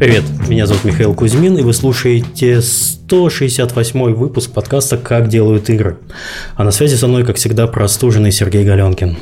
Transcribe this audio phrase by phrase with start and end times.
[0.00, 5.98] Привет, меня зовут Михаил Кузьмин, и вы слушаете 168 выпуск подкаста «Как делают игры».
[6.56, 9.18] А на связи со мной, как всегда, простуженный Сергей Галенкин.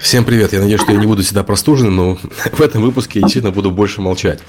[0.00, 0.52] Всем привет.
[0.52, 2.18] Я надеюсь, что я не буду всегда простуженным, но
[2.52, 4.40] в этом выпуске я действительно буду больше молчать.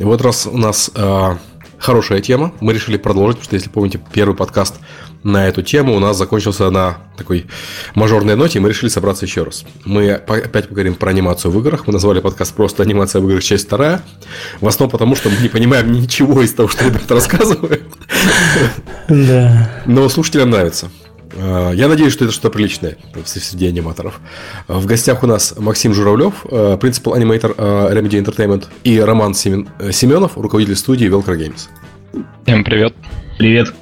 [0.00, 1.36] И вот раз у нас э,
[1.78, 4.80] хорошая тема, мы решили продолжить, потому что, если помните, первый подкаст
[5.24, 7.46] на эту тему у нас закончился на такой
[7.94, 9.64] мажорной ноте, и мы решили собраться еще раз.
[9.84, 11.86] Мы опять поговорим про анимацию в играх.
[11.86, 13.42] Мы назвали подкаст просто «Анимация в играх.
[13.42, 14.02] Часть вторая».
[14.60, 17.82] В основном потому, что мы не понимаем ничего из того, что ребята рассказывают.
[19.08, 19.70] Да.
[19.86, 20.90] Но слушателям нравится.
[21.36, 24.20] А, я надеюсь, что это что-то приличное среди аниматоров.
[24.68, 26.44] В гостях у нас Максим Журавлев,
[26.80, 31.68] принципал аниматор Remedy Entertainment, и Роман Семенов, руководитель студии Velcro Games.
[32.44, 32.94] Всем привет.
[33.38, 33.74] Привет.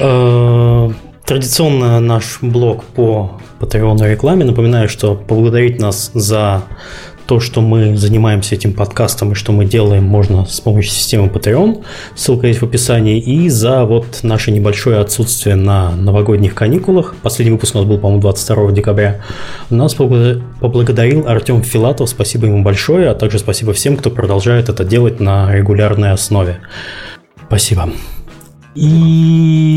[0.00, 0.90] Э,
[1.24, 4.44] традиционно наш блог по Patreon рекламе.
[4.44, 6.62] Напоминаю, что поблагодарить нас за
[7.28, 11.84] то, что мы занимаемся этим подкастом и что мы делаем, можно с помощью системы Patreon.
[12.14, 13.18] Ссылка есть в описании.
[13.18, 17.14] И за вот наше небольшое отсутствие на новогодних каникулах.
[17.22, 19.20] Последний выпуск у нас был, по-моему, 22 декабря.
[19.68, 22.08] Нас поблагодарил Артем Филатов.
[22.08, 23.10] Спасибо ему большое.
[23.10, 26.60] А также спасибо всем, кто продолжает это делать на регулярной основе.
[27.46, 27.90] Спасибо.
[28.74, 28.86] И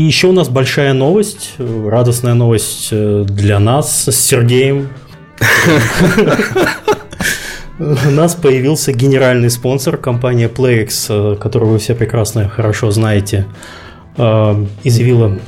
[0.06, 4.90] еще у нас большая новость, радостная новость э, для нас с Сергеем.
[7.78, 13.46] У нас появился генеральный спонсор, компания PlayX, э, которую вы все прекрасно хорошо знаете,
[14.18, 15.38] э, изъявила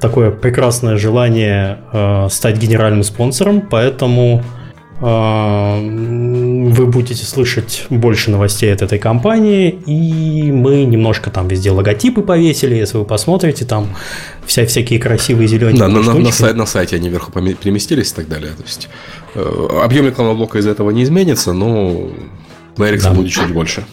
[0.00, 1.78] такое прекрасное желание
[2.30, 4.42] стать генеральным спонсором, поэтому
[5.00, 12.74] вы будете слышать больше новостей от этой компании, и мы немножко там везде логотипы повесили,
[12.74, 13.88] если вы посмотрите, там
[14.44, 18.14] вся, всякие красивые зеленые Да, на, на, на, сайт, на сайте они вверху переместились и
[18.14, 18.52] так далее.
[18.52, 18.90] То есть
[19.34, 22.10] э, объем рекламного блока из этого не изменится, но
[22.76, 23.14] на Эрикса да.
[23.14, 23.86] будет чуть больше.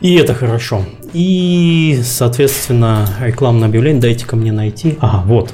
[0.00, 0.84] И это хорошо.
[1.12, 4.96] И, соответственно, рекламное объявление дайте-ка мне найти.
[5.00, 5.52] Ага, вот.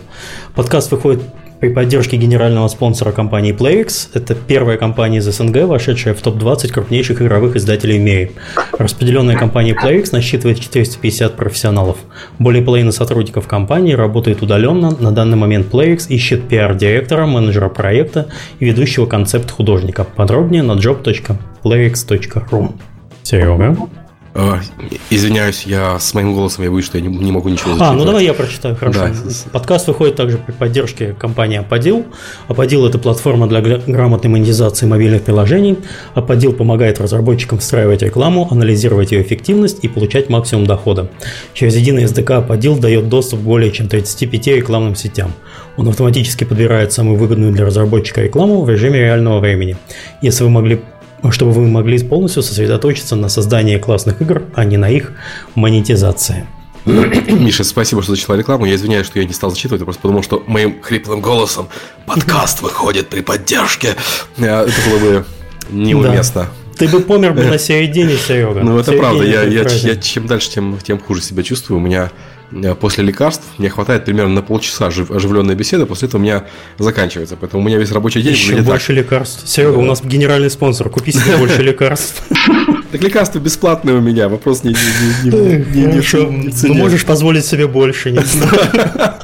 [0.54, 1.20] Подкаст выходит
[1.60, 4.09] при поддержке генерального спонсора компании PlayX.
[4.15, 8.32] Это первая компания из СНГ, вошедшая в топ-20 крупнейших игровых издателей в мире.
[8.78, 11.98] Распределенная компания PlayX насчитывает 450 профессионалов.
[12.38, 14.97] Более половины сотрудников компании работают удаленно.
[14.98, 18.28] На данный момент PlayX ищет пиар-директора, менеджера проекта
[18.59, 20.04] и ведущего концепт-художника.
[20.04, 22.72] Подробнее на job.playx.ru.
[23.22, 23.77] Серега?
[24.32, 24.60] А,
[25.10, 27.88] извиняюсь, я с моим голосом я боюсь, что я не, не могу ничего зачитать.
[27.88, 29.08] А, ну давай я прочитаю, хорошо.
[29.08, 29.30] Да.
[29.52, 32.06] Подкаст выходит также при поддержке компании Аподил.
[32.46, 35.78] Аподил– это платформа для грамотной монетизации мобильных приложений.
[36.14, 41.10] Аподил помогает разработчикам встраивать рекламу, анализировать ее эффективность и получать максимум дохода.
[41.52, 45.32] Через единый SDK Аподил дает доступ к более чем 35 рекламным сетям.
[45.76, 49.76] Он автоматически подбирает самую выгодную для разработчика рекламу в режиме реального времени.
[50.22, 50.80] Если вы могли
[51.31, 55.12] чтобы вы могли полностью сосредоточиться на создании классных игр, а не на их
[55.54, 56.47] монетизации.
[56.86, 58.64] Миша, спасибо, что зачитал рекламу.
[58.64, 61.69] Я извиняюсь, что я не стал зачитывать, просто потому что моим хриплым голосом
[62.06, 63.97] подкаст выходит при поддержке.
[64.38, 65.25] Э, это было бы
[65.70, 66.42] неуместно.
[66.42, 66.76] Да.
[66.78, 68.60] Ты бы помер бы на середине, Серега.
[68.60, 69.22] Ну, это правда.
[69.25, 71.78] Я, я, я чем дальше, тем, тем хуже себя чувствую.
[71.78, 72.10] У меня
[72.80, 76.44] после лекарств мне хватает примерно на полчаса оживленной беседы, после этого у меня
[76.78, 77.36] заканчивается.
[77.36, 78.96] Поэтому у меня весь рабочий день Еще больше так.
[78.96, 79.48] лекарств.
[79.48, 80.90] Серега, у нас генеральный спонсор.
[80.90, 82.22] Купи себе больше лекарств.
[82.90, 84.28] Так лекарства бесплатные у меня.
[84.28, 84.74] Вопрос не,
[85.24, 88.50] Ну, можешь позволить себе больше, не знаю.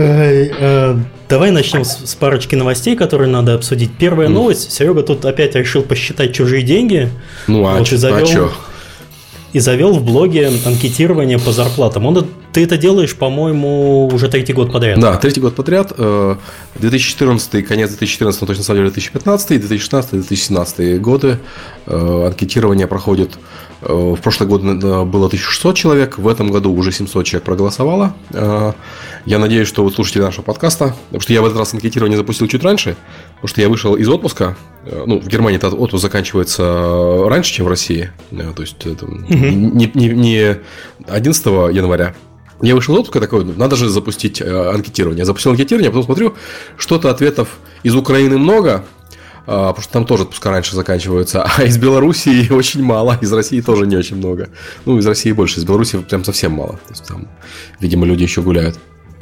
[0.00, 0.94] Э,
[1.28, 3.90] давай начнем с, парочки новостей, которые надо обсудить.
[3.98, 4.70] Первая новость.
[4.70, 7.10] Серега тут опять решил посчитать чужие деньги.
[7.48, 8.52] Ну а, вот, а что?
[9.52, 12.06] И завел в блоге анкетирование по зарплатам.
[12.06, 15.00] Он, ты это делаешь, по-моему, уже третий год подряд.
[15.00, 15.92] Да, третий год подряд.
[16.76, 21.38] 2014, э, конец 2014, точно самом деле 2015, 2016, 2017 годы
[21.86, 23.38] э, анкетирование проходит.
[23.82, 28.14] Э, в прошлый год было 1600 человек, в этом году уже 700 человек проголосовало.
[29.28, 32.48] Я надеюсь, что вы слушатели нашего подкаста, потому что я в этот раз анкетирование запустил
[32.48, 32.96] чуть раньше,
[33.34, 34.56] потому что я вышел из отпуска.
[34.84, 38.10] Э, ну, в Германии этот отпуск заканчивается раньше, чем в России.
[38.30, 39.24] Э, то есть это угу.
[39.28, 40.56] не, не, не
[41.06, 42.14] 11 января.
[42.62, 45.20] Я вышел из отпуска такой, надо же запустить э, анкетирование.
[45.20, 46.34] Я запустил анкетирование, а потом смотрю,
[46.78, 48.84] что-то ответов из Украины много,
[49.48, 53.86] потому что там тоже отпуска раньше заканчиваются, а из Белоруссии очень мало, из России тоже
[53.86, 54.48] не очень много.
[54.84, 56.72] Ну, из России больше, из Беларуси прям совсем мало.
[56.72, 57.28] То есть там,
[57.80, 58.78] видимо, люди еще гуляют.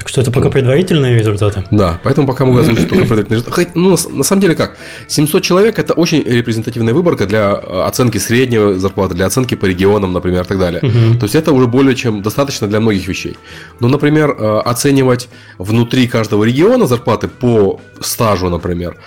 [0.07, 1.63] Так что это пока предварительные результаты?
[1.71, 3.71] Да, поэтому пока мы озвучить только предварительные результаты.
[3.73, 4.77] Ну, на самом деле как?
[5.07, 10.13] 700 человек– это очень репрезентативная выборка для э, оценки среднего зарплаты, для оценки по регионам,
[10.13, 10.81] например, и так далее.
[10.81, 11.19] Угу.
[11.19, 13.37] То есть, это уже более чем достаточно для многих вещей.
[13.79, 18.97] Но, например, э, оценивать внутри каждого региона зарплаты по стажу, например,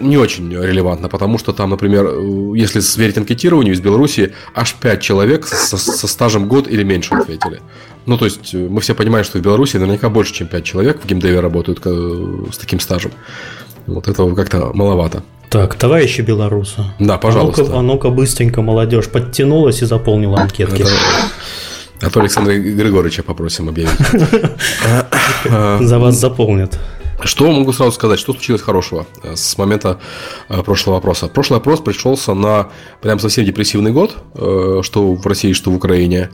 [0.00, 5.00] не очень релевантно, потому что там, например, э, если сверить анкетированию из Беларуси, аж 5
[5.00, 7.60] человек со, со стажем год или меньше ответили.
[8.06, 11.00] Ну, то есть, э, мы все понимаем, что в Беларуси наверняка больше, чем 5 человек
[11.02, 13.12] в геймдеве работают с таким стажем.
[13.86, 15.22] Вот этого как-то маловато.
[15.50, 16.84] Так, товарищи белорусы.
[16.98, 17.62] Да, пожалуйста.
[17.62, 20.82] А ну-ка, а ну быстренько молодежь подтянулась и заполнила анкетки.
[20.82, 20.90] Это...
[22.00, 23.90] А то Александра Григорьевича попросим объявить.
[25.44, 26.78] За вас заполнят.
[27.24, 29.98] Что могу сразу сказать, что случилось хорошего э, с момента
[30.48, 31.26] э, прошлого вопроса?
[31.26, 32.70] Прошлый вопрос пришелся на
[33.02, 36.30] прям совсем депрессивный год, э, что в России, что в Украине.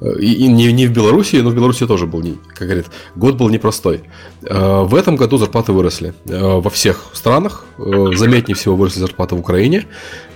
[0.00, 2.22] И, и не, не в Беларуси, но в Беларуси тоже был,
[2.54, 2.86] как говорит,
[3.16, 4.02] год был непростой.
[4.40, 7.64] В этом году зарплаты выросли во всех странах.
[7.76, 9.86] Заметнее всего выросли зарплаты в Украине.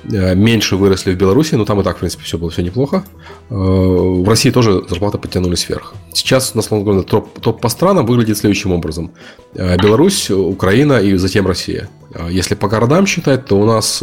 [0.05, 3.05] Меньше выросли в Беларуси, но там и так, в принципе, все было все неплохо.
[3.49, 5.95] В России тоже зарплаты подтянулись вверх.
[6.13, 9.13] Сейчас, на словно топ, топ по странам выглядит следующим образом.
[9.55, 11.89] Беларусь, Украина и затем Россия.
[12.29, 14.03] Если по городам считать, то у нас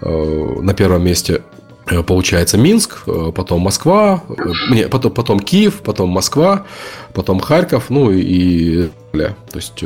[0.00, 1.51] на первом месте Э,
[2.00, 4.34] получается Минск, э, потом Москва, э,
[4.70, 6.66] не, потом, потом Киев, потом Москва,
[7.14, 9.84] потом Харьков, ну и то есть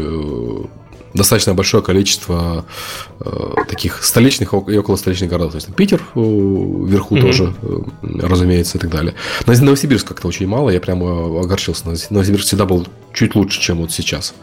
[1.13, 2.65] достаточно большое количество
[3.69, 5.53] таких столичных и около столичных городов.
[5.53, 7.21] То есть Питер вверху mm-hmm.
[7.21, 7.55] тоже,
[8.03, 9.15] разумеется, и так далее.
[9.47, 11.87] На Новосибирск как-то очень мало, я прямо огорчился.
[12.11, 14.35] Новосибирск всегда был чуть лучше, чем вот сейчас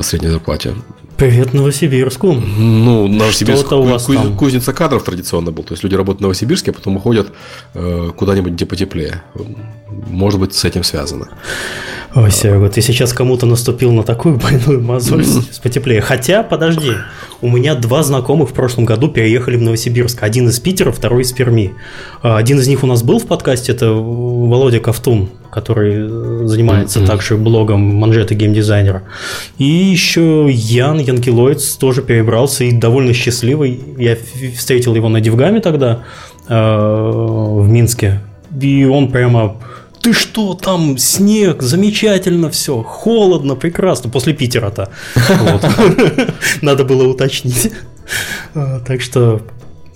[0.00, 0.74] средней зарплате.
[1.16, 2.32] Привет Новосибирску.
[2.32, 4.36] Ну, Новосибирск у вас куз, там?
[4.36, 5.62] кузница кадров традиционно был.
[5.62, 7.32] То есть люди работают в Новосибирске, а потом уходят
[7.74, 9.22] э, куда-нибудь, где потеплее.
[9.88, 11.28] Может быть, с этим связано.
[12.14, 16.02] Ой, Серега, ты сейчас кому-то наступил на такую больную мозоль с потеплее.
[16.02, 16.92] Хотя, подожди,
[17.40, 20.22] у меня два знакомых в прошлом году переехали в Новосибирск.
[20.22, 21.72] Один из Питера, второй из Перми.
[22.22, 26.08] А, один из них у нас был в подкасте, это Володя Ковтун который
[26.48, 27.06] занимается mm-hmm.
[27.06, 29.02] также блогом манжеты геймдизайнера.
[29.58, 33.78] И еще Ян Янкилоидс тоже перебрался и довольно счастливый.
[33.98, 34.16] Я
[34.56, 36.04] встретил его на Дивгаме тогда
[36.48, 38.22] э, в Минске.
[38.58, 39.56] И он прямо
[40.02, 44.90] ты что, там снег, замечательно все, холодно, прекрасно, после Питера-то.
[46.62, 47.72] Надо было уточнить.
[48.54, 49.42] А, так что,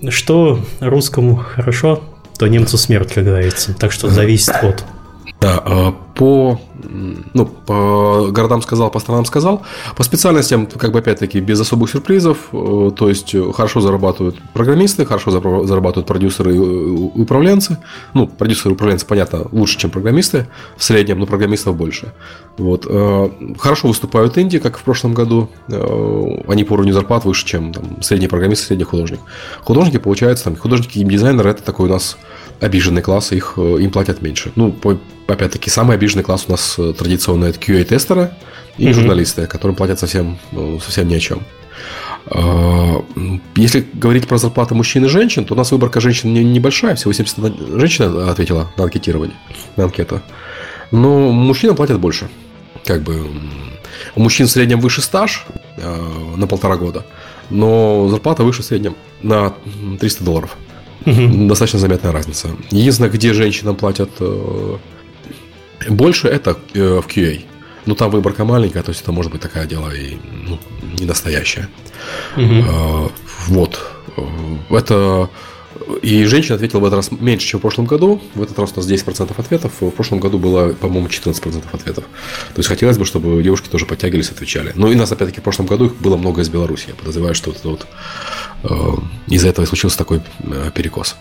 [0.08, 2.05] что русскому хорошо,
[2.38, 3.75] то немцу смерть, как говорится.
[3.75, 4.85] Так что зависит от
[5.41, 6.58] да, а, по,
[7.34, 9.62] ну, по городам сказал, по странам сказал.
[9.96, 12.38] По специальностям, как бы опять-таки, без особых сюрпризов.
[12.52, 17.78] Э, то есть, хорошо зарабатывают программисты, хорошо зарабатывают продюсеры и управленцы.
[18.14, 20.46] Ну, продюсеры и управленцы, понятно, лучше, чем программисты
[20.76, 22.12] в среднем, но программистов больше.
[22.56, 22.86] Вот.
[22.88, 23.28] Э,
[23.58, 25.50] хорошо выступают инди, как в прошлом году.
[25.69, 29.20] Э, они по уровню зарплат выше, чем там, средний программист средний художник.
[29.62, 32.16] Художники, получается, там, художники и дизайнеры это такой у нас
[32.61, 34.53] обиженный класс, их, э, им платят меньше.
[34.56, 34.75] Ну,
[35.26, 38.31] опять-таки, самый обиженный класс у нас э, традиционно это QA-тестеры
[38.79, 38.93] и mm-hmm.
[38.93, 41.43] журналисты, которым платят совсем, ну, совсем ни о чем.
[42.29, 43.05] А,
[43.55, 47.79] если говорить про зарплаты мужчин и женщин, то у нас выборка женщин небольшая, всего 70
[47.79, 49.37] женщин ответила на анкетирование,
[49.76, 50.20] на анкету.
[50.91, 52.29] Но мужчинам платят больше.
[52.85, 53.26] Как бы
[54.14, 57.05] у мужчин в среднем выше стаж э, на полтора года,
[57.50, 59.55] но зарплата выше в среднем на
[60.00, 60.56] 300 долларов.
[61.06, 61.49] Угу.
[61.49, 62.49] Достаточно заметная разница.
[62.70, 64.76] Единственное, где женщинам платят э,
[65.88, 67.41] больше, это э, в QA.
[67.87, 70.17] Но там выборка маленькая, то есть это может быть такая дело и
[70.48, 70.58] ну,
[70.98, 71.69] не настоящее.
[72.36, 73.10] Угу.
[73.46, 73.93] Вот.
[74.70, 75.31] Это
[76.02, 78.20] и женщина ответила в этот раз меньше, чем в прошлом году.
[78.34, 79.72] В этот раз у нас 10% ответов.
[79.80, 82.04] В прошлом году было, по-моему, 14% ответов.
[82.54, 84.72] То есть хотелось бы, чтобы девушки тоже подтягивались, отвечали.
[84.74, 86.86] Ну и нас, опять-таки, в прошлом году их было много из Беларуси.
[86.88, 87.86] Я подозреваю, что это вот
[88.64, 88.74] э,
[89.28, 91.16] из-за этого и случился такой э, перекос.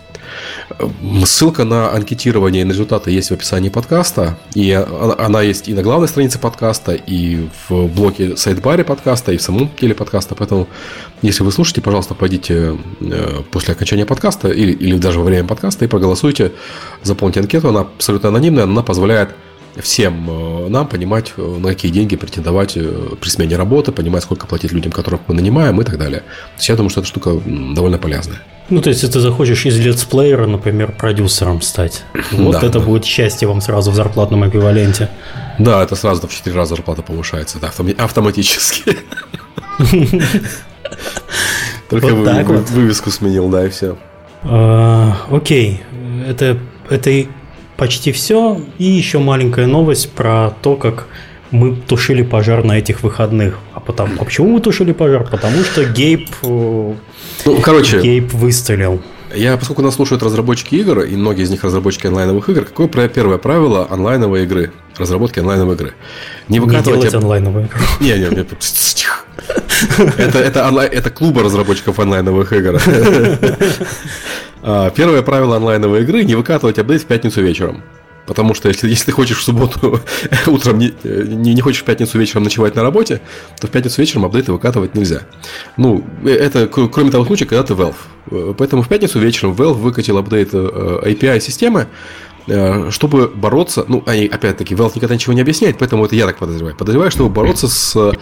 [1.24, 4.38] Ссылка на анкетирование и на результаты есть в описании подкаста.
[4.54, 9.42] И она есть и на главной странице подкаста, и в блоке сайт-баре подкаста, и в
[9.42, 10.34] самом теле подкаста.
[10.34, 10.68] Поэтому,
[11.22, 15.84] если вы слушаете, пожалуйста, пойдите э, после окончания подкаста или, или даже во время подкаста
[15.84, 16.52] и проголосуйте,
[17.02, 17.68] заполните анкету.
[17.68, 19.30] Она абсолютно анонимная, она позволяет
[19.80, 24.72] всем э, нам понимать, э, на какие деньги претендовать при смене работы, понимать, сколько платить
[24.72, 26.20] людям, которых мы нанимаем и так далее.
[26.20, 28.40] То есть я думаю, что эта штука довольно полезная.
[28.68, 32.84] Ну, то есть, если ты захочешь из летсплеера, например, продюсером стать, вот да, это да.
[32.84, 35.08] будет счастье вам сразу в зарплатном эквиваленте.
[35.58, 38.98] Да, это сразу в 4 раза зарплата повышается, да, автоматически.
[41.88, 43.96] Только вывеску сменил, да, и все.
[44.42, 45.82] А, окей,
[46.26, 46.58] это,
[46.90, 47.24] это
[47.76, 48.60] почти все.
[48.78, 51.06] И еще маленькая новость про то, как
[51.50, 53.58] мы тушили пожар на этих выходных.
[53.74, 55.26] А, потому, а почему мы тушили пожар?
[55.30, 56.94] Потому что Гейб, э,
[57.44, 59.00] ну, короче, Гейб выстрелил.
[59.34, 63.38] Я, поскольку нас слушают разработчики игр, и многие из них разработчики онлайновых игр, какое первое
[63.38, 65.92] правило онлайновой игры, разработки онлайновой игры?
[66.48, 66.96] Не выкатывать...
[66.96, 67.78] Не делать онлайновую игру.
[68.00, 68.46] Не, не, не.
[70.18, 72.80] Это, это, онлайн, это клубы разработчиков онлайновых игр.
[74.68, 77.84] А, первое правило онлайновой игры– не выкатывать апдейт в пятницу вечером.
[78.26, 80.00] Потому что если, если ты хочешь в субботу
[80.46, 83.20] утром, не, не, не хочешь в пятницу вечером ночевать на работе,
[83.60, 85.22] то в пятницу вечером апдейты выкатывать нельзя.
[85.76, 88.54] Ну, это кроме того случая, когда ты Valve.
[88.58, 91.86] Поэтому в пятницу вечером Valve выкатил апдейт э, API-системы,
[92.48, 96.38] э, чтобы бороться, ну, они, опять-таки, Valve никогда ничего не объясняет, поэтому это я так
[96.38, 96.76] подозреваю.
[96.76, 98.12] Подозреваю, чтобы бороться с э,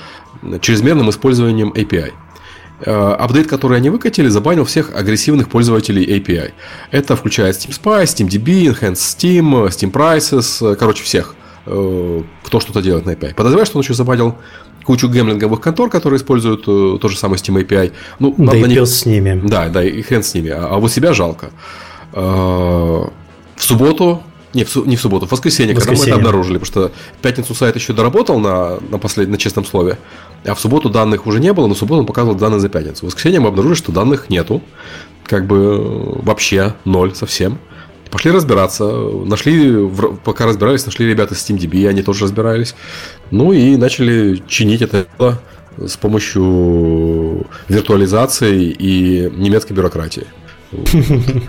[0.61, 2.13] чрезмерным использованием API.
[2.81, 6.53] Э, апдейт, который они выкатили, забанил всех агрессивных пользователей API.
[6.91, 11.35] Это включает Steam Spy, SteamDB, Enhanced Steam, Steam Prices, э, короче, всех,
[11.67, 13.35] э, кто что-то делает на API.
[13.35, 14.37] Подозреваю, что он еще забанил
[14.85, 17.93] кучу гемлинговых контор, которые используют тот же самый Steam API.
[18.19, 18.87] Ну, да и них...
[18.87, 19.41] с ними.
[19.45, 20.51] Да, да, и хрен с ними.
[20.51, 21.51] А, а вот себя жалко.
[22.13, 23.11] В
[23.57, 24.23] субботу
[24.55, 27.55] не, в, не в субботу, в воскресенье, воскресенье, когда мы это обнаружили, потому что пятницу
[27.55, 29.29] сайт еще доработал на, на, послед...
[29.29, 29.99] на честном слове,
[30.45, 33.01] а в субботу данных уже не было, но в субботу он показывал данные за пятницу.
[33.01, 34.63] В воскресенье мы обнаружили, что данных нету,
[35.25, 37.59] как бы вообще ноль совсем.
[38.11, 39.89] Пошли разбираться, нашли,
[40.23, 42.75] пока разбирались, нашли ребята с SteamDB, они тоже разбирались.
[43.31, 45.07] Ну и начали чинить это
[45.79, 50.27] с помощью виртуализации и немецкой бюрократии.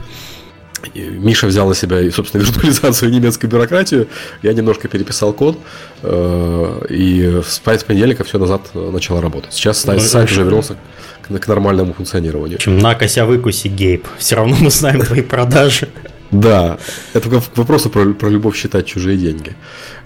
[1.02, 4.08] Миша взял на себя, собственно, виртуализацию немецкой бюрократию.
[4.42, 5.58] Я немножко переписал код,
[6.04, 9.54] э, и с понедельника все назад начало работать.
[9.54, 10.78] Сейчас сайт, ну, сайт уже вернулся
[11.22, 12.58] к, к нормальному функционированию.
[12.58, 14.08] В общем, на кося выкуси, Гейб.
[14.18, 15.90] Все равно мы знаем твои продажи.
[16.32, 16.78] Да,
[17.14, 19.56] это к вопросу про, про любовь считать чужие деньги.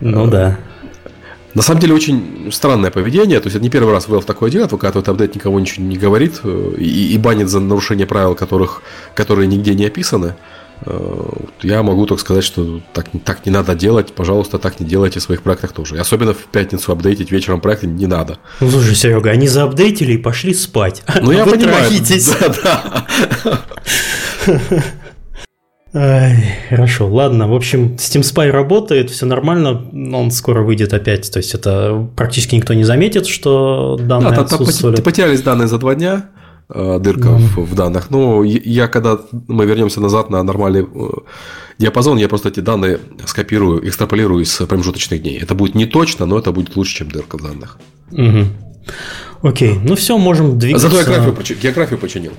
[0.01, 0.59] Ну да.
[1.55, 3.39] На самом деле очень странное поведение.
[3.39, 6.41] То есть это не первый раз Valve такое делает, выкатывает апдейт, никого ничего не говорит
[6.43, 8.83] э, и, и банит за нарушение правил, которых,
[9.15, 10.27] которые нигде не описаны.
[10.27, 10.58] Э,
[11.61, 14.13] я могу только сказать, что так, так не надо делать.
[14.13, 15.95] Пожалуйста, так не делайте в своих проектах тоже.
[15.95, 18.37] И особенно в пятницу апдейтить вечером проекты не надо.
[18.61, 21.03] Ну, слушай, Серега, они заапдейтили и пошли спать.
[21.21, 21.91] Ну, я понимаю.
[22.63, 23.05] Да,
[24.47, 24.63] да.
[25.93, 27.47] Ай, хорошо, ладно.
[27.47, 31.29] В общем, Steam Spy работает, все нормально, он скоро выйдет опять.
[31.31, 35.01] То есть это практически никто не заметит, что данные да, отсутствовали.
[35.01, 36.38] Потерялись данные за два дня, Э,
[36.69, 37.47] дырка mm-hmm.
[37.55, 38.11] в, в данных.
[38.11, 41.09] Но я, когда мы вернемся назад на нормальный э,
[41.79, 45.39] диапазон, я просто эти данные скопирую, экстраполирую из промежуточных дней.
[45.39, 47.79] Это будет не точно, но это будет лучше, чем дырка в данных.
[48.11, 48.45] Угу.
[49.41, 50.89] Окей, ну все, можем двигаться.
[50.89, 52.33] Зато я географию, географию починил.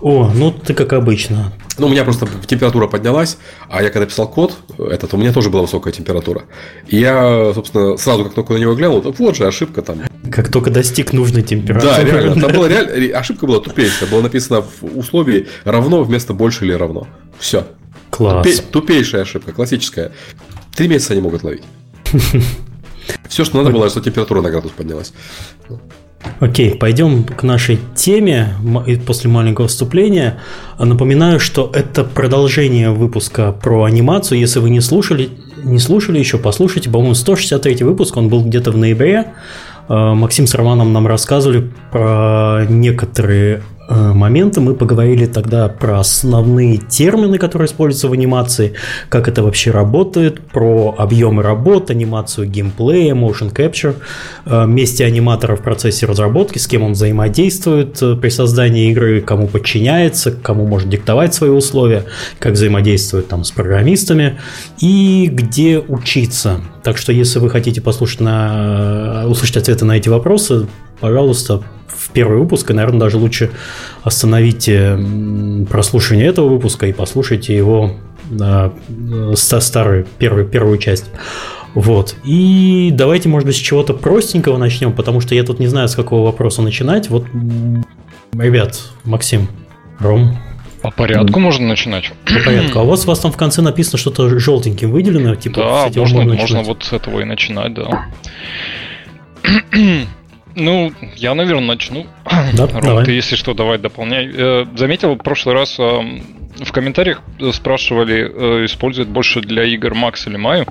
[0.00, 1.52] О, ну ты как обычно.
[1.78, 5.48] Ну, у меня просто температура поднялась, а я когда писал код, этот, у меня тоже
[5.48, 6.42] была высокая температура.
[6.86, 10.02] И я, собственно, сразу как только на него глянул, вот же ошибка там.
[10.30, 11.92] Как только достиг нужной температуры.
[11.92, 12.40] Да, реально.
[12.40, 14.08] Там была реально, ошибка была тупейшая.
[14.08, 17.06] Было написано в условии равно вместо больше или равно.
[17.38, 17.66] Все.
[18.10, 18.44] Класс.
[18.46, 20.12] Тупей, тупейшая ошибка, классическая.
[20.74, 21.62] Три месяца они могут ловить.
[23.28, 25.12] Все, что надо было, что температура на градус поднялась.
[26.40, 28.54] Окей, пойдем к нашей теме
[29.06, 30.38] после маленького вступления.
[30.78, 34.38] Напоминаю, что это продолжение выпуска про анимацию.
[34.38, 35.30] Если вы не слушали,
[35.64, 36.90] не слушали еще, послушайте.
[36.90, 39.32] По-моему, 163 выпуск, он был где-то в ноябре.
[39.88, 44.60] Э, Максим с Романом нам рассказывали про некоторые Э, моменты.
[44.60, 48.74] Мы поговорили тогда про основные термины, которые используются в анимации,
[49.08, 53.96] как это вообще работает, про объемы работ, анимацию геймплея, motion capture,
[54.44, 59.48] э, месте аниматора в процессе разработки, с кем он взаимодействует э, при создании игры, кому
[59.48, 62.04] подчиняется, кому может диктовать свои условия,
[62.40, 64.38] как взаимодействует там с программистами
[64.80, 66.60] и где учиться.
[66.82, 70.66] Так что, если вы хотите послушать на, услышать ответы на эти вопросы,
[71.00, 73.50] пожалуйста, в первый выпуск, и, наверное, даже лучше
[74.02, 74.98] остановите
[75.68, 77.92] прослушивание этого выпуска и послушайте его
[78.30, 78.70] э,
[79.34, 81.06] старую, первую, первую часть.
[81.74, 82.16] Вот.
[82.24, 85.94] И давайте, может быть, с чего-то простенького начнем, потому что я тут не знаю, с
[85.94, 87.08] какого вопроса начинать.
[87.10, 87.26] Вот,
[88.32, 89.48] ребят, Максим,
[89.98, 90.38] Ром.
[90.82, 92.12] По порядку можно начинать.
[92.24, 92.78] По порядку.
[92.78, 95.34] А у вас, у вас там в конце написано что-то желтеньким выделено?
[95.34, 98.06] Типа, да, можно, можно, можно вот с этого и начинать, да.
[100.58, 102.06] Ну, я, наверное, начну.
[102.54, 103.04] Да, Ром, давай.
[103.04, 104.30] ты, если что, давай дополняй.
[104.32, 107.22] Э, заметил, в прошлый раз э, в комментариях
[107.52, 110.66] спрашивали, э, используют больше для игр Макс или Маю.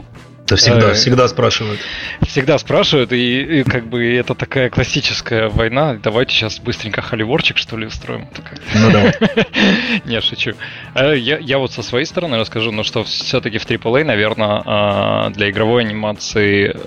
[0.47, 1.79] Да всегда, всегда спрашивают.
[2.25, 5.99] Всегда спрашивают, и, и как бы это такая классическая война.
[6.01, 8.27] Давайте сейчас быстренько холиворчик, что ли, устроим.
[8.75, 9.13] Ну давай.
[10.05, 10.53] Не, шучу.
[10.95, 15.83] Я, я вот со своей стороны расскажу, ну что все-таки в AAA, наверное, для игровой
[15.83, 16.77] анимации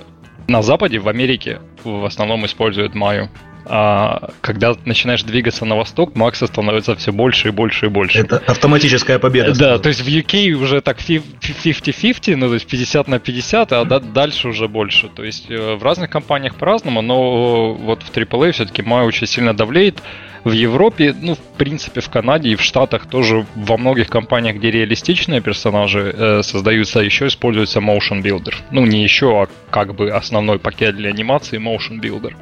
[0.51, 3.29] на Западе, в Америке, в основном используют Маю.
[3.73, 8.19] А когда начинаешь двигаться на восток, Макса становится все больше и больше и больше.
[8.19, 9.57] Это автоматическая победа.
[9.57, 13.85] Да, то есть в UK уже так 50-50, ну то есть 50 на 50, а
[13.85, 15.07] дальше уже больше.
[15.07, 19.53] То есть э, в разных компаниях по-разному, но вот в AAA все-таки Май очень сильно
[19.53, 20.03] давлеет.
[20.43, 24.71] В Европе, ну, в принципе, в Канаде и в Штатах тоже во многих компаниях, где
[24.71, 28.55] реалистичные персонажи э, создаются, еще используется Motion Builder.
[28.71, 32.33] Ну, не еще, а как бы основной пакет для анимации Motion Builder.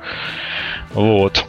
[0.94, 1.46] Вот.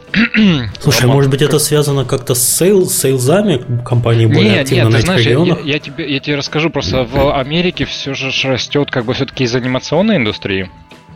[0.79, 4.83] Слушай, а может быть это связано как-то с sales, sales ами компании более нет, активно
[4.83, 5.65] нет, на этих знаешь, регионах?
[5.65, 9.43] Я, я, тебе, я тебе расскажу, просто в Америке все же растет как бы все-таки
[9.43, 10.69] из анимационной индустрии.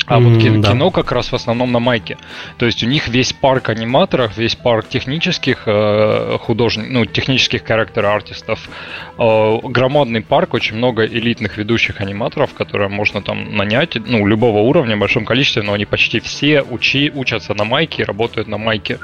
[0.06, 0.72] А вот кино, да.
[0.72, 2.18] кино как раз в основном на Майке.
[2.58, 8.70] То есть у них весь парк аниматоров, весь парк технических э, художников, ну, технических характер-артистов,
[9.18, 14.96] э, громадный парк, очень много элитных ведущих аниматоров, которые можно там нанять, ну, любого уровня,
[14.96, 19.00] в большом количестве, но они почти все учи, учатся на майке и работают на майке.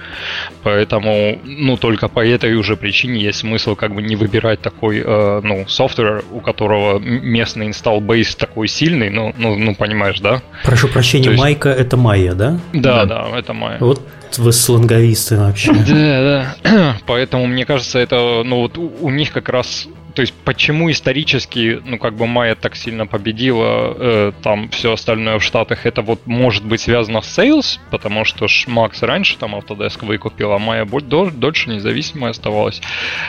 [0.64, 5.42] Поэтому, ну, только по этой уже причине есть смысл как бы не выбирать такой, э,
[5.44, 10.42] ну, софтвер, у которого местный base такой сильный, ну, ну, ну понимаешь, да?
[10.64, 11.40] Прошу прощения, есть...
[11.40, 12.60] Майка это Майя, да?
[12.74, 13.78] Да, да, да, это Майя.
[13.80, 14.02] Вот
[14.38, 15.74] вы сланговисты вообще.
[15.74, 16.98] Да, да.
[17.06, 21.82] Поэтому, мне кажется, это, ну вот у, у них как раз то есть почему исторически,
[21.86, 26.28] ну как бы Майя так сильно победила, э, там все остальное в Штатах, это вот
[26.28, 31.70] может быть связано с Sales, потому что Макс раньше там Autodesk выкупил, а Майя дольше
[31.70, 32.82] независимой оставалась.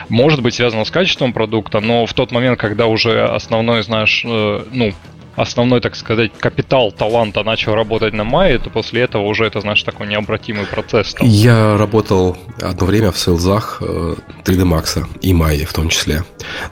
[0.09, 4.64] Может быть связано с качеством продукта, но в тот момент, когда уже основной, знаешь, э,
[4.73, 4.92] ну
[5.36, 9.86] основной, так сказать, капитал таланта начал работать на Майе, то после этого уже это, значит,
[9.86, 11.14] такой необратимый процесс.
[11.14, 11.26] Там.
[11.26, 16.24] Я работал одно время в сейлзах 3D Max и Майи в том числе.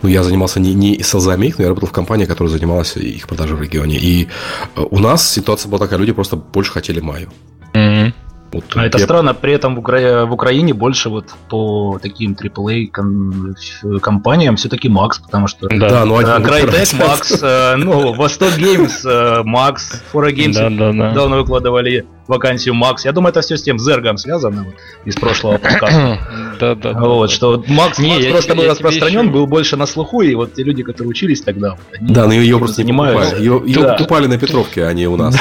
[0.02, 3.28] Но я занимался не, не сейлзами их, но я работал в компании, которая занималась их
[3.28, 3.96] продажей в регионе.
[3.96, 4.28] И
[4.76, 7.30] э, у нас ситуация была такая, люди просто больше хотели Майю.
[7.74, 8.12] Mm-hmm.
[8.52, 10.26] Вот, а это странно, при этом в, Укра...
[10.26, 13.54] в Украине больше вот по таким AAA ком...
[14.00, 19.04] компаниям все-таки Макс, потому что да, да ну, uh, Crytek Max, uh, ну, Восток Games
[19.04, 21.12] uh, Макс, Fora Games да, да, да.
[21.12, 23.04] давно выкладывали вакансию Макс.
[23.04, 26.18] Я думаю, это все с тем Зергом связано вот, из прошлого подкаста.
[26.60, 26.92] Да, да.
[26.92, 30.62] Вот, что Макс, не, Макс просто был распространен, был больше на слуху, и вот те
[30.62, 33.36] люди, которые учились тогда, да, но ее просто занимаются.
[33.36, 35.38] Ее, ее покупали на Петровке, а не у нас.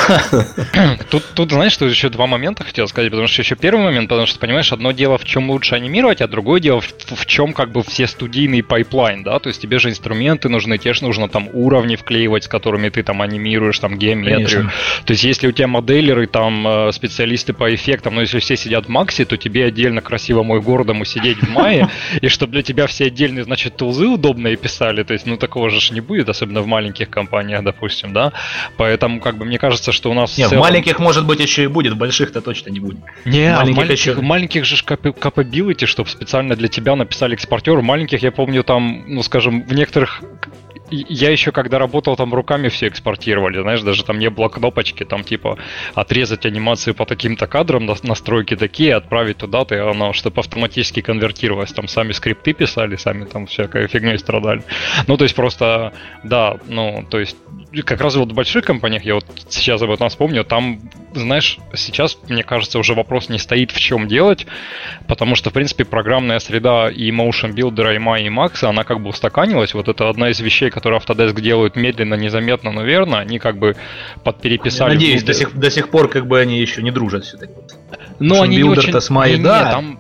[1.10, 4.28] Тут, тут, знаешь, что еще два момента хотел сказать, потому что еще первый момент, потому
[4.28, 7.72] что, понимаешь, одно дело, в чем лучше анимировать, а другое дело, в, в чем как
[7.72, 11.50] бы все студийный pipeline, да, то есть тебе же инструменты нужны, тебе же нужно там
[11.52, 14.48] уровни вклеивать, с которыми ты там анимируешь, там геометрию.
[14.48, 14.72] Конечно.
[15.06, 18.86] То есть если у тебя моделеры там э, специалисты по эффектам, но если все сидят
[18.86, 21.90] в Максе, то тебе отдельно красивому и гордому сидеть в Мае,
[22.22, 25.94] и чтобы для тебя все отдельные, значит, тулзы удобные писали, то есть, ну, такого же
[25.94, 28.34] не будет, особенно в маленьких компаниях, допустим, да,
[28.78, 30.38] поэтому, как бы, мне кажется, что у нас...
[30.38, 30.64] Нет, целом...
[30.64, 33.00] в маленьких, может быть, еще и будет, в больших-то точно не будет.
[33.26, 34.22] Не, маленьких, в маленьких, еще...
[34.22, 39.24] маленьких же capability, чтобы специально для тебя написали экспортер, в маленьких, я помню, там, ну,
[39.24, 40.22] скажем, в некоторых
[40.92, 45.24] я еще когда работал, там руками все экспортировали, знаешь, даже там не было кнопочки, там
[45.24, 45.58] типа
[45.94, 51.88] отрезать анимацию по таким-то кадрам, настройки такие, отправить туда-то, и оно, чтобы автоматически конвертировалось, там
[51.88, 54.64] сами скрипты писали, сами там всякой фигней страдали.
[55.08, 57.38] Ну, то есть просто, да, ну, то есть
[57.86, 60.80] как раз вот в больших компаниях, я вот сейчас об этом вспомню, там,
[61.14, 64.48] знаешь, сейчас, мне кажется, уже вопрос не стоит в чем делать,
[65.08, 69.02] потому что, в принципе, программная среда и Motion Builder, и Maya, и Max, она как
[69.02, 69.74] бы устаканилась.
[69.74, 73.20] Вот это одна из вещей, которые Autodesk делают медленно, незаметно, но верно.
[73.20, 73.76] Они как бы
[74.24, 74.92] подпереписали...
[74.92, 77.54] Я надеюсь, до сих, до сих пор как бы они еще не дружат все-таки.
[78.20, 78.94] Ну, они не очень...
[79.00, 79.66] С Maya, не, да.
[79.66, 80.00] Не, там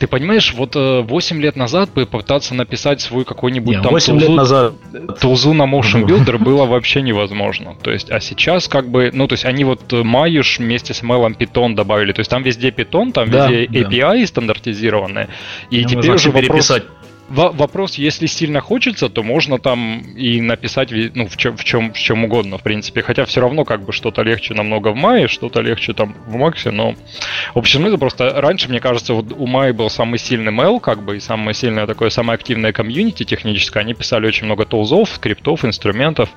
[0.00, 4.12] ты понимаешь, вот 8 э, лет назад бы попытаться написать свой какой-нибудь Не, там 8
[4.14, 4.74] тулзу, лет назад...
[5.20, 7.76] тулзу на Motion Builder было вообще невозможно.
[7.82, 11.36] То есть, а сейчас как бы, ну, то есть они вот Маюш вместе с ML
[11.36, 12.12] Python добавили.
[12.12, 14.26] То есть там везде Python, там да, везде API да.
[14.26, 15.28] стандартизированные.
[15.68, 16.48] И Нам теперь уже вопрос...
[16.48, 16.84] переписать
[17.30, 21.98] вопрос, если сильно хочется, то можно там и написать ну, в, чем, в, чем, в
[21.98, 23.02] чем угодно, в принципе.
[23.02, 26.70] Хотя все равно как бы что-то легче намного в мае, что-то легче там в максе,
[26.70, 26.94] но
[27.54, 31.02] в общем, это просто раньше, мне кажется, вот у Май был самый сильный mail, как
[31.02, 33.80] бы, и самое сильное такое, самое активное комьюнити техническое.
[33.80, 36.30] Они писали очень много тулзов, скриптов, инструментов,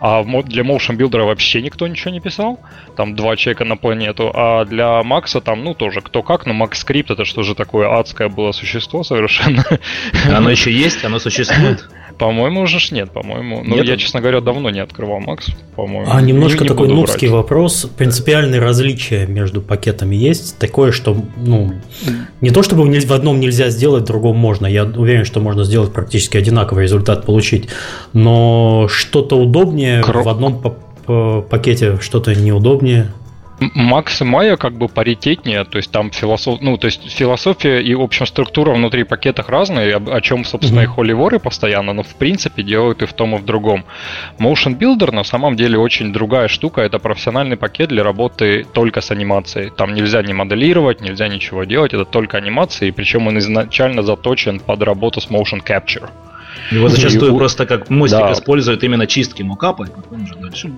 [0.00, 2.60] а для Motion Builder вообще никто ничего не писал.
[2.96, 6.72] Там два человека на планету, а для Макса там, ну, тоже кто как, но Max
[6.72, 9.64] Script это что же такое адское было существо совершенно.
[10.36, 11.88] Оно еще есть, оно существует.
[12.18, 13.62] По-моему, уже ж нет, по-моему.
[13.62, 16.10] Ну, я, честно говоря, давно не открывал Макс, по-моему.
[16.10, 17.90] А немножко не, такой нубский вопрос.
[17.96, 20.58] Принципиальные различия между пакетами есть?
[20.58, 21.74] Такое, что, ну,
[22.40, 24.66] не то чтобы в одном нельзя сделать, в другом можно.
[24.66, 27.68] Я уверен, что можно сделать практически одинаковый результат получить.
[28.14, 30.22] Но что-то удобнее Кро...
[30.22, 30.62] в одном
[31.50, 33.12] пакете, что-то неудобнее.
[33.58, 36.60] Макс и Майя как бы паритетнее, то есть там философ...
[36.60, 40.80] ну, то есть философия и, в общем, структура внутри пакетах разные, о, о чем, собственно,
[40.80, 40.84] mm-hmm.
[40.84, 43.84] и холиворы постоянно, но, в принципе, делают и в том, и в другом.
[44.38, 49.10] Motion Builder на самом деле очень другая штука, это профессиональный пакет для работы только с
[49.10, 49.70] анимацией.
[49.70, 54.82] Там нельзя не моделировать, нельзя ничего делать, это только анимации, причем он изначально заточен под
[54.82, 56.10] работу с Motion Capture.
[56.70, 58.32] Его зачастую и, просто как мостик да.
[58.32, 60.72] используют именно чистки мокапа, и потом уже дальше.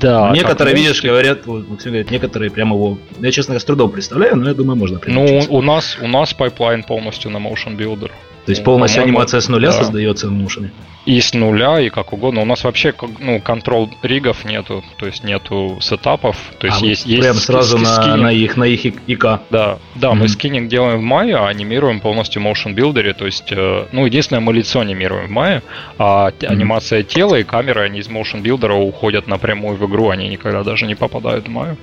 [0.00, 0.30] Да.
[0.32, 1.10] Некоторые, видишь, мостик...
[1.10, 2.98] говорят, вот, Максим говорит, некоторые прямо его.
[3.20, 6.82] Я, честно, с трудом представляю, но я думаю, можно Ну, у нас, у нас пайплайн
[6.82, 8.10] полностью на Motion Builder.
[8.44, 9.78] То есть полностью анимация с нуля да.
[9.78, 10.70] создается в Motion?
[11.04, 12.42] И с нуля, и как угодно.
[12.42, 16.36] У нас вообще ну, контрол ригов нету, то есть нету сетапов.
[16.58, 18.22] То есть а, есть, есть прям сразу на, скининг.
[18.22, 19.22] на их на их ИК.
[19.22, 20.14] Да, да, mm-hmm.
[20.14, 23.14] мы скининг делаем в мае, а анимируем полностью в Motion Builder.
[23.14, 25.62] То есть, э, ну, единственное, мы лицо анимируем в мае,
[25.98, 26.46] а mm-hmm.
[26.46, 30.86] анимация тела и камеры, они из Motion Builder уходят напрямую в игру, они никогда даже
[30.86, 31.76] не попадают в маю.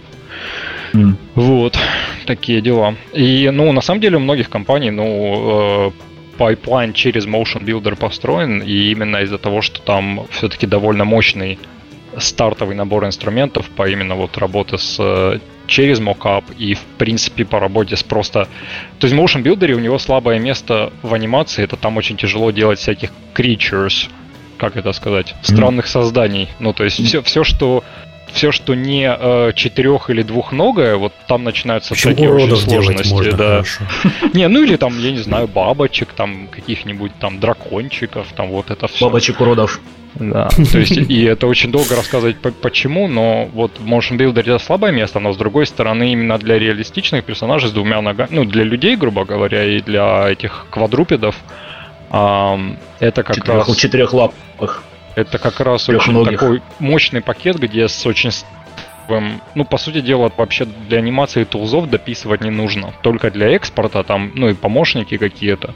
[0.93, 1.15] Mm.
[1.36, 1.78] Вот,
[2.26, 2.95] такие дела.
[3.13, 5.91] И, ну, на самом деле у многих компаний, ну, э,
[6.39, 11.60] pipeline через Motion Builder построен, и именно из-за того, что там все-таки довольно мощный
[12.17, 17.60] стартовый набор инструментов по именно вот работе с э, через мокап и в принципе по
[17.60, 18.47] работе с просто...
[18.99, 22.52] То есть в Motion Builder у него слабое место в анимации, это там очень тяжело
[22.52, 24.10] делать всяких creatures,
[24.58, 25.89] как это сказать, странных mm.
[25.89, 26.47] созданий.
[26.60, 27.84] Ну, то есть все, все, что
[28.34, 33.13] все, что не э, четырех или двухногое, вот там начинаются Почему всякие очень сложности.
[33.13, 33.63] Можно, да.
[34.34, 38.88] Не, ну или там, я не знаю, бабочек, там каких-нибудь там дракончиков, там вот это
[38.88, 39.06] все.
[39.06, 39.80] Бабочек уродов.
[40.15, 44.60] Да, то есть, и это очень долго рассказывать почему, но вот в Motion Builder это
[44.60, 48.63] слабое место, но с другой стороны, именно для реалистичных персонажей с двумя ногами, ну, для
[48.63, 51.36] людей, грубо говоря, и для этих квадрупедов,
[52.12, 53.78] эм, это как Четырех, раз...
[53.78, 54.84] Четырехлапых.
[55.15, 56.39] Это как раз очень многих.
[56.39, 58.32] такой мощный пакет, где с очень
[59.56, 62.93] ну, по сути дела, вообще для анимации тулзов дописывать не нужно.
[63.02, 65.74] Только для экспорта там, ну, и помощники какие-то.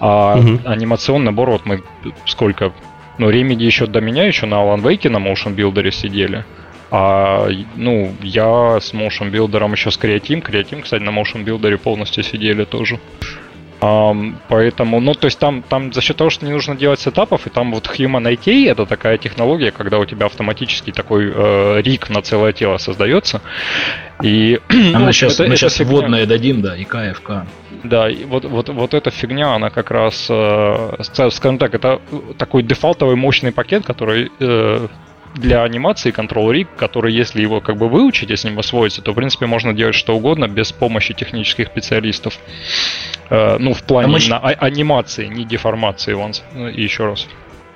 [0.00, 0.60] А угу.
[0.66, 1.82] анимационный набор, вот мы
[2.26, 2.72] сколько...
[3.16, 6.44] Ну, Remedy еще до меня, еще на Alan Wake на Motion Builder сидели.
[6.90, 10.42] А, ну, я с Motion Builder еще с Creatim.
[10.42, 12.98] Creatim, кстати, на Motion Builder полностью сидели тоже.
[13.80, 17.50] Поэтому, ну, то есть там, там за счет того, что не нужно делать сетапов, и
[17.50, 22.22] там вот Human IT это такая технология, когда у тебя автоматически такой э, рик на
[22.22, 23.42] целое тело создается.
[24.22, 25.92] И, а ну, мы сейчас, это, мы сейчас фигня...
[25.92, 27.46] вводное дадим, да, и КФК.
[27.82, 30.92] Да, и вот, вот, вот эта фигня, она как раз, э,
[31.30, 32.00] скажем так, это
[32.38, 34.88] такой дефолтовый мощный пакет, который э,
[35.34, 39.14] для анимации Control Rig, который, если его как бы выучить, если ним освоиться, то, в
[39.14, 42.38] принципе, можно делать что угодно без помощи технических специалистов.
[43.30, 44.32] Э, ну, в плане очень...
[44.32, 47.26] а- анимации, не деформации, вон, еще раз.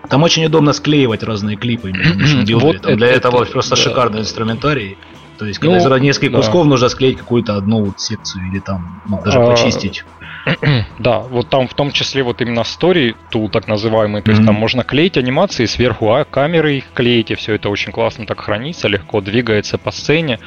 [0.09, 1.93] Там очень удобно склеивать разные клипы.
[2.55, 3.83] вот Там для этого это, просто да.
[3.83, 4.97] шикарный инструментарий.
[5.39, 6.39] То есть, когда ну, из нескольких да.
[6.39, 10.05] кусков нужно склеить какую-то одну вот секцию или там ну, даже а, почистить.
[10.99, 14.55] Да, вот там в том числе вот именно story tool так называемый, то есть там
[14.55, 19.21] можно клеить анимации сверху, а камеры их клеите, все это очень классно так хранится, легко
[19.21, 20.39] двигается по сцене.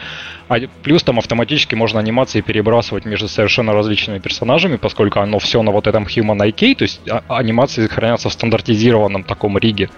[0.51, 5.71] А плюс там автоматически можно анимации перебрасывать между совершенно различными персонажами, поскольку оно все на
[5.71, 9.89] вот этом Human IK, то есть а, анимации хранятся в стандартизированном таком риге,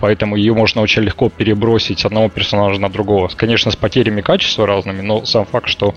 [0.00, 3.30] поэтому ее можно очень легко перебросить с одного персонажа на другого.
[3.34, 5.94] Конечно, с потерями качества разными, но сам факт, что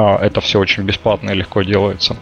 [0.00, 2.16] а, это все очень бесплатно и легко делается.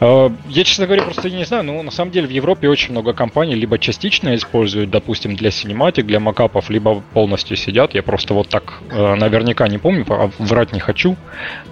[0.00, 3.12] А, я, честно говоря, просто не знаю, но на самом деле в Европе очень много
[3.12, 7.94] компаний либо частично используют, допустим, для синематик, для макапов, либо полностью сидят.
[7.94, 11.16] Я просто вот так э, наверняка не помню, а врать не хочу,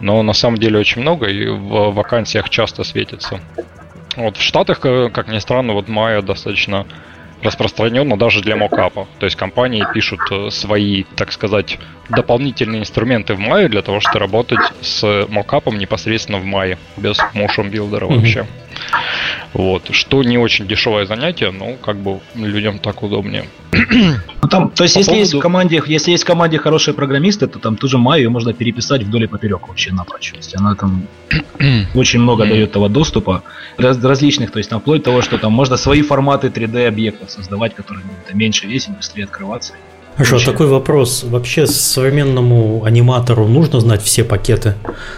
[0.00, 3.40] но на самом деле очень много и в вакансиях часто светится.
[4.16, 6.84] Вот в Штатах, э, как ни странно, вот Майя достаточно
[7.42, 9.06] распространенно даже для мокапа.
[9.18, 11.78] То есть компании пишут э, свои, так сказать,
[12.08, 17.70] дополнительные инструменты в мае для того, чтобы работать с мокапом непосредственно в мае, без motion
[17.70, 18.46] builder вообще.
[19.52, 19.88] Вот.
[19.90, 23.44] Что не очень дешевое занятие, но как бы людям так удобнее.
[23.72, 25.20] Ну, там, то есть, По если поводу...
[25.20, 28.52] есть в команде, если есть в команде хорошие программисты, то там ту же Майю можно
[28.52, 30.30] переписать вдоль и поперек вообще напрочь.
[30.30, 31.06] То есть она там
[31.94, 33.42] очень много дает этого доступа
[33.76, 37.30] раз, различных, то есть там вплоть до того, что там можно свои форматы 3D объектов
[37.30, 39.74] создавать, которые будут меньше весить, быстрее открываться.
[40.14, 40.50] Хорошо, Вообще.
[40.50, 41.24] такой вопрос.
[41.24, 44.74] Вообще современному аниматору нужно знать все пакеты?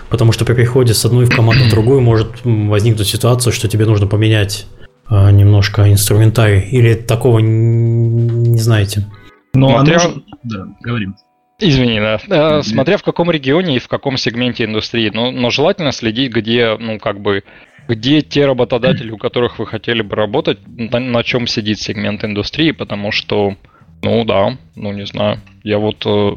[0.08, 3.86] Потому что при переходе с одной в команду в другую может возникнуть ситуация, что тебе
[3.86, 4.66] нужно поменять
[5.10, 6.60] э, немножко инструментарий.
[6.60, 9.04] Или такого не знаете?
[9.52, 9.96] Ну, Смотря...
[9.96, 10.22] а нужно...
[10.44, 11.16] Да, говорим.
[11.58, 12.20] Извини, да.
[12.28, 15.10] Э, смотря в каком регионе и в каком сегменте индустрии.
[15.12, 17.42] Но, но желательно следить, где, ну, как бы,
[17.88, 22.70] где те работодатели, у которых вы хотели бы работать, на, на чем сидит сегмент индустрии,
[22.72, 23.56] потому что
[24.04, 25.40] ну да, ну не знаю.
[25.62, 26.32] Я вот э,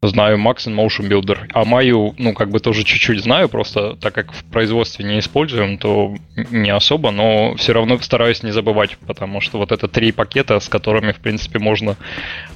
[0.00, 1.50] Знаю Max и Motion Builder.
[1.52, 5.76] А Маю, ну, как бы тоже чуть-чуть знаю, просто так как в производстве не используем,
[5.76, 10.60] то не особо, но все равно стараюсь не забывать, потому что вот это три пакета,
[10.60, 11.96] с которыми, в принципе, можно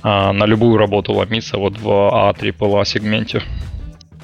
[0.05, 2.33] а, на любую работу ломиться вот в A,
[2.85, 3.42] сегменте.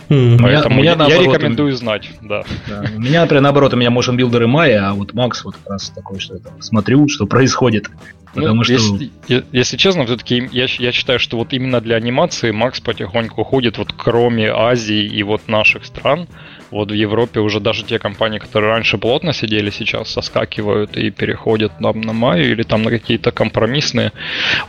[0.08, 0.38] Mm.
[0.40, 2.42] Поэтому меня, я, наоборот, я рекомендую знать, да.
[2.66, 2.84] да.
[2.96, 5.90] У меня, например, наоборот, у меня Motion и Maya, а вот Max вот как раз
[5.90, 7.88] такой, что я там смотрю, что происходит.
[8.34, 8.72] Ну, Потому ну, что...
[8.72, 9.10] если,
[9.52, 13.92] если честно, все-таки я, я считаю, что вот именно для анимации Макс потихоньку уходит, вот
[13.96, 16.26] кроме Азии и вот наших стран,
[16.70, 21.72] вот в Европе уже даже те компании, которые раньше плотно сидели, сейчас соскакивают и переходят
[21.80, 24.12] там на Маю или там на какие-то компромиссные.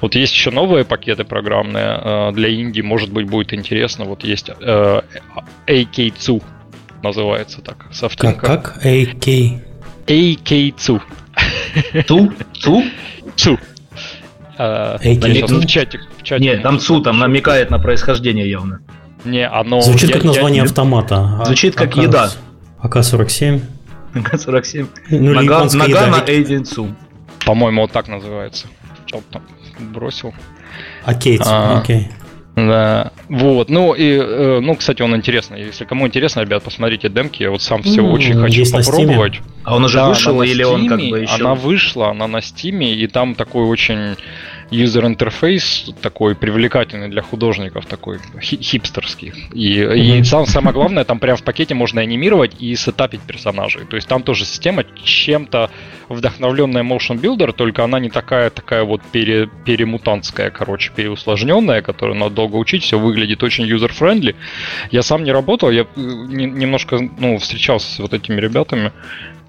[0.02, 4.06] Вот есть еще новые пакеты программные э, для Индии, может быть, будет интересно.
[4.06, 5.02] Вот есть э,
[5.68, 6.44] AK2
[7.04, 8.46] называется так, софтинка.
[8.46, 8.74] Как?
[8.74, 8.86] как?
[8.86, 9.62] AK?
[10.08, 11.02] AK2.
[12.08, 12.34] Ту?
[12.62, 12.84] Ту?
[13.36, 13.58] Цу.
[14.58, 16.44] А, в чате, в чате.
[16.44, 18.82] Нет, там Цу, там намекает на происхождение явно.
[19.26, 19.82] Не, оно...
[19.82, 21.42] Звучит я, как название я, автомата.
[21.46, 22.32] Звучит как АК, еда.
[22.80, 23.62] АК-47.
[24.14, 24.88] АК-47.
[25.10, 26.96] Ну, нога нога на Эйдин Цу.
[27.46, 28.68] По-моему, вот так называется.
[29.06, 29.42] Что там
[29.80, 30.34] бросил.
[31.06, 32.10] Окей, а, окей.
[32.56, 35.62] Да, вот, ну и, э, ну, кстати, он интересный.
[35.62, 39.40] Если кому интересно, ребят, посмотрите демки, я вот сам все ну, очень хочу попробовать.
[39.64, 41.36] А он уже да, вышел или Steam, он как бы еще?
[41.36, 44.18] Она вышла, она на Стиме, и там такой очень
[44.72, 49.34] юзер интерфейс такой привлекательный для художников, такой хипстерский.
[49.54, 50.20] И, mm-hmm.
[50.20, 53.86] и сам, самое главное, там прямо в пакете можно анимировать и сетапить персонажей.
[53.86, 55.70] То есть там тоже система чем-то
[56.10, 62.36] вдохновленная Motion Builder, только она не такая, такая вот пере, перемутантская, короче, переусложненная, которую надо
[62.36, 64.36] долго учить, все выглядит очень user-friendly.
[64.92, 68.92] Я сам не работал, я э, немножко ну, встречался с вот этими ребятами,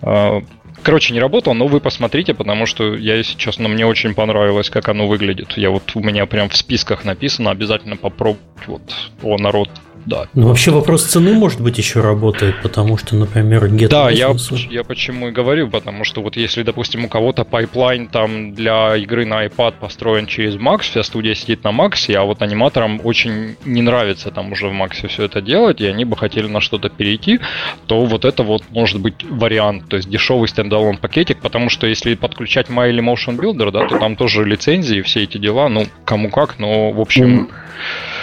[0.02, 0.42] а,
[0.82, 4.88] Короче, не работал, но вы посмотрите, потому что я, если честно, мне очень понравилось, как
[4.88, 5.52] оно выглядит.
[5.56, 8.40] Я вот у меня прям в списках написано, обязательно попробовать.
[8.66, 8.82] Вот,
[9.22, 9.68] о, народ,
[10.06, 10.26] да.
[10.34, 14.34] Ну, вообще вопрос цены, может быть, еще работает, потому что, например, Get Да, я,
[14.70, 19.26] я почему и говорю, потому что вот если, допустим, у кого-то pipeline там для игры
[19.26, 23.82] на iPad построен через Max, вся студия сидит на Max, а вот аниматорам очень не
[23.82, 27.40] нравится там уже в Max все это делать, и они бы хотели на что-то перейти,
[27.86, 32.14] то вот это вот может быть вариант, то есть дешевый standalone пакетик, потому что если
[32.14, 36.30] подключать Maya или Motion Builder, да, то там тоже лицензии, все эти дела, ну, кому
[36.30, 37.50] как, но, в общем...
[37.50, 37.50] Mm.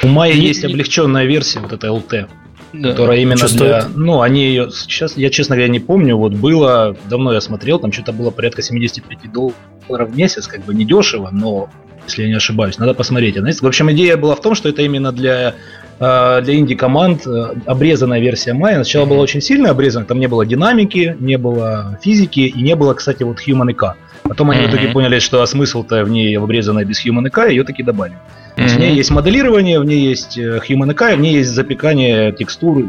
[0.04, 2.28] У Maya есть облегченная версия, вот эта LT,
[2.74, 2.90] да.
[2.90, 3.82] которая именно что для...
[3.82, 3.96] Стоит?
[3.96, 4.70] Ну, они ее...
[4.72, 6.18] Сейчас, я, честно говоря, не помню.
[6.18, 6.96] Вот было...
[7.10, 10.48] Давно я смотрел, там что-то было порядка 75 долларов в месяц.
[10.48, 11.70] Как бы не дешево, но,
[12.06, 13.38] если я не ошибаюсь, надо посмотреть.
[13.38, 15.56] В общем, идея была в том, что это именно для
[16.00, 18.76] э, для инди-команд э, обрезанная версия Майя.
[18.76, 22.94] Сначала была очень сильно обрезана, там не было динамики, не было физики и не было,
[22.94, 23.94] кстати, вот Human IK.
[24.28, 24.68] Потом они mm-hmm.
[24.68, 28.18] в итоге поняли, что смысл-то в ней в обрезанной без Human IK, ее таки добавили.
[28.56, 28.68] Mm-hmm.
[28.68, 32.80] В ней есть моделирование, в ней есть э, Human IK, в ней есть запекание текстур
[32.80, 32.86] и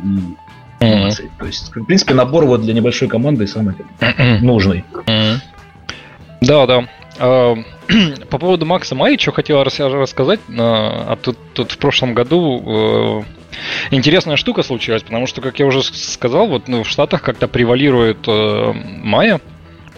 [0.81, 1.27] анимации.
[1.27, 1.39] Mm-hmm.
[1.39, 4.39] То есть, в принципе, набор вот для небольшой команды самый mm-hmm.
[4.41, 4.85] нужный.
[4.93, 5.37] Mm-hmm.
[6.41, 6.89] Да, да.
[7.19, 7.57] А,
[8.31, 13.23] по поводу Макса Май, что хотел рассказать, а, а тут, тут в прошлом году э,
[13.91, 18.19] интересная штука случилась, потому что, как я уже сказал, вот ну, в Штатах как-то превалирует
[18.27, 18.73] э,
[19.03, 19.41] Майя,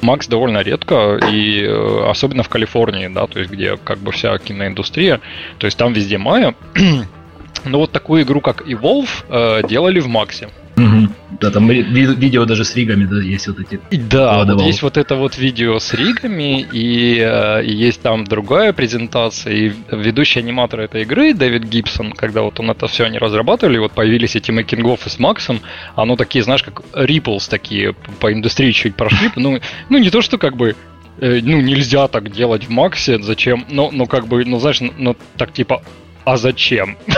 [0.03, 4.37] Макс довольно редко, и э, особенно в Калифорнии, да, то есть где как бы вся
[4.39, 5.21] киноиндустрия,
[5.59, 6.55] то есть там везде Майя.
[7.65, 10.49] Но вот такую игру, как Evolve, э, делали в Максе.
[10.81, 11.09] Угу.
[11.40, 13.81] Да, там видео даже с ригами, да, есть вот эти.
[13.90, 18.73] Да, вот есть вот это вот видео с ригами, и, э, и есть там другая
[18.73, 23.79] презентация, и ведущий аниматор этой игры, Дэвид Гибсон, когда вот он это все они разрабатывали,
[23.79, 25.61] вот появились эти мейкинг с Максом,
[25.95, 30.38] оно такие, знаешь, как Ripples такие по индустрии чуть прошли, ну, ну не то, что
[30.38, 30.75] как бы
[31.21, 35.16] э, ну, нельзя так делать в Максе, зачем, ну, ну, как бы, ну, знаешь, ну,
[35.37, 35.83] так типа,
[36.31, 36.97] а зачем?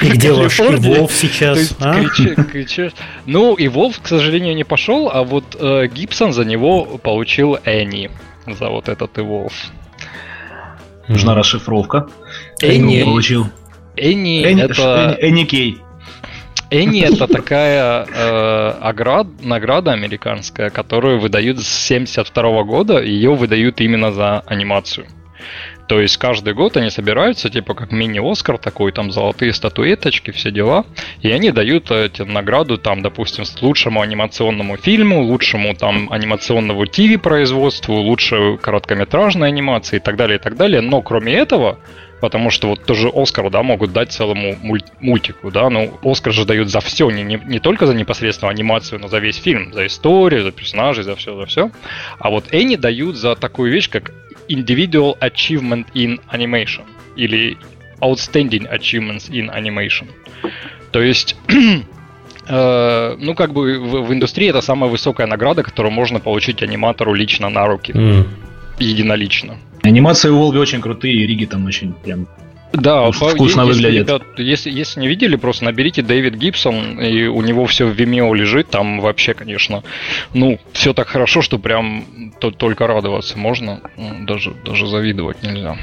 [0.00, 1.76] И где ваш Вов сейчас?
[1.80, 2.02] А?
[3.26, 8.10] Ну, и Вов, к сожалению, не пошел, а вот э, Гибсон за него получил Энни.
[8.48, 9.52] За вот этот Evolve.
[11.06, 12.08] Нужна расшифровка.
[12.60, 13.46] Энни получил.
[13.96, 15.16] Энни это...
[15.20, 15.78] Энни Кей.
[16.70, 23.00] Энни это такая э, оград, награда американская, которую выдают с 72 года.
[23.00, 25.06] Ее выдают именно за анимацию.
[25.88, 30.84] То есть каждый год они собираются, типа как мини-Оскар такой, там золотые статуэточки, все дела,
[31.20, 38.58] и они дают эти награду, там, допустим, лучшему анимационному фильму, лучшему там анимационному ТВ-производству, лучшей
[38.58, 40.80] короткометражной анимации и так далее, и так далее.
[40.80, 41.78] Но кроме этого,
[42.20, 46.44] потому что вот тоже Оскар, да, могут дать целому муль- мультику, да, ну, Оскар же
[46.44, 49.86] дают за все, не, не, не только за непосредственно анимацию, но за весь фильм, за
[49.86, 51.70] историю, за персонажей, за все, за все.
[52.18, 54.12] А вот Энни дают за такую вещь, как
[54.48, 56.84] Individual Achievement in Animation,
[57.16, 57.56] или
[58.00, 60.08] Outstanding Achievements in Animation.
[60.90, 61.36] То есть,
[62.48, 67.14] э, ну, как бы в, в индустрии это самая высокая награда, которую можно получить аниматору
[67.14, 67.92] лично на руки.
[67.92, 68.26] Mm.
[68.78, 69.56] Единолично.
[69.82, 72.26] Анимации у Волги очень крутые, и Риги там очень прям
[72.72, 74.08] да, вкусно если, выглядит.
[74.08, 78.34] Ребят, если, если не видели, просто наберите Дэвид Гибсон, и у него все в Vimeo
[78.34, 79.82] лежит, там вообще, конечно,
[80.32, 85.76] ну, все так хорошо, что прям то, только радоваться можно, ну, даже, даже завидовать нельзя.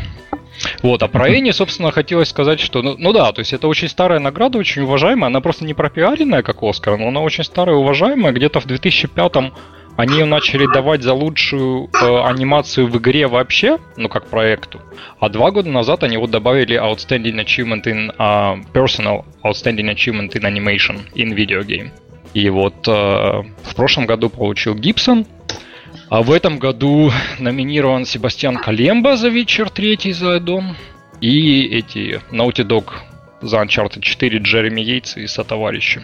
[0.82, 3.88] Вот, а про Эни, собственно, хотелось сказать, что, ну, ну да, то есть это очень
[3.88, 7.80] старая награда, очень уважаемая, она просто не пропиаренная, как Оскар, но она очень старая и
[7.80, 9.54] уважаемая, где-то в 2005
[10.00, 14.80] они начали давать за лучшую э, анимацию в игре вообще, ну как проекту.
[15.20, 20.44] А два года назад они вот добавили Outstanding Achievement in uh, Personal Outstanding Achievement in
[20.44, 21.90] Animation in Video Game.
[22.34, 25.26] И вот э, в прошлом году получил Гибсон,
[26.10, 30.78] а в этом году номинирован Себастьян Калемба за Witcher 3 за дом.
[31.20, 32.86] И эти Naughty Dog
[33.42, 36.04] за Uncharted 4 Джереми Йейтс и сотоварищи.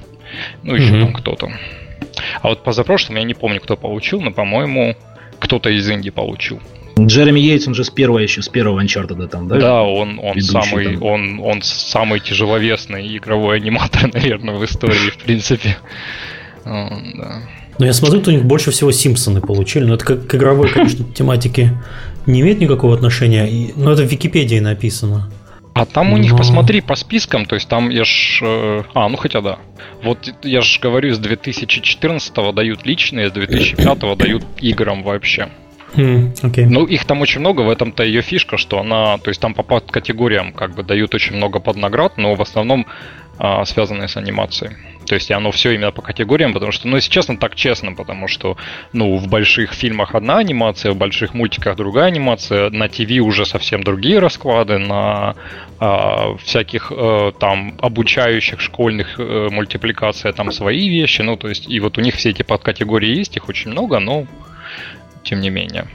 [0.64, 1.00] Ну, еще mm-hmm.
[1.00, 1.52] там кто-то.
[2.42, 4.96] А вот позапрошлым я не помню, кто получил, но, по-моему,
[5.40, 6.60] кто-то из Инди получил.
[7.00, 9.58] Джереми Йейтс, он же с первого еще, с первого Uncharted там, да?
[9.58, 11.04] Да, он, он, самый, там.
[11.04, 15.78] он, он самый тяжеловесный игровой аниматор, наверное, в истории, в принципе.
[16.64, 17.42] Да.
[17.78, 19.84] Но я смотрю, у них больше всего Симпсоны получили.
[19.84, 21.74] Но это как к игровой, конечно, тематике
[22.26, 23.74] не имеет никакого отношения.
[23.76, 25.30] Но это в Википедии написано.
[25.76, 26.38] А там у них, Но...
[26.38, 28.40] посмотри по спискам, то есть там я ж...
[28.42, 29.60] Э, а, ну хотя да.
[30.04, 35.50] Вот я же говорю, с 2014 дают личные, с 2005 дают играм вообще.
[35.96, 36.66] Mm, okay.
[36.70, 39.82] Ну, их там очень много, в этом-то ее фишка, что она, то есть там по
[39.82, 42.86] категориям как бы дают очень много поднаград, но в основном
[43.38, 44.78] а, связанные с анимацией.
[45.06, 48.28] То есть оно все именно по категориям, потому что, ну, если честно, так честно, потому
[48.28, 48.58] что,
[48.94, 53.84] ну, в больших фильмах одна анимация, в больших мультиках другая анимация, на ТВ уже совсем
[53.84, 55.36] другие расклады, на
[55.80, 61.80] э, всяких э, там обучающих школьных э, мультипликация там свои вещи, ну, то есть, и
[61.80, 64.26] вот у них все эти подкатегории есть, их очень много, но
[65.24, 65.86] тем не менее.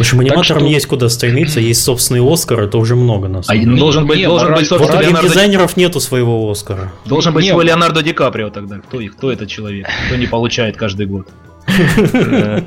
[0.00, 0.70] В общем, аниматорам что...
[0.70, 3.50] есть куда стремиться, есть собственный Оскар, это уже много нас.
[3.50, 4.60] А должен быть, не, должен мораль...
[4.60, 5.28] быть собственно, вот Леонардо...
[5.28, 6.90] дизайнеров нету своего Оскара.
[7.04, 8.78] Должен быть не, свой Леонардо Ди Каприо тогда.
[8.78, 9.86] Кто, кто этот человек?
[10.06, 11.28] Кто не получает каждый год?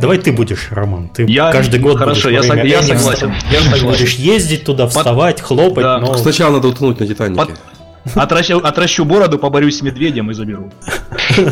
[0.00, 1.10] Давай ты будешь, Роман.
[1.10, 3.34] Ты я, каждый год Хорошо, я, сог, я согласен.
[3.50, 3.88] Я согласен.
[3.88, 5.44] Будешь ездить туда, вставать, Под...
[5.44, 5.84] хлопать.
[5.84, 5.98] Да.
[5.98, 6.14] Но...
[6.14, 7.36] Сначала надо утонуть на Титанике.
[7.36, 7.50] Под...
[8.14, 10.72] Отращу, отращу бороду, поборюсь с медведем и заберу.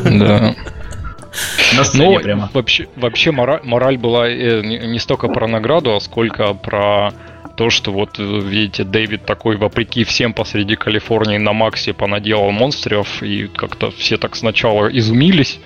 [0.05, 0.55] Да.
[1.77, 2.51] На сцене Но прямо.
[2.53, 7.13] Вообще, вообще мораль, мораль была э, не, не столько про награду, а сколько про
[7.57, 13.23] то, что вот, э, видите, Дэвид такой, вопреки всем посреди Калифорнии на Максе понаделал монстров,
[13.23, 15.61] и как-то все так сначала изумились,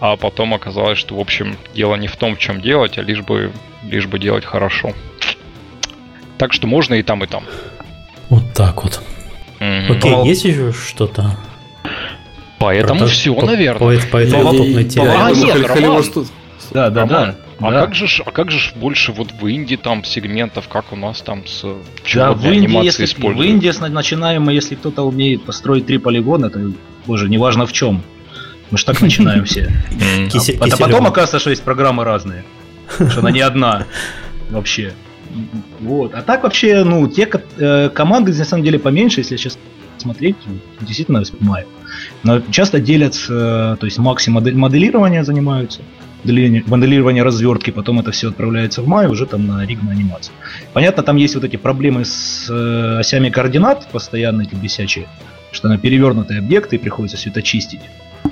[0.00, 3.22] а потом оказалось, что, в общем, дело не в том, в чем делать, а лишь
[3.22, 3.52] бы,
[3.84, 4.92] лишь бы делать хорошо.
[6.38, 7.44] Так что можно и там, и там.
[8.28, 9.00] Вот так вот.
[9.60, 9.96] Mm-hmm.
[9.96, 11.36] Окей, есть еще что-то?
[12.58, 13.98] Поэтому Про все, по, наверное.
[14.00, 15.10] По, по допотопной теме.
[15.10, 16.04] А, нет, Роман.
[16.72, 17.36] Да, да, Роман, да.
[17.58, 17.80] А да.
[17.80, 21.46] как же, а как же больше вот в Индии там сегментов, как у нас там
[21.46, 21.64] с
[22.14, 23.38] да, в Индии, если, используют?
[23.38, 26.60] В Индии начинаем мы, если кто-то умеет построить три полигона, то,
[27.06, 28.02] боже, неважно в чем.
[28.70, 29.70] Мы же так начинаем все.
[30.60, 32.44] А потом оказывается, что есть программы разные.
[32.88, 33.86] Что она не одна
[34.50, 34.92] вообще.
[35.80, 36.14] Вот.
[36.14, 39.58] А так вообще, ну, те э, команды, на самом деле, поменьше, если сейчас
[39.98, 40.36] смотреть,
[40.80, 41.66] действительно вспоминаю.
[42.26, 45.82] Но часто делятся, то есть Макси моделирование занимаются,
[46.24, 50.34] моделирование развертки, потом это все отправляется в май уже там на риг на анимацию.
[50.72, 55.06] Понятно, там есть вот эти проблемы с э, осями координат, постоянно эти бесячие,
[55.52, 57.82] что на перевернутые объекты приходится все это чистить.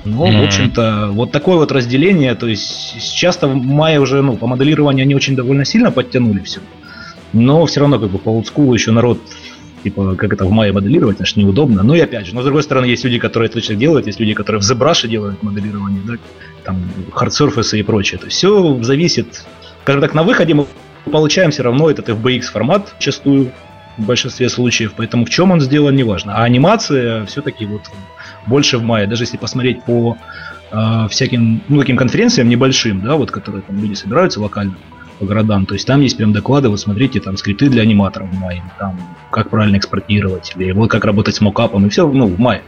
[0.04, 0.40] Ну, mm-hmm.
[0.40, 5.04] в общем-то, вот такое вот разделение, то есть часто в мае уже, ну, по моделированию
[5.04, 6.58] они очень довольно сильно подтянули все.
[7.32, 9.20] Но все равно, как бы, по олдскулу еще народ
[9.84, 11.82] типа, как это в мае моделировать, значит, неудобно.
[11.82, 14.18] Ну и опять же, но с другой стороны, есть люди, которые это точно делают, есть
[14.18, 16.14] люди, которые в ZBrush делают моделирование, да,
[16.64, 18.18] там, surface и прочее.
[18.18, 19.44] То есть все зависит,
[19.82, 20.66] скажем так, на выходе мы
[21.04, 23.52] получаем все равно этот FBX формат частую
[23.98, 26.34] в большинстве случаев, поэтому в чем он сделан, неважно.
[26.34, 27.82] А анимация все-таки вот
[28.46, 30.16] больше в мае, даже если посмотреть по
[30.72, 34.74] э, всяким, ну, таким конференциям небольшим, да, вот, которые там люди собираются локально,
[35.18, 35.66] по городам.
[35.66, 39.00] То есть там есть прям доклады, вот смотрите, там скрипты для аниматоров в мае, там
[39.30, 42.62] как правильно экспортировать, или вот как работать с мокапом, и все, ну, в мае.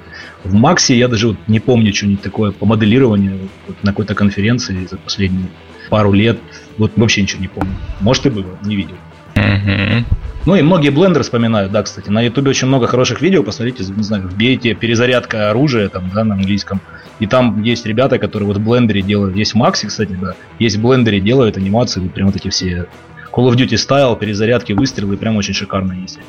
[0.45, 4.87] В Максе я даже вот не помню что-нибудь такое по моделированию вот на какой-то конференции
[4.87, 5.49] за последние
[5.91, 6.39] пару лет.
[6.79, 7.75] Вот вообще ничего не помню.
[8.01, 8.97] Может и было, не видел.
[9.35, 10.05] Mm-hmm.
[10.47, 12.09] Ну и многие блендеры вспоминают, да, кстати.
[12.09, 16.35] На ютубе очень много хороших видео, посмотрите, не знаю, вбейте перезарядка оружия там, да, на
[16.37, 16.81] английском.
[17.19, 20.83] И там есть ребята, которые вот в блендере делают, есть Макси, кстати, да, есть в
[20.83, 22.87] блендере делают анимации, вот прям вот эти все
[23.33, 26.21] Call of Duty стайл, перезарядки, выстрелы, прям очень шикарно есть.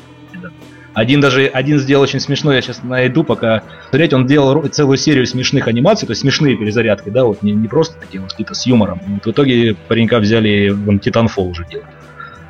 [0.94, 5.26] Один даже, один сделал очень смешной, я сейчас найду, пока смотреть, он делал целую серию
[5.26, 8.66] смешных анимаций, то есть смешные перезарядки, да, вот не, не просто такие вот какие-то с
[8.66, 9.00] юмором.
[9.06, 11.84] Вот в итоге паренька взяли, он Titanfall уже делал.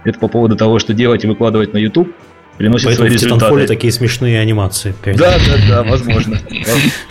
[0.09, 2.09] Это по поводу того, что делать и выкладывать на YouTube
[2.56, 3.40] приносит Поэтому свои результаты.
[3.40, 4.94] Поэтому в такие смешные анимации.
[5.04, 6.40] Да, да, да, возможно.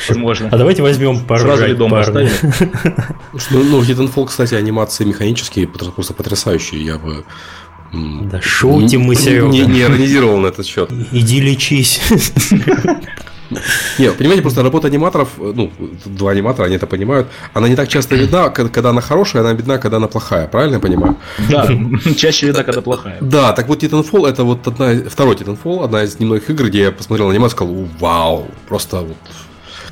[0.07, 0.49] Возможно.
[0.51, 2.29] А давайте возьмем пару Сразу ли дом поставим?
[3.51, 6.83] Ну, в Titanfall, кстати, анимации механические просто потрясающие.
[6.83, 7.23] Я бы
[7.93, 9.47] да шутим мы, Серега.
[9.47, 10.91] Не, не иронизировал на этот счет.
[11.11, 12.01] Иди лечись.
[13.99, 15.71] Нет, понимаете, просто работа аниматоров, ну,
[16.05, 19.77] два аниматора, они это понимают, она не так часто видна, когда она хорошая, она видна,
[19.77, 21.15] когда она плохая, правильно я понимаю?
[21.49, 21.67] Да,
[22.17, 23.17] чаще видна, когда плохая.
[23.21, 26.91] Да, так вот Titanfall это вот одна, второй Titanfall, одна из немногих игр, где я
[26.91, 29.17] посмотрел анимацию и сказал, вау, просто вот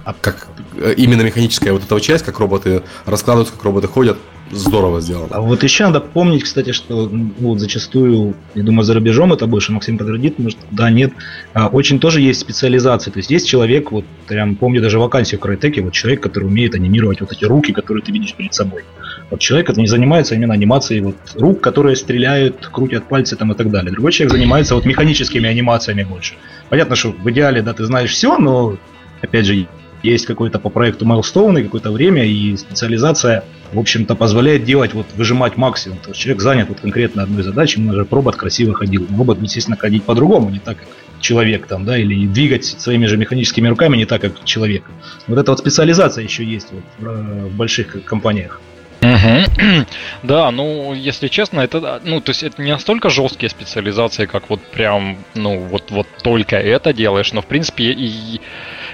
[0.05, 0.47] а как
[0.77, 4.17] э, именно механическая вот эта часть, как роботы раскладываются, как роботы ходят,
[4.51, 5.29] здорово сделано.
[5.31, 9.47] А вот еще надо помнить, кстати, что ну, вот зачастую, я думаю, за рубежом это
[9.47, 11.11] больше Максим подтвердит, может, да, нет,
[11.53, 13.11] а, очень тоже есть специализация.
[13.11, 16.75] То есть есть человек, вот прям помню даже вакансию в Крайтеке, вот человек, который умеет
[16.75, 18.83] анимировать вот эти руки, которые ты видишь перед собой.
[19.31, 23.55] Вот человек, который не занимается именно анимацией вот рук, которые стреляют, крутят пальцы там и
[23.55, 23.91] так далее.
[23.91, 26.35] Другой человек занимается вот механическими анимациями больше.
[26.69, 28.77] Понятно, что в идеале, да, ты знаешь все, но
[29.21, 29.67] опять же,
[30.05, 33.43] есть какой-то по проекту майлстоуны, какое-то время, и специализация,
[33.73, 35.99] в общем-то, позволяет делать, вот, выжимать максимум.
[35.99, 39.07] То есть человек занят вот конкретно одной задачей, ему даже робот красиво ходил.
[39.17, 40.87] Робот, естественно, ходить по-другому, не так, как
[41.19, 44.83] человек там, да, или двигать своими же механическими руками не так, как человек.
[45.27, 48.61] Вот эта вот специализация еще есть вот в, в больших компаниях.
[50.23, 54.61] Да, ну, если честно, это, ну, то есть это не настолько жесткие специализации, как вот
[54.61, 58.41] прям, ну, вот, вот только это делаешь, но, в принципе, и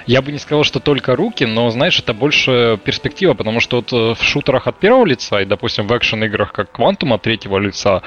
[0.06, 3.92] я бы не сказал, что только руки, но, знаешь, это больше перспектива, потому что вот
[3.92, 8.02] э, в шутерах от первого лица и, допустим, в экшен-играх как Quantum от третьего лица,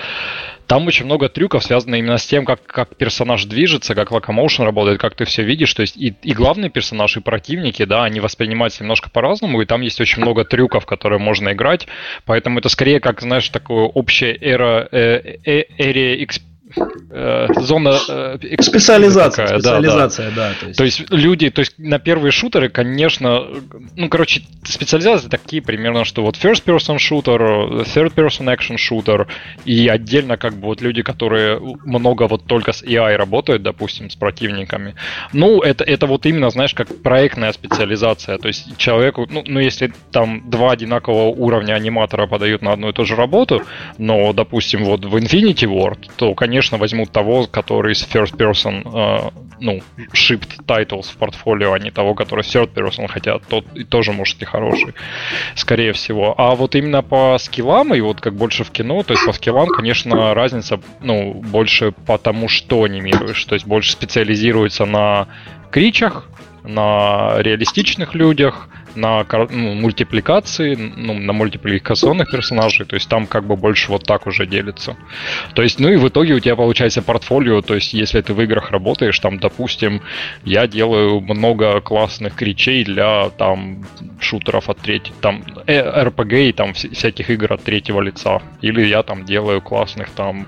[0.67, 4.99] там очень много трюков, связанных именно с тем, как, как персонаж движется, как локомоушен работает,
[4.99, 5.73] как ты все видишь.
[5.73, 9.81] То есть и, и главный персонаж, и противники, да, они воспринимаются немножко по-разному, и там
[9.81, 11.87] есть очень много трюков, которые можно играть.
[12.25, 16.54] Поэтому это скорее как, знаешь, такое общее эра, э, э, эре эксперимента
[17.09, 20.49] э, зона э, специализация, такая, специализация, да, да.
[20.49, 20.78] да то, есть.
[20.78, 23.43] то есть люди, то есть на первые шутеры, конечно,
[23.95, 29.28] ну короче, специализации такие примерно, что вот first person shooter, third person action shooter
[29.65, 34.15] и отдельно как бы вот люди, которые много вот только с AI работают, допустим, с
[34.15, 34.95] противниками.
[35.34, 39.93] Ну это это вот именно, знаешь, как проектная специализация, то есть человеку, ну, ну если
[40.11, 43.63] там два одинакового уровня аниматора подают на одну и ту же работу,
[43.97, 48.82] но допустим вот в Infinity Ward, то конечно конечно, возьмут того, который из first person,
[48.86, 49.82] э, ну,
[50.13, 54.41] shipped titles в портфолио, а не того, который third person, хотя тот и тоже может
[54.41, 54.93] и хороший,
[55.55, 56.34] скорее всего.
[56.38, 59.68] А вот именно по скиллам, и вот как больше в кино, то есть по скиллам,
[59.68, 65.28] конечно, разница, ну, больше по тому, что анимируешь, то есть больше специализируется на
[65.72, 66.30] кричах,
[66.63, 73.55] на реалистичных людях, на ну, мультипликации, ну, на мультипликационных персонажей, то есть там как бы
[73.55, 74.95] больше вот так уже делится.
[75.53, 78.41] То есть, ну и в итоге у тебя получается портфолио, то есть если ты в
[78.41, 80.01] играх работаешь, там, допустим,
[80.43, 83.85] я делаю много классных кричей для там
[84.19, 88.41] шутеров от третьего, там, RPG и там всяких игр от третьего лица.
[88.61, 90.47] Или я там делаю классных там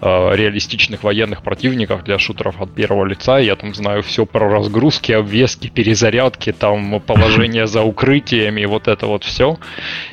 [0.00, 5.12] э, реалистичных военных противников для шутеров от первого лица, я там знаю все про разгрузки,
[5.12, 9.58] обвески, перезарядки, там положение за укрытиями, вот это вот все.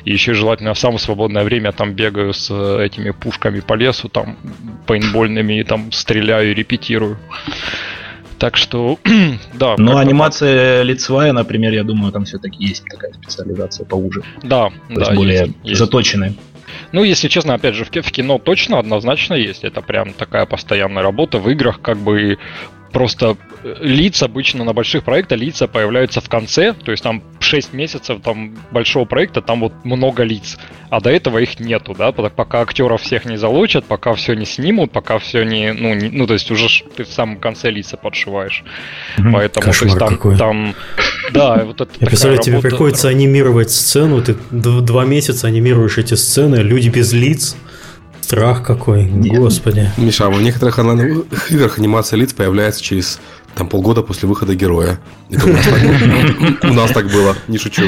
[0.04, 4.08] И еще желательно в самое свободное время там бегаю с э, этими пушками по лесу,
[4.08, 4.36] там
[4.86, 7.18] пейнтбольными, и там стреляю, репетирую.
[8.38, 8.98] Так что,
[9.54, 9.74] да.
[9.78, 10.86] Но анимация так.
[10.86, 14.22] лицевая, например, я думаю, там все-таки есть такая специализация поуже.
[14.42, 15.00] Да, То да.
[15.00, 16.34] Есть более есть, заточенная.
[16.92, 19.64] Ну, если честно, опять же, в кино точно однозначно есть.
[19.64, 21.38] Это прям такая постоянная работа.
[21.38, 22.38] В играх как бы
[22.94, 27.74] просто э, лиц обычно на больших проектах лица появляются в конце, то есть там 6
[27.74, 30.56] месяцев там большого проекта, там вот много лиц,
[30.88, 34.92] а до этого их нету, да, пока актеров всех не залучат, пока все не снимут,
[34.92, 38.62] пока все не, ну, не, ну то есть уже ты в самом конце лица подшиваешь,
[39.18, 39.32] mm-hmm.
[39.32, 40.36] поэтому Кошмар то есть там, какой.
[40.38, 40.74] там,
[41.32, 41.90] да, вот это.
[41.98, 47.56] Я представляю, тебе приходится анимировать сцену, ты два месяца анимируешь эти сцены, люди без лиц.
[48.24, 49.38] Страх какой, Нет.
[49.38, 49.90] господи.
[49.98, 50.78] Миша, а в некоторых
[51.50, 53.20] играх анимация лиц появляется через
[53.54, 54.98] там полгода после выхода героя.
[55.30, 57.82] Это у, нас так, у нас так было, не шучу.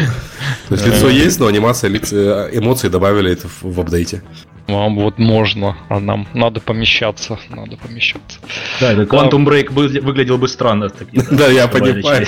[0.69, 4.23] То есть лицо есть, но анимация лиц, э, эмоции добавили это в, в апдейте.
[4.69, 8.39] Вам вот можно, а нам надо помещаться, надо помещаться.
[8.79, 10.93] Да, это Quantum Break выглядел бы странно.
[11.31, 12.27] Да, я понимаю.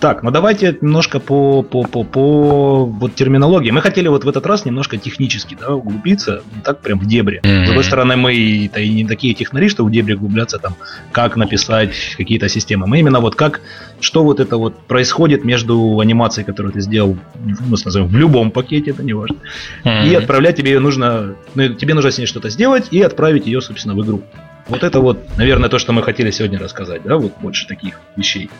[0.00, 3.70] Так, ну давайте немножко по, по, по, по вот терминологии.
[3.70, 7.40] Мы хотели вот в этот раз немножко технически да, углубиться, не так прям в дебри.
[7.42, 7.64] Mm-hmm.
[7.64, 10.76] С другой стороны, мы и не такие технари, что в дебри углубляться, там,
[11.10, 12.86] как написать какие-то системы.
[12.86, 13.60] Мы именно вот как,
[14.00, 18.92] что вот это вот происходит между анимацией, которую ты сделал, ну, назовем, в любом пакете,
[18.92, 19.36] это не важно,
[19.84, 20.08] mm-hmm.
[20.08, 23.60] и отправлять тебе ее нужно, ну, тебе нужно с ней что-то сделать и отправить ее,
[23.60, 24.22] собственно, в игру.
[24.68, 28.50] Вот это вот, наверное, то, что мы хотели сегодня рассказать, да, вот больше таких вещей.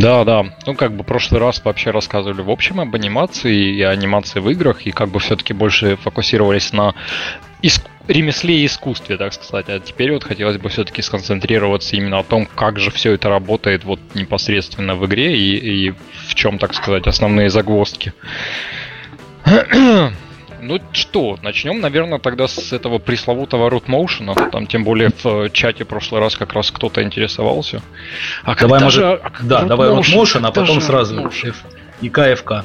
[0.00, 0.46] Да, да.
[0.66, 4.50] Ну, как бы в прошлый раз вообще рассказывали в общем об анимации и анимации в
[4.50, 6.94] играх, и как бы все-таки больше фокусировались на
[7.62, 7.82] иск...
[8.06, 9.68] ремесле и искусстве, так сказать.
[9.68, 13.84] А теперь вот хотелось бы все-таки сконцентрироваться именно о том, как же все это работает
[13.84, 15.94] вот непосредственно в игре и, и
[16.28, 18.12] в чем, так сказать, основные загвоздки.
[20.60, 24.50] Ну что, начнем, наверное, тогда с этого пресловутого root motion.
[24.50, 27.82] Там, тем более, в чате в прошлый раз как раз кто-то интересовался.
[28.42, 31.54] А давай, может, же, а, да, root давай root motion, а потом сразу motion.
[32.00, 32.64] и КФК.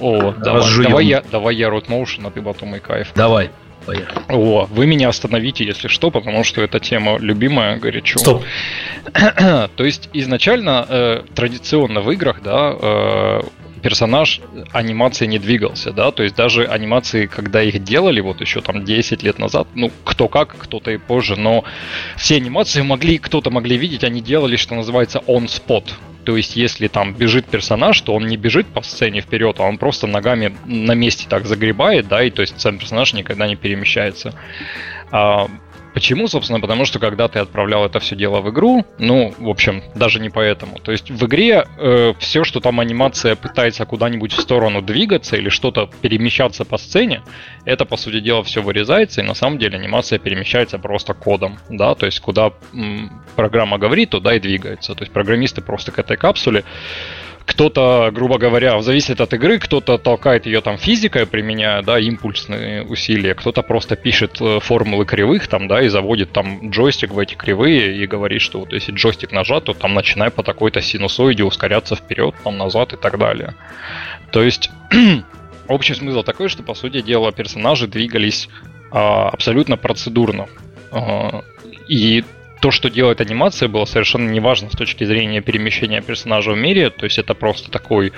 [0.00, 3.14] О, давай, давай, я, давай я root motion, а ты потом и КФК.
[3.14, 3.50] Давай.
[3.86, 4.20] Поехали.
[4.28, 8.18] О, вы меня остановите, если что, потому что эта тема любимая, горячо.
[8.18, 8.44] Стоп.
[9.14, 13.40] То есть изначально э, традиционно в играх, да, э,
[13.78, 14.40] персонаж
[14.72, 19.22] анимации не двигался, да, то есть даже анимации, когда их делали, вот еще там 10
[19.22, 21.64] лет назад, ну, кто как, кто-то и позже, но
[22.16, 25.84] все анимации могли, кто-то могли видеть, они делали, что называется, on-spot,
[26.28, 29.78] то есть, если там бежит персонаж, то он не бежит по сцене вперед, а он
[29.78, 34.34] просто ногами на месте так загребает, да, и то есть сам персонаж никогда не перемещается.
[35.10, 35.48] А,
[35.98, 36.60] Почему, собственно?
[36.60, 40.30] Потому что когда ты отправлял это все дело в игру, ну, в общем, даже не
[40.30, 40.78] поэтому.
[40.78, 45.48] То есть в игре э, все, что там анимация пытается куда-нибудь в сторону двигаться или
[45.48, 47.22] что-то перемещаться по сцене,
[47.64, 51.96] это, по сути дела, все вырезается, и на самом деле анимация перемещается просто кодом, да,
[51.96, 54.94] то есть куда м, программа говорит, туда и двигается.
[54.94, 56.62] То есть программисты просто к этой капсуле
[57.48, 63.34] кто-то, грубо говоря, зависит от игры, кто-то толкает ее там физикой, применяя, да, импульсные усилия,
[63.34, 67.96] кто-то просто пишет э, формулы кривых там, да, и заводит там джойстик в эти кривые
[67.96, 72.34] и говорит, что вот если джойстик нажат, то там начинай по такой-то синусоиде ускоряться вперед,
[72.44, 73.54] там назад и так далее.
[74.30, 74.70] То есть
[75.68, 78.50] общий смысл такой, что по сути дела персонажи двигались
[78.90, 80.48] а, абсолютно процедурно.
[80.92, 81.42] А,
[81.88, 82.24] и
[82.60, 86.90] то, что делает анимация, было совершенно неважно с точки зрения перемещения персонажа в мире.
[86.90, 88.12] То есть это просто такой,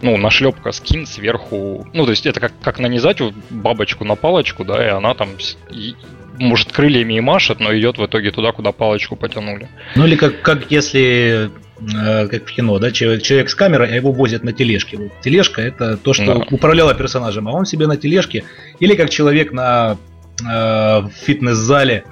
[0.00, 1.86] ну, нашлепка скин сверху.
[1.92, 3.18] Ну, то есть это как, как нанизать
[3.50, 5.30] бабочку на палочку, да, и она там
[5.70, 5.94] и,
[6.38, 9.68] может крыльями и машет, но идет в итоге туда, куда палочку потянули.
[9.94, 13.94] Ну или как, как если э, как в кино, да, человек, человек с камерой, а
[13.94, 14.96] его возят на тележке.
[14.96, 16.46] Вот тележка это то, что да.
[16.50, 18.44] управляло персонажем, а он себе на тележке,
[18.80, 19.98] или как человек на
[20.42, 22.04] э, фитнес-зале,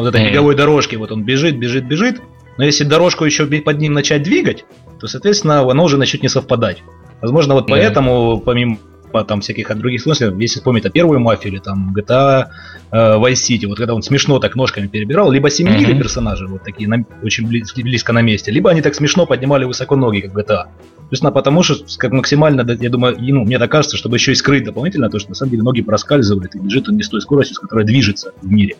[0.00, 2.20] вот этой беговой дорожке, вот он бежит, бежит, бежит,
[2.56, 4.64] но если дорожку еще под ним начать двигать,
[5.00, 6.82] то, соответственно, оно уже начнет не совпадать.
[7.20, 8.78] Возможно, вот поэтому, помимо
[9.26, 12.46] там всяких других смыслов, если вспомнить о первую мафию или там GTA
[12.90, 15.98] э, Vice City, вот когда он смешно так ножками перебирал, либо семенили mm-hmm.
[15.98, 19.96] персонажи вот такие на, очень близко, близко на месте, либо они так смешно поднимали высоко
[19.96, 20.64] ноги, как в GTA.
[20.66, 24.34] То есть, потому что как максимально, я думаю, ну, мне так кажется, чтобы еще и
[24.34, 27.22] скрыть дополнительно, то, что на самом деле ноги проскальзывают и бежит он не с той
[27.22, 28.76] скоростью, с которой движется в мире.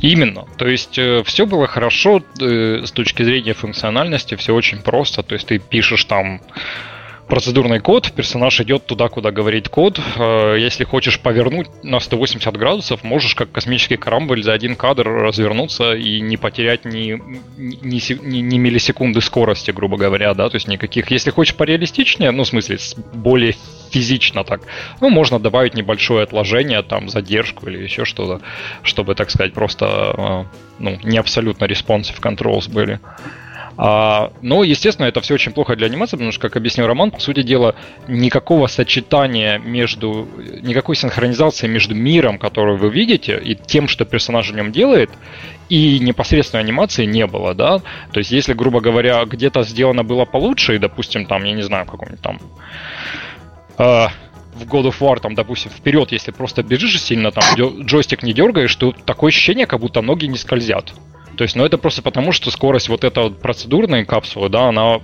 [0.00, 0.44] Именно.
[0.56, 5.22] То есть э, все было хорошо э, с точки зрения функциональности, все очень просто.
[5.22, 6.40] То есть ты пишешь там
[7.28, 10.00] процедурный код, персонаж идет туда, куда говорит код.
[10.16, 15.94] Э, если хочешь повернуть на 180 градусов, можешь как космический корабль за один кадр развернуться
[15.94, 17.20] и не потерять ни,
[17.58, 21.10] ни, ни, ни миллисекунды скорости, грубо говоря, да, то есть никаких.
[21.10, 22.78] Если хочешь пореалистичнее, ну, в смысле,
[23.12, 23.54] более
[23.90, 24.62] физично так,
[25.00, 28.40] ну, можно добавить небольшое отложение, там, задержку или еще что-то,
[28.82, 30.44] чтобы, так сказать, просто, э,
[30.78, 33.00] ну, не абсолютно responsive controls были.
[33.80, 37.20] А, но, естественно, это все очень плохо для анимации, потому что, как объяснил Роман, по
[37.20, 37.76] сути дела,
[38.08, 40.26] никакого сочетания между,
[40.62, 45.10] никакой синхронизации между миром, который вы видите, и тем, что персонаж в нем делает,
[45.68, 47.78] и непосредственной анимации не было, да.
[48.12, 51.84] То есть, если, грубо говоря, где-то сделано было получше, и, допустим, там, я не знаю,
[51.84, 52.40] в каком-нибудь там
[53.78, 54.08] э,
[54.56, 58.74] в God of War, там, допустим, вперед, если просто бежишь сильно, там, джойстик не дергаешь,
[58.74, 60.94] то такое ощущение, как будто ноги не скользят.
[61.38, 64.98] То есть, ну это просто потому, что скорость вот этой вот процедурной капсулы, да, она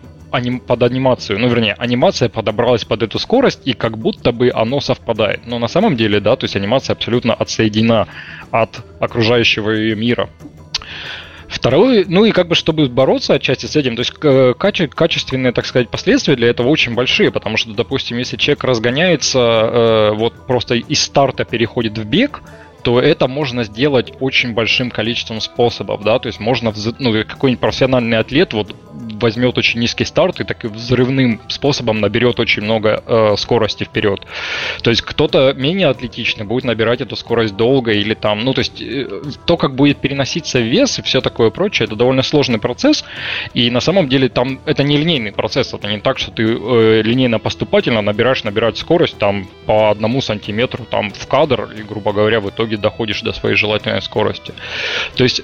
[0.66, 5.46] под анимацию, ну вернее, анимация подобралась под эту скорость, и как будто бы оно совпадает.
[5.46, 8.08] Но на самом деле, да, то есть анимация абсолютно отсоединена
[8.50, 10.28] от окружающего ее мира.
[11.46, 14.12] Второе, ну и как бы чтобы бороться отчасти с этим, то есть
[14.58, 19.38] каче, качественные, так сказать, последствия для этого очень большие, потому что, допустим, если человек разгоняется,
[19.38, 22.42] э, вот просто из старта переходит в бег,
[22.84, 28.18] то это можно сделать очень большим количеством способов, да, то есть можно, ну, какой-нибудь профессиональный
[28.18, 28.76] атлет вот
[29.24, 34.20] возьмет очень низкий старт и таким взрывным способом наберет очень много э, скорости вперед.
[34.82, 38.82] То есть кто-то менее атлетичный будет набирать эту скорость долго или там, ну то есть
[38.82, 43.02] э, то, как будет переноситься вес и все такое прочее, это довольно сложный процесс,
[43.54, 47.02] и на самом деле там это не линейный процесс, это не так, что ты э,
[47.02, 52.50] линейно-поступательно набираешь, набирать скорость там по одному сантиметру там в кадр и, грубо говоря, в
[52.50, 54.52] итоге доходишь до своей желательной скорости.
[55.16, 55.40] То есть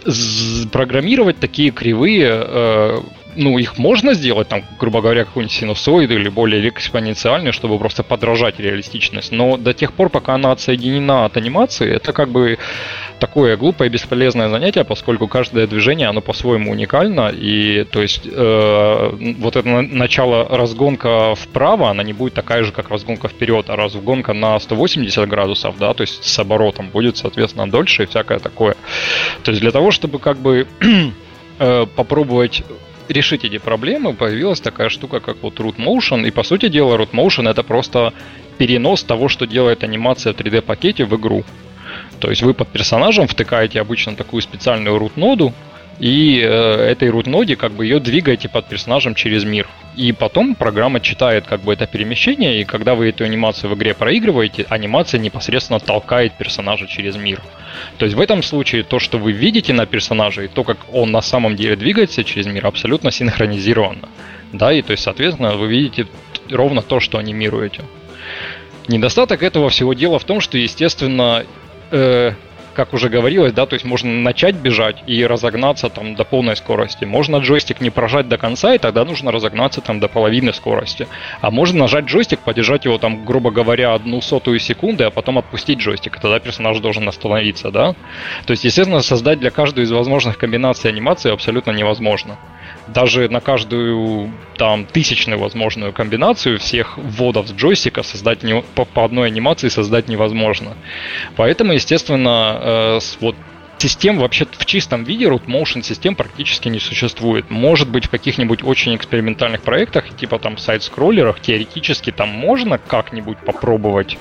[0.70, 2.98] программировать такие кривые э,
[3.36, 8.58] ну, их можно сделать, там, грубо говоря, какой-нибудь синусоид или более экспоненциальный, чтобы просто подражать
[8.58, 9.32] реалистичность.
[9.32, 12.58] Но до тех пор, пока она отсоединена от анимации, это как бы
[13.20, 19.34] такое глупое и бесполезное занятие, поскольку каждое движение, оно по-своему уникально, и то есть э,
[19.38, 24.32] вот это начало разгонка вправо, она не будет такая же, как разгонка вперед, а разгонка
[24.32, 28.74] на 180 градусов, да, то есть с оборотом будет, соответственно, дольше и всякое такое.
[29.44, 30.66] То есть для того, чтобы как бы
[31.58, 32.64] э, попробовать
[33.10, 36.26] решить эти проблемы, появилась такая штука, как вот Root Motion.
[36.26, 38.12] И по сути дела, Root Motion это просто
[38.58, 41.44] перенос того, что делает анимация в 3D-пакете в игру.
[42.20, 45.52] То есть вы под персонажем втыкаете обычно такую специальную root ноду,
[45.98, 49.66] и э, этой root ноде как бы ее двигаете под персонажем через мир.
[49.96, 53.92] И потом программа читает как бы это перемещение, и когда вы эту анимацию в игре
[53.92, 57.42] проигрываете, анимация непосредственно толкает персонажа через мир.
[57.98, 61.10] То есть в этом случае то, что вы видите на персонаже, и то, как он
[61.10, 64.08] на самом деле двигается через мир, абсолютно синхронизировано.
[64.52, 66.06] Да, и то есть, соответственно, вы видите
[66.50, 67.82] ровно то, что анимируете.
[68.88, 71.44] Недостаток этого всего дела в том, что, естественно,
[71.90, 72.32] э,
[72.80, 77.04] как уже говорилось, да, то есть можно начать бежать и разогнаться там до полной скорости.
[77.04, 81.06] Можно джойстик не прожать до конца, и тогда нужно разогнаться там до половины скорости.
[81.42, 85.80] А можно нажать джойстик, подержать его там, грубо говоря, одну сотую секунды, а потом отпустить
[85.80, 87.92] джойстик, тогда персонаж должен остановиться, да.
[88.46, 92.38] То есть, естественно, создать для каждой из возможных комбинаций анимации абсолютно невозможно
[92.92, 99.04] даже на каждую там тысячную возможную комбинацию всех вводов с джойстика создать не, по, по
[99.04, 100.76] одной анимации создать невозможно.
[101.36, 103.36] Поэтому, естественно, э, вот
[103.80, 107.50] систем вообще в чистом виде root motion систем практически не существует.
[107.50, 114.18] Может быть, в каких-нибудь очень экспериментальных проектах, типа там сайт-скроллерах, теоретически там можно как-нибудь попробовать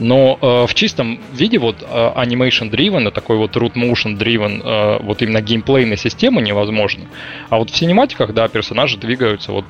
[0.00, 5.02] но э, в чистом виде вот э, animation driven, такой вот root motion driven, э,
[5.02, 7.04] вот именно геймплейной системы невозможно.
[7.50, 9.66] А вот в синематиках, да, персонажи двигаются вот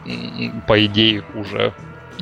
[0.67, 1.75] по идее уже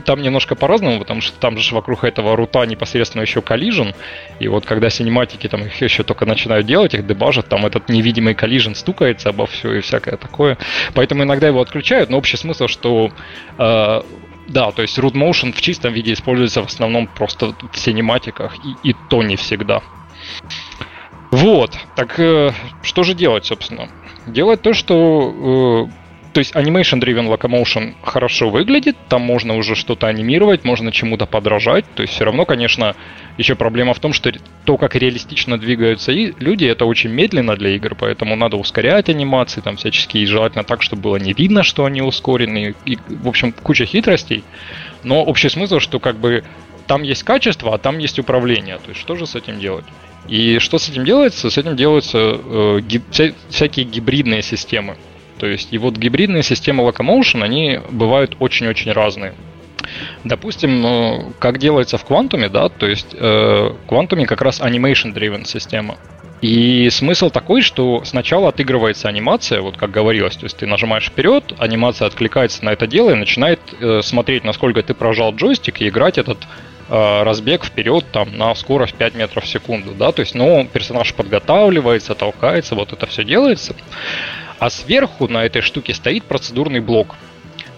[0.04, 3.94] там немножко по-разному, потому что там же вокруг этого рута непосредственно еще коллижен,
[4.40, 8.34] и вот когда синематики там их еще только начинают делать, их дебажат, там этот невидимый
[8.34, 10.58] коллижен стукается обо все и всякое такое.
[10.94, 13.10] Поэтому иногда его отключают, но общий смысл, что
[13.58, 14.02] э,
[14.48, 18.90] да, то есть root motion в чистом виде используется в основном просто в синематиках, и,
[18.90, 19.82] и то не всегда.
[21.30, 23.88] Вот, так э, что же делать, собственно?
[24.26, 30.06] Делать то, что э, то есть Animation Driven Locomotion хорошо выглядит, там можно уже что-то
[30.06, 31.84] анимировать, можно чему-то подражать.
[31.94, 32.94] То есть все равно, конечно,
[33.38, 34.32] еще проблема в том, что
[34.64, 39.60] то, как реалистично двигаются и люди, это очень медленно для игр, поэтому надо ускорять анимации,
[39.60, 42.74] там всячески, и желательно так, чтобы было не видно, что они ускорены.
[42.84, 44.44] И, в общем, куча хитростей.
[45.02, 46.44] Но общий смысл, что как бы
[46.86, 48.78] там есть качество, а там есть управление.
[48.78, 49.84] То есть что же с этим делать?
[50.28, 51.50] И что с этим делается?
[51.50, 54.96] С этим делаются э, гиб, вся, всякие гибридные системы.
[55.38, 59.34] То есть, и вот гибридные системы Locomotion, они бывают очень-очень разные.
[60.24, 65.44] Допустим, ну, как делается в квантуме, да, то есть э, в квантуме как раз animation-driven
[65.46, 65.96] система.
[66.40, 71.52] И смысл такой, что сначала отыгрывается анимация, вот как говорилось, то есть ты нажимаешь вперед,
[71.58, 76.16] анимация откликается на это дело и начинает э, смотреть, насколько ты прожал джойстик и играть
[76.16, 76.38] этот
[76.88, 81.12] э, разбег вперед там на скорость 5 метров в секунду, да, то есть, ну, персонаж
[81.14, 83.74] подготавливается, толкается, вот это все делается.
[84.58, 87.14] А сверху на этой штуке стоит процедурный блок.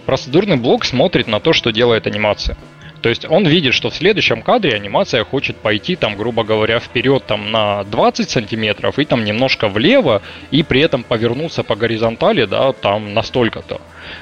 [0.05, 2.57] Процедурный блок смотрит на то, что делает анимация.
[3.01, 7.23] То есть он видит, что в следующем кадре анимация хочет пойти, там, грубо говоря, вперед
[7.25, 10.21] там, на 20 сантиметров и там немножко влево,
[10.51, 13.81] и при этом повернуться по горизонтали, да, там настолько-то.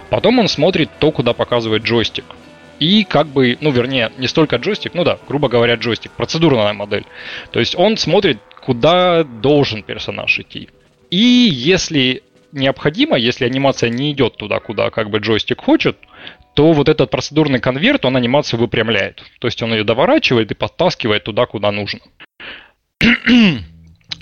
[0.10, 2.26] Потом он смотрит то, куда показывает джойстик.
[2.80, 7.06] И как бы, ну, вернее, не столько джойстик, ну да, грубо говоря, джойстик, процедурная модель.
[7.52, 10.70] То есть он смотрит, куда должен персонаж идти.
[11.12, 15.98] И если необходимо, если анимация не идет туда, куда как бы джойстик хочет,
[16.54, 19.24] то вот этот процедурный конверт, он анимацию выпрямляет.
[19.40, 22.02] То есть он ее доворачивает и подтаскивает туда, куда нужно.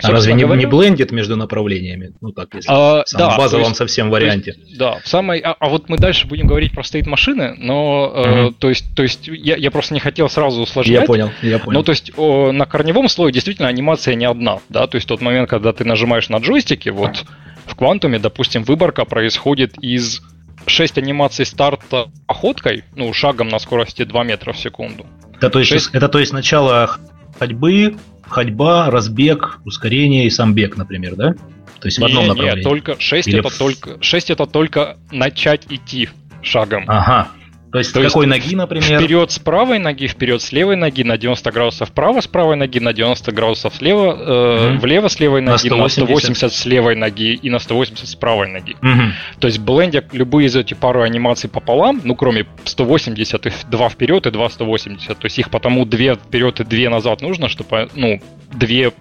[0.03, 2.13] А разве не, говоря, не блендит между направлениями?
[2.21, 4.53] Ну так, если а, в да, базовом есть, совсем варианте.
[4.55, 5.39] Есть, да, в самой.
[5.39, 8.19] А, а вот мы дальше будем говорить про стейт машины, но угу.
[8.19, 11.01] э, то есть, то есть я, я просто не хотел сразу усложнять.
[11.01, 11.80] Я понял, я понял.
[11.80, 15.21] Ну, то есть о, на корневом слое действительно анимация не одна, да, то есть тот
[15.21, 17.25] момент, когда ты нажимаешь на джойстике, вот
[17.68, 20.22] в квантуме, допустим, выборка происходит из
[20.65, 25.05] 6 анимаций старта походкой, ну, шагом на скорости 2 метра в секунду.
[25.36, 25.89] Это то есть, 6...
[25.93, 26.97] это то есть начало
[27.38, 27.97] ходьбы,
[28.28, 31.36] ходьба, разбег, ускорение и сам бег, например, да?
[31.80, 32.63] То есть в одном не, направлении.
[32.63, 33.39] Нет, только 6 Или...
[33.39, 36.09] это только 6 это только начать идти
[36.41, 36.86] шагом.
[36.88, 37.30] Ага.
[37.72, 38.99] То есть То с какой есть ноги, например?
[38.99, 42.80] Вперед с правой ноги, вперед с левой ноги, на 90 градусов вправо с правой ноги,
[42.80, 44.80] на 90 градусов слева, э, mm-hmm.
[44.80, 45.97] влево с левой ноги, на 180.
[45.97, 48.78] на 180 с левой ноги и на 180 с правой ноги.
[48.82, 49.11] Mm-hmm.
[49.39, 54.26] То есть блендя любые из этих пару анимаций пополам, ну кроме 180, и 2 вперед
[54.28, 55.18] и 2 180.
[55.18, 58.22] То есть их потому 2 вперед и 2 назад нужно, чтобы ну,
[58.53, 58.93] две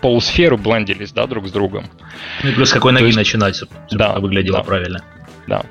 [0.00, 1.84] полусферы блендились, да, друг с другом.
[2.42, 5.04] Ну и плюс какой ноги есть, начинать, чтобы да, выглядело да, правильно.
[5.46, 5.64] Да.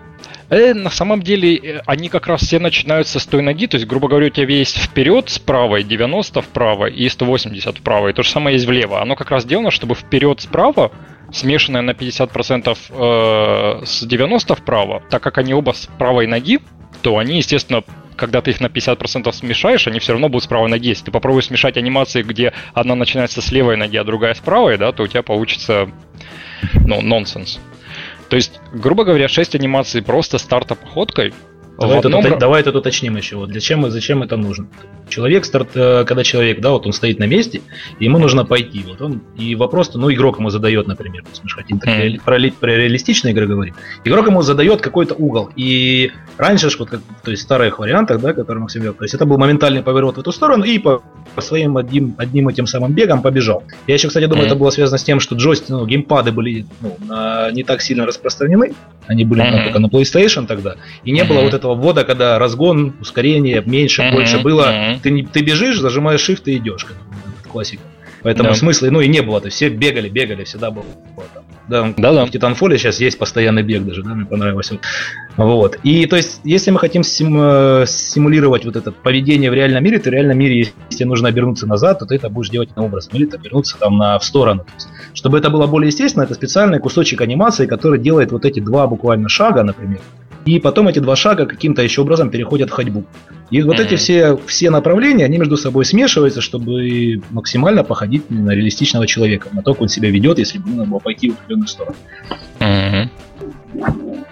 [0.49, 3.87] Э, на самом деле, э, они как раз все начинаются с той ноги, то есть,
[3.87, 8.23] грубо говоря, у тебя есть вперед с правой 90 вправо и 180 вправо, и то
[8.23, 9.01] же самое есть влево.
[9.01, 10.91] Оно как раз сделано, чтобы вперед справа
[11.31, 16.59] смешанное на 50% э, с 90 вправо, так как они оба с правой ноги,
[17.01, 17.83] то они, естественно,
[18.15, 20.89] когда ты их на 50% смешаешь, они все равно будут с правой ноги.
[20.89, 24.77] Если ты попробуешь смешать анимации, где одна начинается с левой ноги, а другая с правой,
[24.77, 25.89] да, то у тебя получится,
[26.73, 27.59] ну, нонсенс.
[28.29, 31.33] То есть, грубо говоря, 6 анимаций просто старта походкой.
[31.77, 33.35] Давай, это, давай это уточним еще.
[33.35, 34.67] Вот для чем, зачем это нужно?
[35.09, 37.61] Человек, старт, э, когда человек, да, вот он стоит на месте,
[37.99, 38.83] ему нужно пойти.
[38.87, 42.21] Вот он, и вопрос, ну, игрок ему задает, например, если мы хотим так, mm.
[42.23, 43.73] про, про реалистичные игры говорить,
[44.05, 45.49] игрок ему задает какой-то угол.
[45.55, 49.13] И раньше, вот, как, то есть в старых вариантах, да, которые Максим вел, то есть
[49.13, 51.03] это был моментальный поворот в эту сторону, и по,
[51.35, 53.63] по своим одним, одним этим самым бегом побежал.
[53.87, 54.47] Я еще, кстати, думаю, mm.
[54.47, 58.05] это было связано с тем, что джойстики, ну, геймпады были ну, на, не так сильно
[58.05, 58.73] распространены,
[59.07, 59.63] они были mm-hmm.
[59.63, 64.11] только на PlayStation тогда, и не было вот этого ввода, когда разгон, ускорение меньше, mm-hmm.
[64.11, 64.71] больше было.
[64.71, 66.85] Mm-hmm ты, ты бежишь, зажимаешь shift и идешь.
[67.51, 67.83] Классика.
[68.23, 68.55] Поэтому да.
[68.55, 70.85] смысла, ну и не было, то все бегали, бегали, всегда было.
[71.67, 72.25] Да, да, да.
[72.25, 74.71] в Titanfall сейчас есть постоянный бег даже, да, мне понравилось.
[75.37, 75.79] Вот.
[75.83, 79.99] И то есть, если мы хотим сим, э, симулировать вот это поведение в реальном мире,
[79.99, 83.13] то в реальном мире, если нужно обернуться назад, то ты это будешь делать на образом,
[83.13, 84.63] или обернуться там на, в сторону.
[84.63, 88.59] То есть, чтобы это было более естественно, это специальный кусочек анимации, который делает вот эти
[88.59, 90.01] два буквально шага, например,
[90.45, 93.05] и потом эти два шага каким-то еще образом переходят в ходьбу.
[93.49, 99.07] И вот эти все, все направления, они между собой смешиваются, чтобы максимально походить на реалистичного
[99.07, 101.95] человека, на то, как он себя ведет, если бы нужно было пойти в определенную сторону.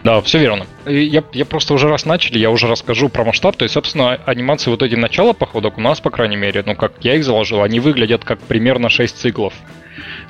[0.04, 0.66] Да, все верно.
[0.86, 3.56] Я, я просто уже раз начали, я уже расскажу про масштаб.
[3.56, 6.94] То есть, собственно, анимации вот эти начала походок у нас, по крайней мере, ну, как
[7.02, 9.54] я их заложил, они выглядят как примерно 6 циклов.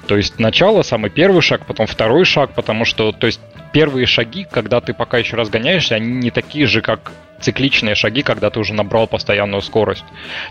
[0.07, 3.39] То есть начало, самый первый шаг, потом второй шаг, потому что, то есть
[3.71, 8.49] первые шаги, когда ты пока еще разгоняешься, они не такие же, как цикличные шаги, когда
[8.49, 10.05] ты уже набрал постоянную скорость.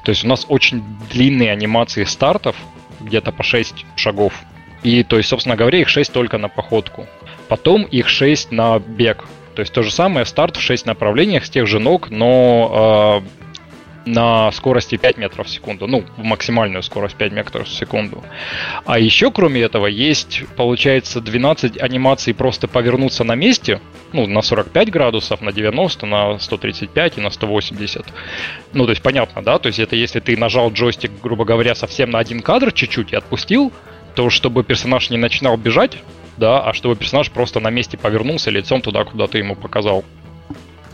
[0.04, 2.56] То есть у нас очень длинные анимации стартов,
[3.00, 4.34] где-то по 6 шагов.
[4.82, 7.06] И, то есть, собственно говоря, их 6 только на походку.
[7.48, 9.24] Потом их 6 на бег.
[9.54, 13.41] То есть то же самое, старт в 6 направлениях с тех же ног, но э,
[14.04, 18.22] на скорости 5 метров в секунду, ну, в максимальную скорость 5 метров в секунду.
[18.84, 23.80] А еще, кроме этого, есть, получается, 12 анимаций просто повернуться на месте,
[24.12, 28.06] ну, на 45 градусов, на 90, на 135 и на 180.
[28.72, 29.58] Ну, то есть, понятно, да?
[29.58, 33.16] То есть, это если ты нажал джойстик, грубо говоря, совсем на один кадр чуть-чуть и
[33.16, 33.72] отпустил,
[34.14, 35.98] то чтобы персонаж не начинал бежать,
[36.36, 40.04] да, а чтобы персонаж просто на месте повернулся лицом туда, куда ты ему показал.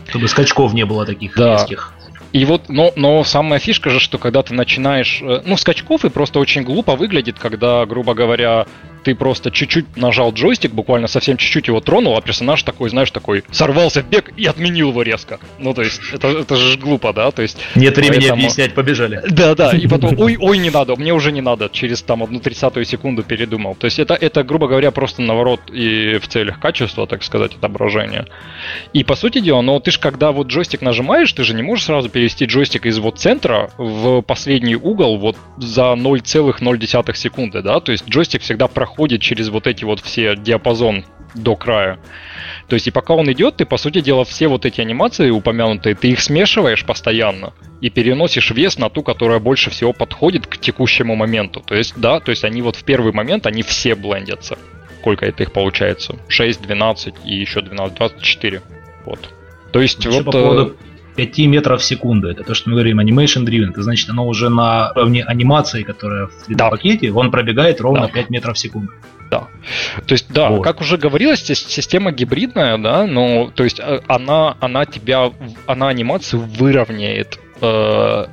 [0.07, 1.53] Чтобы скачков не было таких да.
[1.53, 1.93] резких.
[2.31, 6.09] И вот, но, но самая фишка же, что когда ты начинаешь, э, ну, скачков и
[6.09, 8.67] просто очень глупо выглядит, когда, грубо говоря,
[9.03, 13.43] ты просто чуть-чуть нажал джойстик, буквально совсем чуть-чуть его тронул, а персонаж такой, знаешь, такой
[13.51, 15.39] сорвался в бег и отменил его резко.
[15.57, 17.31] Ну, то есть, это, это же глупо, да?
[17.31, 18.41] То есть, Нет времени поэтому...
[18.41, 19.21] объяснять, побежали.
[19.29, 22.39] Да, да, и потом, ой, ой, не надо, мне уже не надо, через там одну
[22.39, 23.75] тридцатую секунду передумал.
[23.75, 28.27] То есть, это, это, грубо говоря, просто наворот и в целях качества, так сказать, отображения.
[28.93, 31.85] И, по сути дела, но ты же, когда вот джойстик нажимаешь, ты же не можешь
[31.85, 37.79] сразу перевести джойстик из вот центра в последний угол вот за 0,0 секунды, да?
[37.79, 41.99] То есть, джойстик всегда проходит проходит через вот эти вот все диапазон до края.
[42.67, 45.93] То есть и пока он идет, ты, по сути дела, все вот эти анимации упомянутые,
[45.93, 51.15] ты их смешиваешь постоянно и переносишь вес на ту, которая больше всего подходит к текущему
[51.15, 51.61] моменту.
[51.65, 54.57] То есть, да, то есть они вот в первый момент, они все блендятся.
[55.01, 56.15] Сколько это их получается?
[56.27, 58.61] 6, 12 и еще 12, 24.
[59.05, 59.19] Вот.
[59.71, 60.25] То есть Еще вот...
[60.25, 60.75] По поводу
[61.19, 62.29] 5 метров в секунду.
[62.29, 63.71] Это то, что мы говорим animation driven.
[63.71, 68.07] Это значит, оно уже на уровне анимации, которая в 3D-пакете, он пробегает ровно да.
[68.07, 68.91] 5 метров в секунду.
[69.29, 69.47] Да.
[70.05, 70.63] То есть, да, вот.
[70.63, 75.31] как уже говорилось, система гибридная, да, но то есть э, она, она тебя,
[75.67, 78.25] она анимацию выровняет, э,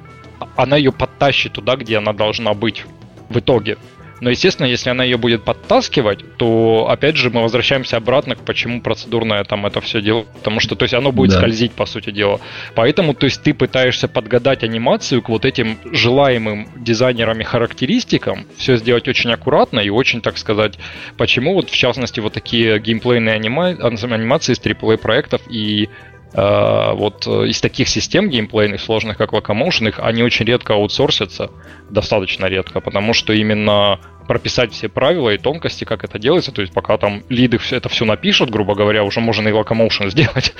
[0.56, 2.84] она ее подтащит туда, где она должна быть
[3.28, 3.76] в итоге.
[4.20, 8.80] Но, естественно, если она ее будет подтаскивать, то, опять же, мы возвращаемся обратно к почему
[8.80, 10.22] процедурное там это все дело.
[10.38, 11.38] Потому что, то есть, оно будет да.
[11.38, 12.40] скользить, по сути дела.
[12.74, 19.06] Поэтому, то есть, ты пытаешься подгадать анимацию к вот этим желаемым дизайнерами характеристикам, все сделать
[19.08, 20.78] очень аккуратно и очень, так сказать,
[21.16, 23.68] почему вот, в частности, вот такие геймплейные анима...
[23.68, 25.88] анимации из AAA проектов и
[26.94, 31.50] вот э, из таких систем геймплейных сложных, как Locomotion, их они очень редко аутсорсятся,
[31.90, 36.52] достаточно редко, потому что именно прописать все правила и тонкости, как это делается.
[36.52, 40.54] То есть пока там лиды это все напишут, грубо говоря, уже можно и локомоушен сделать.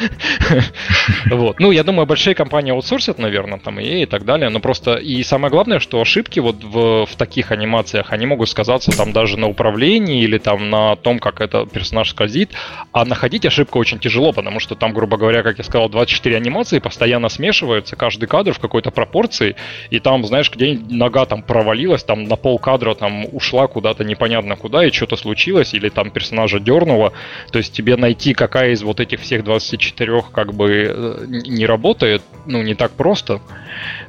[1.30, 1.60] вот.
[1.60, 4.48] Ну, я думаю, большие компании аутсорсят, наверное, там и и так далее.
[4.48, 8.96] Но просто и самое главное, что ошибки вот в, в таких анимациях, они могут сказаться
[8.96, 12.52] там даже на управлении или там на том, как это персонаж скользит.
[12.92, 16.78] А находить ошибку очень тяжело, потому что там, грубо говоря, как я сказал, 24 анимации
[16.78, 19.56] постоянно смешиваются, каждый кадр в какой-то пропорции,
[19.90, 24.04] и там, знаешь, где нога там провалилась, там на пол кадра там ушла ушла куда-то
[24.04, 27.12] непонятно куда, и что-то случилось, или там персонажа дернуло.
[27.50, 32.22] То есть тебе найти, какая из вот этих всех 24 как бы э, не работает,
[32.46, 33.40] ну, не так просто.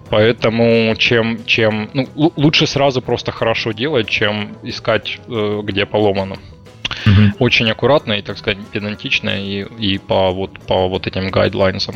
[0.09, 6.35] Поэтому чем, чем ну, лучше сразу просто хорошо делать, чем искать, э, где поломано.
[7.05, 7.45] Угу.
[7.45, 11.95] Очень аккуратно и, так сказать, педантично и, и по, вот, по вот этим гайдлайнсам.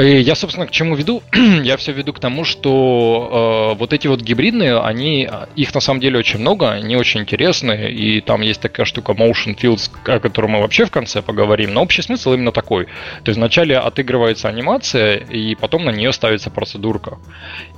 [0.00, 1.22] Я, собственно, к чему веду?
[1.62, 6.00] я все веду к тому, что э, вот эти вот гибридные, они, их на самом
[6.00, 10.46] деле очень много, они очень интересные, и там есть такая штука Motion Fields, о которой
[10.46, 12.86] мы вообще в конце поговорим, но общий смысл именно такой.
[13.24, 17.18] То есть вначале отыгрывается анимация, и потом на нее ставится процедурка.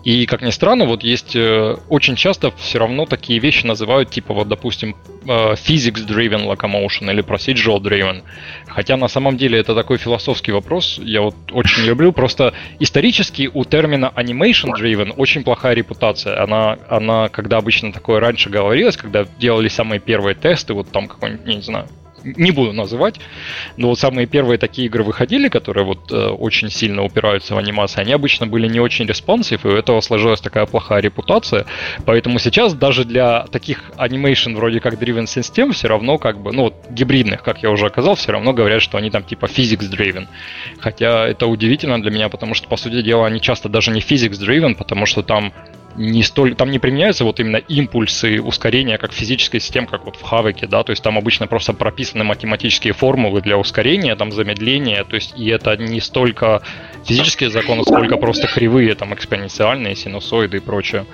[0.04, 4.32] И, как ни странно, вот есть э, очень часто все равно такие вещи называют, типа,
[4.32, 4.94] вот, допустим,
[5.24, 8.22] э, physics-driven locomotion или procedural-driven.
[8.68, 13.64] Хотя на самом деле это такой философский вопрос, я вот очень люблю просто исторически у
[13.64, 16.42] термина animation driven очень плохая репутация.
[16.42, 21.46] Она, она, когда обычно такое раньше говорилось, когда делали самые первые тесты, вот там какой-нибудь,
[21.46, 21.88] не знаю,
[22.24, 23.20] не буду называть,
[23.76, 28.02] но вот самые первые такие игры выходили, которые вот э, очень сильно упираются в анимацию,
[28.02, 31.66] они обычно были не очень responsive, и у этого сложилась такая плохая репутация,
[32.04, 36.64] поэтому сейчас даже для таких анимейшн вроде как Driven System все равно как бы, ну
[36.64, 40.26] вот гибридных, как я уже оказал, все равно говорят, что они там типа physics driven,
[40.78, 44.40] хотя это удивительно для меня, потому что по сути дела они часто даже не physics
[44.40, 45.52] driven, потому что там
[45.96, 50.22] не столь, там не применяются вот именно импульсы ускорения, как физическая система, как вот в
[50.22, 55.16] Хавеке, да, то есть там обычно просто прописаны математические формулы для ускорения, там замедления, то
[55.16, 56.62] есть и это не столько
[57.04, 61.06] физические законы, сколько просто кривые, там экспоненциальные, синусоиды и прочее.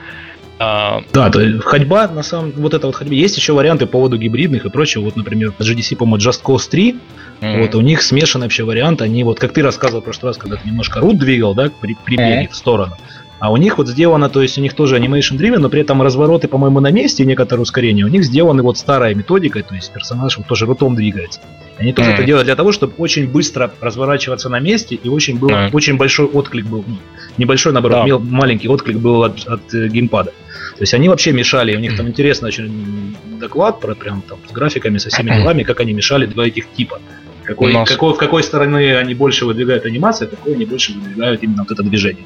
[0.61, 1.03] А...
[1.13, 3.15] Да, то есть ходьба, на самом вот это вот ходьба.
[3.15, 5.05] Есть еще варианты по поводу гибридных и прочего.
[5.05, 6.97] Вот, например, GDC, по-моему, Just Cause 3.
[7.41, 7.61] Mm-hmm.
[7.63, 9.01] Вот у них смешанный вообще вариант.
[9.01, 11.97] Они вот, как ты рассказывал в прошлый раз, когда ты немножко рут двигал, да, при,
[12.05, 12.51] при беге mm-hmm.
[12.51, 12.97] в сторону.
[13.41, 16.03] А у них вот сделано, то есть у них тоже animation driven, но при этом
[16.03, 18.05] развороты, по-моему, на месте и некоторые ускорения.
[18.05, 21.41] У них сделаны вот старая методика, то есть персонаж вот тоже рутом двигается.
[21.79, 22.15] Они тоже mm.
[22.15, 25.71] это делают для того, чтобы очень быстро разворачиваться на месте и очень был mm.
[25.73, 26.97] очень большой отклик был, ну,
[27.37, 28.19] небольшой наоборот, да.
[28.19, 30.33] маленький отклик был от, от э, геймпада.
[30.77, 34.53] То есть они вообще мешали, у них там интересный очень доклад про прям там с
[34.53, 37.01] графиками, со всеми делами, как они мешали два этих типа.
[37.45, 41.73] Какой, какой, в какой стороны они больше выдвигают анимацию, какой они больше выдвигают именно вот
[41.73, 42.25] это движение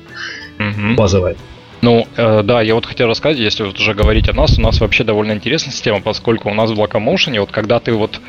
[0.70, 0.94] угу.
[0.94, 1.36] базовая.
[1.80, 4.80] Ну, э, да, я вот хотел рассказать, если вот уже говорить о нас, у нас
[4.80, 8.20] вообще довольно интересная система, поскольку у нас в Locomotion, вот когда ты вот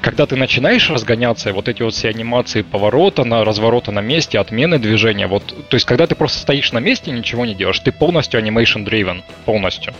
[0.00, 4.78] когда ты начинаешь разгоняться, вот эти вот все анимации поворота, на разворота на месте, отмены
[4.78, 7.90] движения, вот, то есть когда ты просто стоишь на месте и ничего не делаешь, ты
[7.90, 9.94] полностью animation driven, полностью.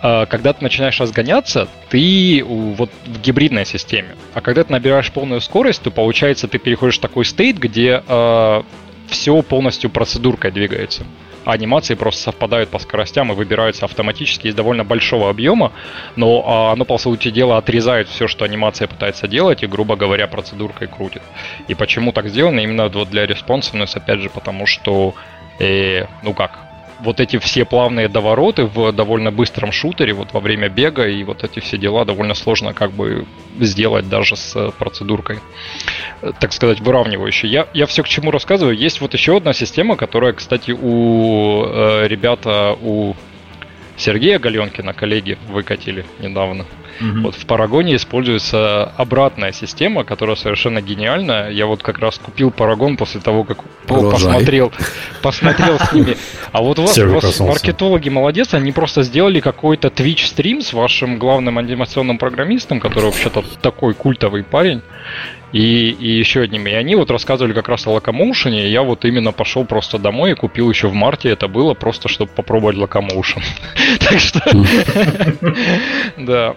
[0.00, 4.10] А когда ты начинаешь разгоняться, ты вот в гибридной системе.
[4.34, 8.62] А когда ты набираешь полную скорость, то получается ты переходишь в такой стейт, где э,
[9.08, 11.04] все полностью процедуркой двигается.
[11.44, 15.72] А анимации просто совпадают по скоростям и выбираются автоматически из довольно большого объема,
[16.14, 20.26] но а, оно, по сути дела, отрезает все, что анимация пытается делать, и, грубо говоря,
[20.26, 21.22] процедуркой крутит.
[21.66, 22.60] И почему так сделано?
[22.60, 25.14] Именно вот для responsiveness, опять же, потому что,
[25.58, 26.67] э, ну как,
[27.00, 31.44] вот эти все плавные довороты в довольно быстром шутере, вот во время бега и вот
[31.44, 33.26] эти все дела довольно сложно как бы
[33.60, 35.40] сделать даже с процедуркой,
[36.40, 37.48] так сказать, выравнивающей.
[37.48, 38.76] Я, я все к чему рассказываю.
[38.76, 43.14] Есть вот еще одна система, которая, кстати, у э, ребята, у
[43.98, 46.64] Сергея Галенкина, коллеги, выкатили недавно.
[47.00, 47.20] Угу.
[47.22, 51.50] Вот в Парагоне используется обратная система, которая совершенно гениальная.
[51.50, 54.72] Я вот как раз купил Парагон после того, как посмотрел,
[55.22, 56.16] посмотрел с ними.
[56.50, 60.72] А вот у вас, у вас маркетологи молодец, они просто сделали какой-то Twitch стрим с
[60.72, 64.80] вашим главным анимационным программистом, который вообще-то такой культовый парень.
[65.52, 66.70] И, и еще одними.
[66.70, 68.68] И они вот рассказывали как раз о локомоушене.
[68.68, 71.30] Я вот именно пошел просто домой и купил еще в марте.
[71.30, 73.42] Это было просто, чтобы попробовать локомоушен.
[74.00, 74.40] Так что...
[76.18, 76.56] Да.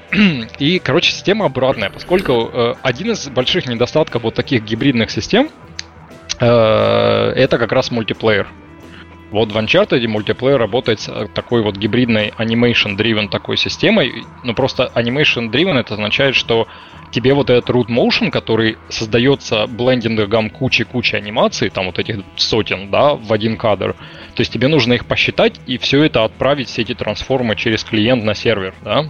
[0.59, 5.49] И, короче, система обратная, поскольку э, один из больших недостатков вот таких гибридных систем
[6.39, 8.47] э, это как раз мультиплеер.
[9.31, 14.25] Вот в Uncharted мультиплеер работает с такой вот гибридной animation-driven такой системой.
[14.43, 16.67] Ну, просто animation-driven это означает, что
[17.11, 23.15] тебе вот этот root motion, который создается блендингом кучи-кучи анимаций, там вот этих сотен, да,
[23.15, 23.95] в один кадр,
[24.35, 28.23] то есть тебе нужно их посчитать и все это отправить, все эти трансформы через клиент
[28.23, 29.09] на сервер, да.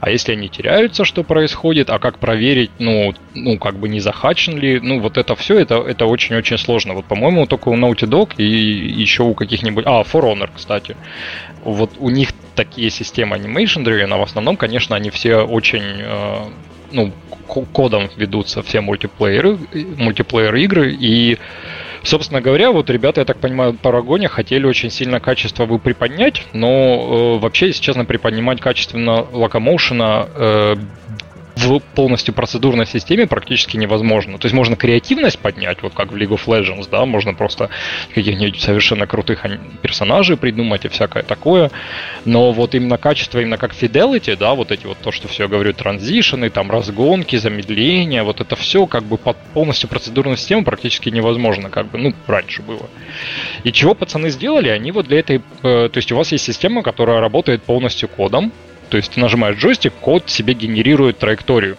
[0.00, 4.58] А если они теряются, что происходит, а как проверить, ну, ну как бы не захачен
[4.58, 6.94] ли, ну, вот это все, это, это очень-очень сложно.
[6.94, 9.84] Вот, по-моему, только у Naughty Dog и еще у каких-нибудь...
[9.86, 10.96] А, For Honor, кстати.
[11.62, 16.44] Вот у них такие системы Animation Driven, а в основном, конечно, они все очень э,
[16.92, 17.12] ну,
[17.46, 19.58] кодом ведутся все мультиплееры,
[19.98, 21.38] мультиплеер игры, и
[22.04, 26.46] Собственно говоря, вот ребята, я так понимаю, в Парагоне хотели очень сильно качество бы приподнять,
[26.52, 30.76] но э, вообще, если честно, приподнимать качественно локомоушена э,
[31.56, 34.38] в полностью процедурной системе практически невозможно.
[34.38, 37.70] То есть можно креативность поднять, вот как в League of Legends, да, можно просто
[38.14, 39.44] каких-нибудь совершенно крутых
[39.82, 41.70] персонажей придумать и всякое такое,
[42.24, 45.72] но вот именно качество, именно как Fidelity, да, вот эти вот то, что все говорю,
[45.72, 51.70] транзишены, там разгонки, замедления, вот это все как бы под полностью процедурную систему практически невозможно,
[51.70, 52.88] как бы, ну, раньше было.
[53.62, 54.68] И чего пацаны сделали?
[54.68, 58.52] Они вот для этой, э, то есть у вас есть система, которая работает полностью кодом,
[58.88, 61.76] то есть ты нажимаешь джойстик, код себе генерирует траекторию.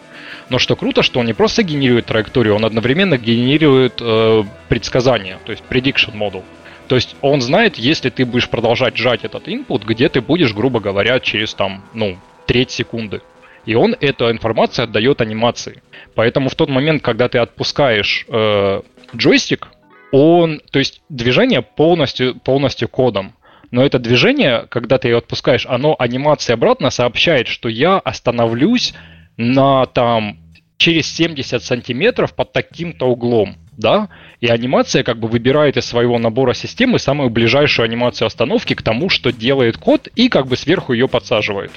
[0.49, 5.51] Но что круто, что он не просто генерирует траекторию, он одновременно генерирует э, предсказания, то
[5.51, 6.43] есть prediction model.
[6.87, 10.79] То есть он знает, если ты будешь продолжать сжать этот input, где ты будешь, грубо
[10.79, 13.21] говоря, через там, ну, треть секунды.
[13.65, 15.81] И он эту информацию отдает анимации.
[16.13, 18.81] Поэтому в тот момент, когда ты отпускаешь э,
[19.15, 19.69] джойстик,
[20.11, 23.33] он, то есть движение полностью, полностью кодом.
[23.75, 28.93] Но это движение, когда ты ее отпускаешь, оно анимация обратно сообщает, что я остановлюсь
[29.35, 30.37] на там
[30.77, 34.07] через 70 сантиметров под таким-то углом, да,
[34.39, 39.09] и анимация как бы выбирает из своего набора системы самую ближайшую анимацию остановки к тому,
[39.09, 41.71] что делает код, и как бы сверху ее подсаживает.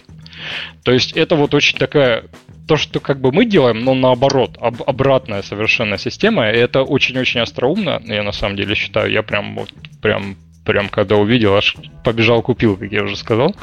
[0.84, 2.26] То есть это вот очень такая
[2.68, 7.40] то, что как бы мы делаем, но наоборот, об, обратная совершенно система, и это очень-очень
[7.40, 10.36] остроумно, я на самом деле считаю, я прям вот прям
[10.68, 13.56] прям когда увидел, аж побежал купил, как я уже сказал.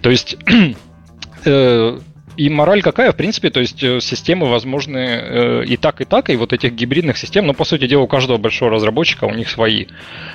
[0.00, 0.36] То есть
[1.44, 1.98] э,
[2.36, 6.30] и мораль какая, в принципе, то есть э, системы возможны э, и так, и так,
[6.30, 9.50] и вот этих гибридных систем, но, по сути дела, у каждого большого разработчика у них
[9.50, 9.86] свои.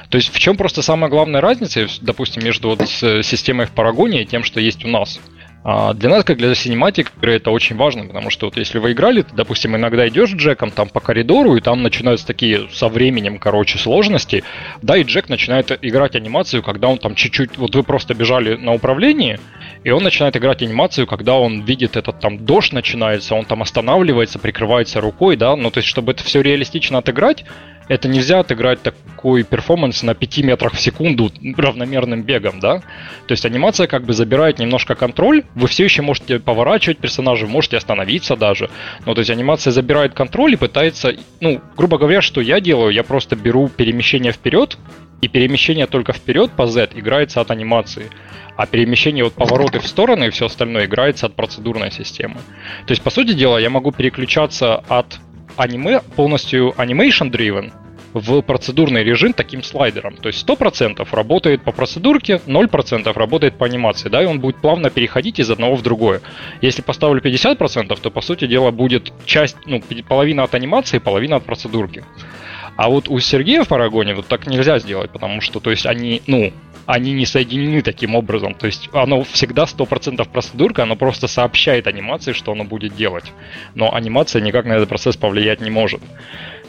[0.10, 4.26] То есть в чем просто самая главная разница, допустим, между вот системой в Парагоне и
[4.26, 5.22] тем, что есть у нас?
[5.68, 9.24] А для нас, как для синематик это очень важно, потому что вот если вы играли,
[9.24, 13.80] ты, допустим, иногда идешь Джеком там по коридору, и там начинаются такие со временем, короче,
[13.80, 14.44] сложности,
[14.84, 18.74] да, и Джек начинает играть анимацию, когда он там чуть-чуть, вот вы просто бежали на
[18.74, 19.40] управлении,
[19.86, 24.40] и он начинает играть анимацию, когда он видит этот там дождь начинается, он там останавливается,
[24.40, 27.46] прикрывается рукой, да, ну то есть, чтобы это все реалистично отыграть,
[27.88, 32.80] это нельзя отыграть такой перформанс на 5 метрах в секунду равномерным бегом, да?
[33.28, 37.78] То есть анимация как бы забирает немножко контроль, вы все еще можете поворачивать персонажа, можете
[37.78, 38.72] остановиться даже.
[39.06, 43.04] Ну, то есть анимация забирает контроль и пытается, ну, грубо говоря, что я делаю, я
[43.04, 44.80] просто беру перемещение вперед,
[45.26, 48.12] и перемещение только вперед по Z играется от анимации.
[48.56, 52.36] А перемещение вот повороты в стороны и все остальное играется от процедурной системы.
[52.86, 55.20] То есть, по сути дела, я могу переключаться от
[55.58, 57.74] аниме полностью animation driven
[58.14, 60.16] в процедурный режим таким слайдером.
[60.16, 64.90] То есть 100% работает по процедурке, 0% работает по анимации, да, и он будет плавно
[64.92, 66.22] переходить из одного в другое.
[66.62, 71.46] Если поставлю 50%, то, по сути дела, будет часть, ну, половина от анимации, половина от
[71.46, 72.04] процедурки.
[72.78, 76.22] А вот у Сергея в Парагоне вот так нельзя сделать, потому что, то есть, они,
[76.28, 76.52] ну,
[76.86, 78.54] они не соединены таким образом.
[78.54, 83.32] То есть оно всегда 100% процедурка, оно просто сообщает анимации, что оно будет делать.
[83.74, 86.02] Но анимация никак на этот процесс повлиять не может.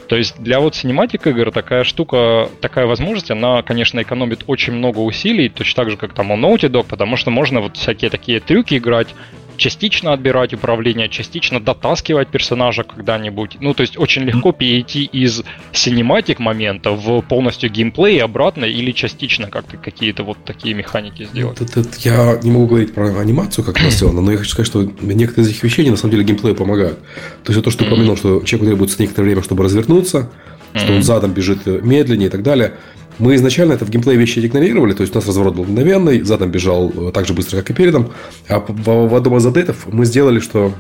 [0.09, 5.01] То есть для вот синематик игр такая штука, такая возможность, она, конечно, экономит очень много
[5.01, 8.39] усилий, точно так же, как там у Naughty Dog, потому что можно вот всякие такие
[8.39, 9.09] трюки играть,
[9.57, 13.57] частично отбирать управление, частично дотаскивать персонажа когда-нибудь.
[13.61, 15.43] Ну, то есть очень легко перейти из
[15.73, 21.61] синематик момента в полностью геймплей обратно или частично как-то какие-то вот такие механики сделать.
[21.61, 24.69] Это, это, я не могу говорить про анимацию, как она сделана, но я хочу сказать,
[24.69, 26.99] что некоторые из этих вещей на самом деле геймплею помогают.
[27.45, 30.31] То есть то, что ты упомянул, что человеку требуется некоторое время, чтобы развернуться,
[30.75, 32.75] что он задом бежит медленнее и так далее.
[33.19, 36.51] Мы изначально это в геймплее вещи игнорировали, то есть у нас разворот был мгновенный, задом
[36.51, 38.13] бежал э, так же быстро, как и передом.
[38.49, 40.75] А в, одном из апдейтов мы сделали, что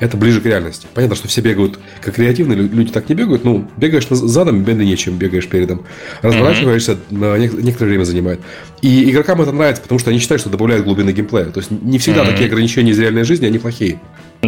[0.00, 0.86] это ближе к реальности.
[0.94, 3.44] Понятно, что все бегают как креативные, люди так не бегают.
[3.44, 5.84] Ну, бегаешь задом, медленнее, чем бегаешь передом.
[6.22, 7.62] Разворачиваешься, mm-hmm.
[7.62, 8.40] некоторое время занимает.
[8.82, 11.46] И игрокам это нравится, потому что они считают, что добавляет глубины геймплея.
[11.46, 12.30] То есть не всегда mm-hmm.
[12.30, 14.00] такие ограничения из реальной жизни, они плохие.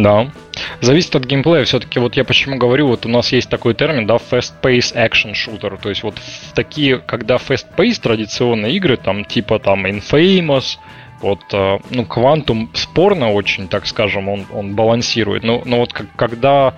[0.03, 0.31] Да.
[0.81, 1.65] Зависит от геймплея.
[1.65, 5.33] Все-таки вот я почему говорю, вот у нас есть такой термин, да, fast pace action
[5.33, 5.79] shooter.
[5.81, 6.15] То есть вот
[6.53, 10.77] такие, когда fast pace традиционные игры, там типа там Infamous,
[11.21, 15.43] вот, э, ну, Quantum спорно очень, так скажем, он, он балансирует.
[15.43, 16.75] Но, но вот как, когда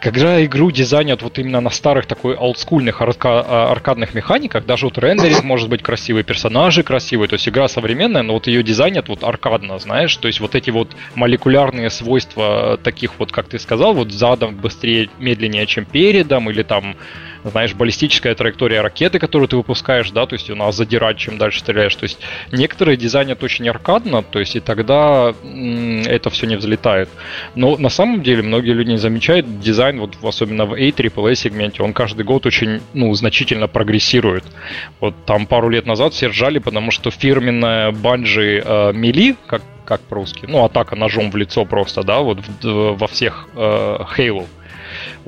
[0.00, 4.98] когда игру дизайнят вот именно на старых такой олдскульных арка- а, аркадных механиках, даже вот
[4.98, 9.24] рендеринг может быть красивый, персонажи красивые, то есть игра современная, но вот ее дизайнят вот
[9.24, 14.12] аркадно, знаешь, то есть вот эти вот молекулярные свойства таких вот, как ты сказал, вот
[14.12, 16.96] задом быстрее, медленнее, чем передом, или там
[17.44, 21.94] знаешь, баллистическая траектория ракеты, которую ты выпускаешь, да, то есть она задирать, чем дальше стреляешь.
[21.94, 22.18] То есть
[22.52, 27.08] некоторые дизайнят очень аркадно, то есть и тогда м- это все не взлетает.
[27.54, 31.92] Но на самом деле многие люди не замечают дизайн, вот особенно в AAA сегменте, он
[31.92, 34.44] каждый год очень, ну, значительно прогрессирует.
[35.00, 40.02] Вот там пару лет назад все ржали, потому что фирменная банджи э, мили, как как
[40.02, 44.44] по-русски, ну, атака ножом в лицо просто, да, вот в, во всех э, Halo,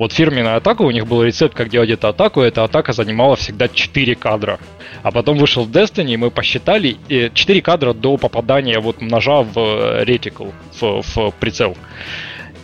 [0.01, 3.67] вот фирменная атака, у них был рецепт, как делать эту атаку, эта атака занимала всегда
[3.67, 4.57] 4 кадра.
[5.03, 10.47] А потом вышел Destiny, и мы посчитали 4 кадра до попадания вот ножа в ретикл,
[10.79, 11.77] в, в прицел.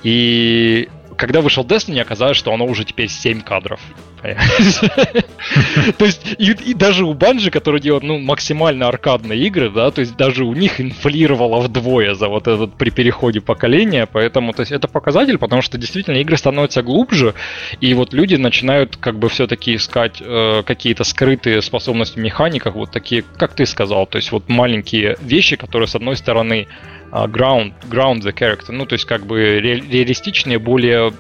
[0.02, 3.82] И когда вышел Destiny, оказалось, что оно уже теперь 7 кадров.
[5.98, 10.18] То есть, и, даже у Банжи, который делает, ну, максимально аркадные игры, да, то есть
[10.18, 14.88] даже у них инфлировало вдвое за вот этот при переходе поколения, поэтому, то есть это
[14.88, 17.36] показатель, потому что действительно игры становятся глубже,
[17.80, 22.92] и вот люди начинают как бы все-таки искать э, какие-то скрытые способности в механиках, вот
[22.92, 26.68] такие, как ты сказал, то есть вот маленькие вещи, которые с одной стороны
[27.12, 31.14] uh, ground, ground the character, ну, то есть как бы ре- реалистичнее, более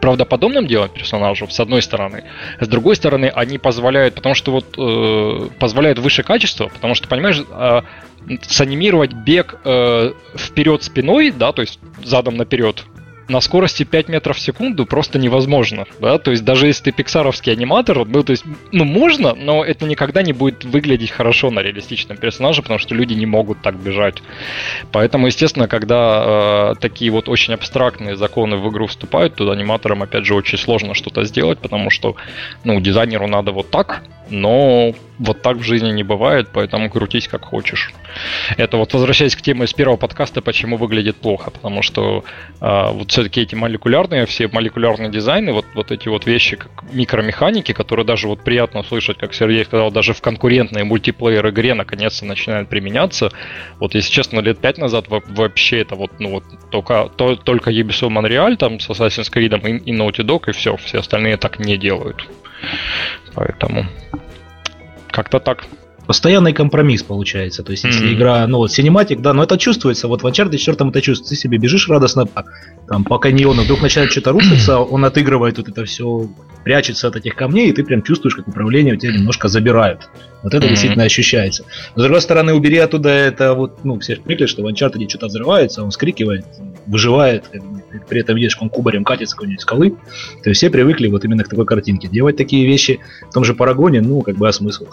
[0.00, 2.24] правдоподобным делать персонажу, с одной стороны.
[2.60, 7.42] С другой стороны, они позволяют, потому что вот э, позволяют выше качество, потому что, понимаешь,
[7.48, 7.82] э,
[8.42, 12.84] санимировать бег э, вперед спиной, да, то есть задом наперед,
[13.28, 17.52] на скорости 5 метров в секунду просто невозможно, да, то есть даже если ты пиксаровский
[17.52, 22.16] аниматор, ну, то есть, ну, можно, но это никогда не будет выглядеть хорошо на реалистичном
[22.16, 24.22] персонаже, потому что люди не могут так бежать.
[24.92, 30.24] Поэтому, естественно, когда э, такие вот очень абстрактные законы в игру вступают, то аниматорам, опять
[30.24, 32.16] же, очень сложно что-то сделать, потому что,
[32.64, 37.44] ну, дизайнеру надо вот так, но вот так в жизни не бывает, поэтому крутись как
[37.44, 37.92] хочешь.
[38.56, 42.24] Это вот возвращаясь к теме с первого подкаста, почему выглядит плохо, потому что
[42.60, 47.72] э, вот все-таки эти молекулярные, все молекулярные дизайны, вот, вот эти вот вещи, как микромеханики,
[47.72, 52.68] которые даже вот приятно услышать, как Сергей сказал, даже в конкурентной мультиплеер игре наконец-то начинают
[52.68, 53.32] применяться.
[53.80, 58.10] Вот если честно, лет пять назад вообще это вот, ну вот только, то, только Ubisoft
[58.10, 61.76] Montreal там с Assassin's Creed и, и Naughty Dog и все, все остальные так не
[61.76, 62.24] делают.
[63.34, 63.86] Поэтому
[65.10, 65.64] как-то так.
[66.08, 67.62] Постоянный компромисс получается.
[67.62, 68.14] То есть, если mm-hmm.
[68.14, 70.08] игра, ну вот синематик, да, но это чувствуется.
[70.08, 71.34] Вот в Uncharted 4 это чувствуется.
[71.34, 72.26] Ты себе бежишь радостно
[72.88, 76.26] там, по каньону, вдруг начинает что-то рушиться, он отыгрывает вот это все,
[76.64, 80.08] прячется от этих камней, и ты прям чувствуешь, как управление у тебя немножко забирают.
[80.42, 80.70] Вот это mm-hmm.
[80.70, 81.64] действительно ощущается.
[81.94, 85.26] Но, с другой стороны, убери оттуда это вот, ну, все привыкли, что в Uncharted что-то
[85.26, 86.46] взрывается, он скрикивает,
[86.86, 87.44] выживает,
[88.08, 89.90] при этом видишь, он кубарем катится какой-нибудь скалы.
[90.42, 92.08] То есть все привыкли вот именно к такой картинке.
[92.08, 94.86] Делать такие вещи в том же Парагоне, ну, как бы, а смысл?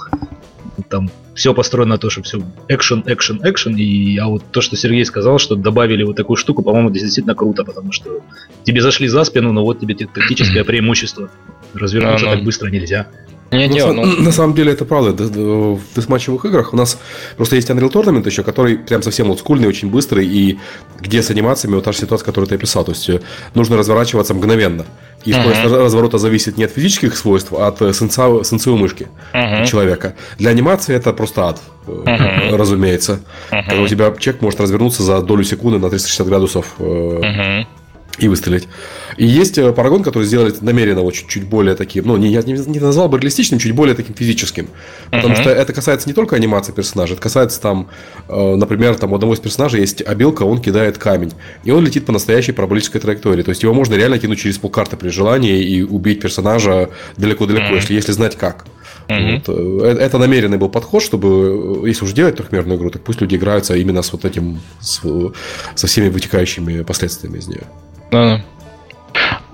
[0.89, 3.75] Там все построено на то, что все экшен, экшен, экшен.
[3.75, 7.63] И а вот то, что Сергей сказал, что добавили вот такую штуку, по-моему, действительно круто,
[7.63, 8.21] потому что
[8.63, 11.29] тебе зашли за спину, но вот тебе тактическое преимущество.
[11.73, 13.07] Развернуться так быстро нельзя.
[13.55, 15.11] Не, не, ну, на, на самом деле это правда.
[15.23, 16.97] В десматчевых играх у нас
[17.37, 20.59] просто есть Unreal Tournament еще, который прям совсем олдскульный, очень быстрый, и
[20.99, 22.83] где с анимациями вот та же ситуация, которую ты описал.
[22.83, 23.21] То есть э,
[23.53, 24.85] нужно разворачиваться мгновенно.
[25.23, 25.83] И скорость uh-huh.
[25.83, 29.65] разворота зависит не от физических свойств, а от сенса, сенсивой мышки uh-huh.
[29.65, 30.13] человека.
[30.37, 32.55] Для анимации это просто ад, uh-huh.
[32.55, 33.21] разумеется.
[33.49, 33.63] Uh-huh.
[33.65, 36.75] Когда у тебя чек может развернуться за долю секунды на 360 градусов.
[36.77, 37.65] Uh-huh
[38.17, 38.67] и выстрелить.
[39.17, 42.53] И есть э, Парагон, который сделали намеренно очень чуть более таким, ну, не, я не,
[42.53, 44.67] не назвал бы реалистичным, чуть более таким физическим.
[45.09, 45.41] Потому uh-huh.
[45.41, 47.87] что это касается не только анимации персонажа, это касается там,
[48.27, 51.31] э, например, там у одного из персонажей есть обилка, он кидает камень.
[51.63, 53.43] И он летит по настоящей параболической траектории.
[53.43, 57.75] То есть его можно реально кинуть через полкарты при желании и убить персонажа далеко-далеко, uh-huh.
[57.75, 58.65] если, если знать как.
[59.07, 59.41] Uh-huh.
[59.45, 59.95] Вот.
[59.95, 63.75] Э, это намеренный был подход, чтобы, если уж делать трехмерную игру, так пусть люди играются
[63.75, 65.01] именно с вот этим, с,
[65.75, 67.63] со всеми вытекающими последствиями из нее.
[68.11, 68.43] Да-да.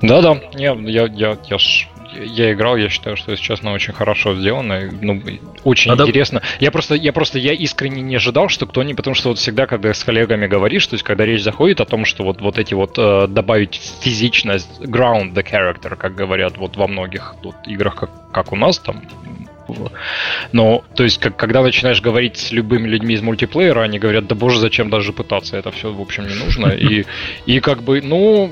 [0.01, 4.35] Да-да, я, я, я, я ж я играл, я считаю, что, если честно, очень хорошо
[4.35, 4.89] сделано.
[5.01, 5.21] Ну,
[5.63, 6.03] очень Надо...
[6.03, 6.41] интересно.
[6.59, 9.93] Я просто, я просто, я искренне не ожидал, что кто-нибудь, потому что вот всегда, когда
[9.93, 12.97] с коллегами говоришь, то есть когда речь заходит о том, что вот, вот эти вот
[12.97, 18.51] э, добавить физичность, ground the character, как говорят вот во многих тут играх, как, как
[18.51, 19.01] у нас там,
[20.51, 24.35] но, то есть, как, когда начинаешь говорить с любыми людьми из мультиплеера, они говорят, да
[24.35, 26.67] боже, зачем даже пытаться, это все, в общем, не нужно.
[26.81, 27.05] И,
[27.45, 28.51] и как бы, ну,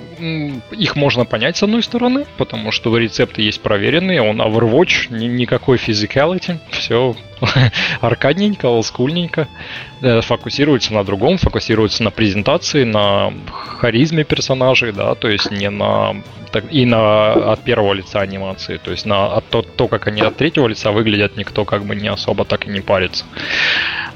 [0.72, 5.78] их можно понять с одной стороны, потому что рецепты есть проверенные, он Overwatch, ни, никакой
[5.78, 7.16] physicality, все
[8.02, 9.48] аркадненько, олдскульненько,
[9.99, 13.34] э, фокусируется на другом, фокусируется на презентации, на
[13.80, 16.22] харизме персонажей, да, то есть не на
[16.72, 20.38] и на от первого лица анимации, то есть на от то, то, как они от
[20.38, 23.26] третьего лица выглядят, никто как бы не особо так и не парится.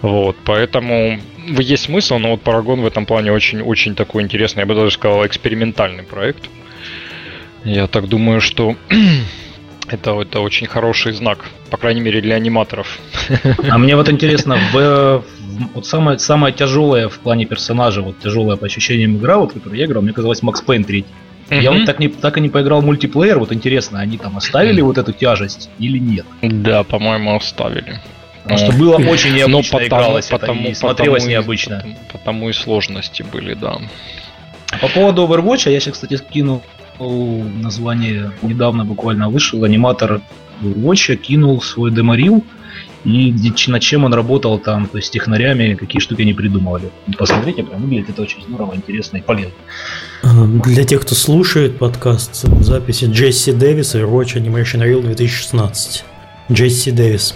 [0.02, 4.76] Вот, поэтому есть смысл, но вот Парагон в этом плане очень-очень такой интересный, я бы
[4.76, 6.50] даже сказал, экспериментальный проект.
[7.64, 8.76] Я так думаю, что
[9.88, 13.00] это, это очень хороший знак, по крайней мере для аниматоров.
[13.70, 15.24] А мне вот интересно, в,
[15.74, 19.86] вот самое, самое тяжелое в плане персонажа, вот тяжелая по ощущениям игра, вот которую я
[19.86, 21.06] играл, мне казалось Макс Пейн 3.
[21.50, 21.62] Mm-hmm.
[21.62, 24.82] Я вот так, не, так и не поиграл в мультиплеер, вот интересно, они там оставили
[24.82, 24.86] mm-hmm.
[24.86, 26.26] вот эту тяжесть или нет?
[26.42, 28.00] Да, по-моему, оставили.
[28.44, 31.78] Потому что было очень необычно Но потому, игралось потому, это, и смотрелось потому, необычно.
[31.78, 33.78] Потому, потому и сложности были, да.
[34.82, 36.62] По поводу Overwatch, я сейчас, кстати, скинул
[37.00, 40.22] название, недавно буквально вышел, аниматор
[40.62, 42.44] Overwatch кинул свой деморил,
[43.04, 43.36] и
[43.68, 46.90] над чем он работал там, то есть технарями, какие штуки они придумывали.
[47.18, 49.54] Посмотрите, прям выглядит это очень здорово, интересно и полезно.
[50.64, 56.06] Для тех, кто слушает подкаст, записи Джесси Дэвис и Overwatch Animation Reel 2016.
[56.52, 57.36] Джесси Дэвис.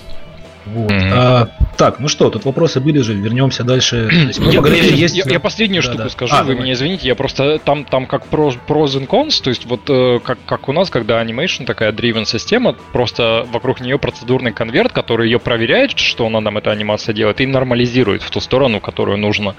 [0.73, 0.91] Вот.
[0.91, 1.11] Mm-hmm.
[1.13, 4.09] А, так, ну что, тут вопросы были же, вернемся дальше.
[4.39, 5.15] я, поговорили, есть...
[5.15, 6.09] я, я последнюю да, штуку да.
[6.09, 6.63] скажу, а, вы давай.
[6.63, 10.19] меня извините, я просто там, там как pros, pros and cons, то есть вот э,
[10.23, 15.27] как, как у нас, когда animation такая driven система, просто вокруг нее процедурный конверт, который
[15.27, 19.55] ее проверяет, что она нам эта анимация делает, и нормализирует в ту сторону, которую нужно.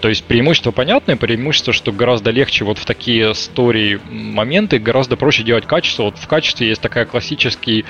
[0.00, 5.42] То есть преимущество понятное, преимущество, что гораздо легче вот в такие истории моменты, гораздо проще
[5.42, 6.04] делать качество.
[6.04, 7.84] Вот в качестве есть такая классический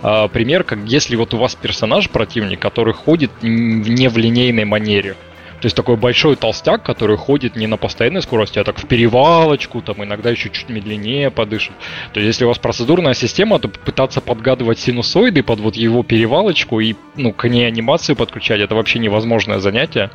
[0.00, 5.16] пример, как если вот у вас персонаж, противник, который ходит не в линейной манере.
[5.60, 9.80] То есть такой большой толстяк, который ходит не на постоянной скорости, а так в перевалочку,
[9.80, 11.72] там иногда еще чуть медленнее подышит.
[12.12, 16.80] То есть если у вас процедурная система, то пытаться подгадывать синусоиды под вот его перевалочку
[16.80, 20.10] и ну, к ней анимацию подключать, это вообще невозможное занятие.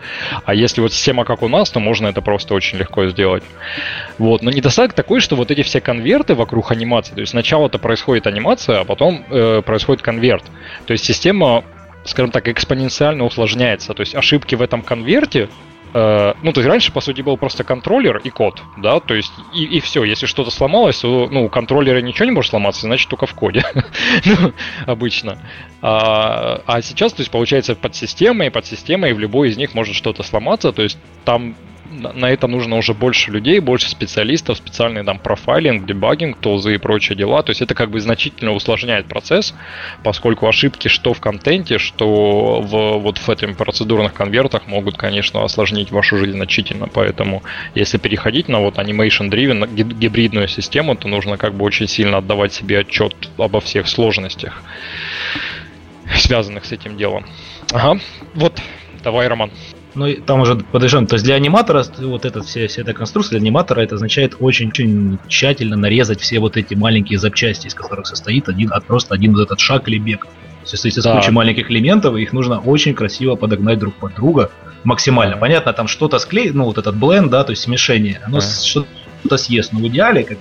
[0.45, 3.43] А если вот система как у нас, то можно это просто очень легко сделать.
[4.17, 4.41] Вот.
[4.41, 8.81] Но недостаток такой, что вот эти все конверты вокруг анимации, то есть сначала-то происходит анимация,
[8.81, 10.43] а потом э, происходит конверт.
[10.85, 11.63] То есть система
[12.05, 13.93] скажем так, экспоненциально усложняется.
[13.93, 15.49] То есть ошибки в этом конверте
[15.91, 19.31] Uh, ну, то есть раньше, по сути, был просто контроллер и код, да, то есть
[19.55, 23.09] и, и все, если что-то сломалось, то, ну, у контроллера ничего не может сломаться, значит,
[23.09, 23.65] только в коде,
[24.25, 24.53] ну,
[24.85, 25.39] обычно.
[25.81, 29.95] А, а сейчас, то есть, получается, под системой, под системой, в любой из них может
[29.95, 31.55] что-то сломаться, то есть там
[31.89, 37.17] на это нужно уже больше людей, больше специалистов, специальный там профайлинг, дебагинг, тулзы и прочие
[37.17, 37.43] дела.
[37.43, 39.53] То есть это как бы значительно усложняет процесс,
[40.03, 45.91] поскольку ошибки что в контенте, что в, вот в этих процедурных конвертах могут, конечно, осложнить
[45.91, 46.87] вашу жизнь значительно.
[46.87, 47.43] Поэтому
[47.75, 52.53] если переходить на вот animation driven, гибридную систему, то нужно как бы очень сильно отдавать
[52.53, 54.61] себе отчет обо всех сложностях,
[56.15, 57.25] связанных с этим делом.
[57.71, 57.99] Ага,
[58.33, 58.59] вот,
[59.03, 59.51] давай, Роман.
[59.95, 61.07] Ну, там уже подождем.
[61.07, 65.17] То есть для аниматора вот эта вся, вся эта конструкция для аниматора это означает очень-очень
[65.27, 69.41] тщательно нарезать все вот эти маленькие запчасти, из которых состоит один, от просто один вот
[69.41, 70.27] этот шаг или бег.
[70.69, 71.15] То есть из да.
[71.15, 74.51] кучи маленьких элементов, их нужно очень красиво подогнать друг под друга
[74.83, 75.35] максимально.
[75.35, 75.41] Да.
[75.41, 78.45] Понятно, там что-то склеить, ну вот этот бленд, да, то есть смешение, оно да.
[78.45, 80.37] что-то съест, но в идеале, как...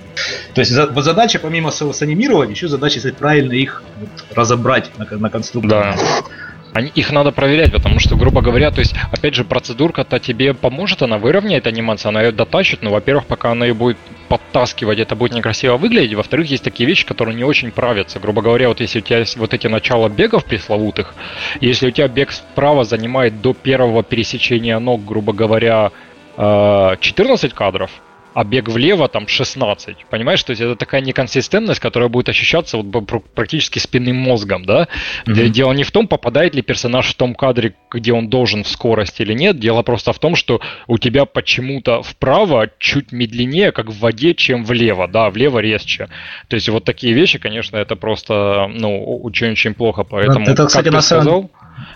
[0.53, 5.29] то есть вот задача помимо санимировать, еще задача, кстати, правильно их вот, разобрать на, на
[5.29, 5.95] конструкторе.
[5.95, 5.95] Да.
[6.73, 11.01] Они, их надо проверять, потому что, грубо говоря, то есть, опять же, процедурка-то тебе поможет,
[11.01, 13.97] она выровняет анимацию, она ее дотащит, но, во-первых, пока она ее будет
[14.27, 18.19] подтаскивать, это будет некрасиво выглядеть, во-вторых, есть такие вещи, которые не очень правятся.
[18.19, 21.15] Грубо говоря, вот если у тебя есть вот эти начала бегов пресловутых,
[21.59, 25.91] если у тебя бег справа занимает до первого пересечения ног, грубо говоря,
[26.37, 27.91] 14 э, кадров,
[28.33, 30.05] а бег влево там 16.
[30.09, 34.87] Понимаешь, то есть это такая неконсистентность, которая будет ощущаться вот практически спинным мозгом, да?
[35.25, 35.49] Mm-hmm.
[35.49, 39.19] Дело не в том, попадает ли персонаж в том кадре, где он должен в скорость
[39.19, 39.59] или нет.
[39.59, 44.63] Дело просто в том, что у тебя почему-то вправо чуть медленнее, как в воде, чем
[44.63, 46.09] влево, да, влево резче.
[46.47, 50.03] То есть вот такие вещи, конечно, это просто, ну, очень-очень плохо.
[50.03, 51.51] Поэтому, это, кстати, как ты на сказал,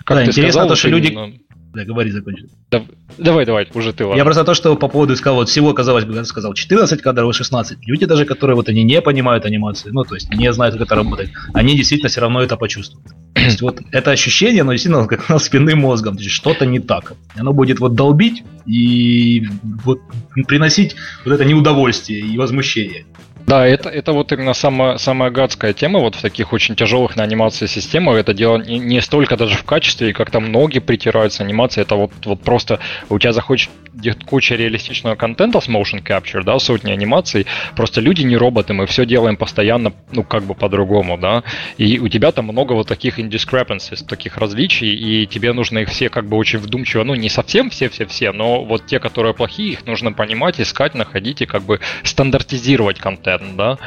[0.06, 1.40] как да, ты интересно сказал, то, что люди...
[1.74, 2.46] Да, говори, закончи.
[2.70, 2.84] Да,
[3.18, 4.06] давай, давай, уже ты.
[4.06, 4.18] Ладно.
[4.18, 7.32] Я просто то, что по поводу сказал, вот всего, казалось бы, я сказал 14 кадров
[7.32, 7.80] и 16.
[7.88, 10.96] Люди даже, которые вот они не понимают анимации, ну, то есть не знают, как это
[10.96, 13.08] работает, они действительно все равно это почувствуют.
[13.34, 16.80] То есть вот это ощущение, оно действительно как на спинным мозгом, то есть что-то не
[16.80, 17.14] так.
[17.36, 19.48] Оно будет вот долбить и
[19.84, 20.00] вот
[20.48, 20.96] приносить
[21.26, 23.06] вот это неудовольствие и возмущение.
[23.46, 27.24] Да, это, это вот именно самая, самая гадская тема вот в таких очень тяжелых на
[27.24, 28.16] анимации системах.
[28.18, 31.82] Это дело не, не столько даже в качестве, как там ноги притираются анимации.
[31.82, 32.80] Это вот, вот просто
[33.10, 33.70] у тебя захочет
[34.26, 37.46] куча реалистичного контента с motion capture, да, сотни анимаций.
[37.76, 41.44] Просто люди не роботы, мы все делаем постоянно, ну, как бы по-другому, да.
[41.78, 46.10] И у тебя там много вот таких indiscrepancies, таких различий, и тебе нужно их все
[46.10, 50.14] как бы очень вдумчиво, ну, не совсем все-все-все, но вот те, которые плохие, их нужно
[50.14, 53.78] понимать, искать, находить и как бы стандартизировать контент паттерн, да,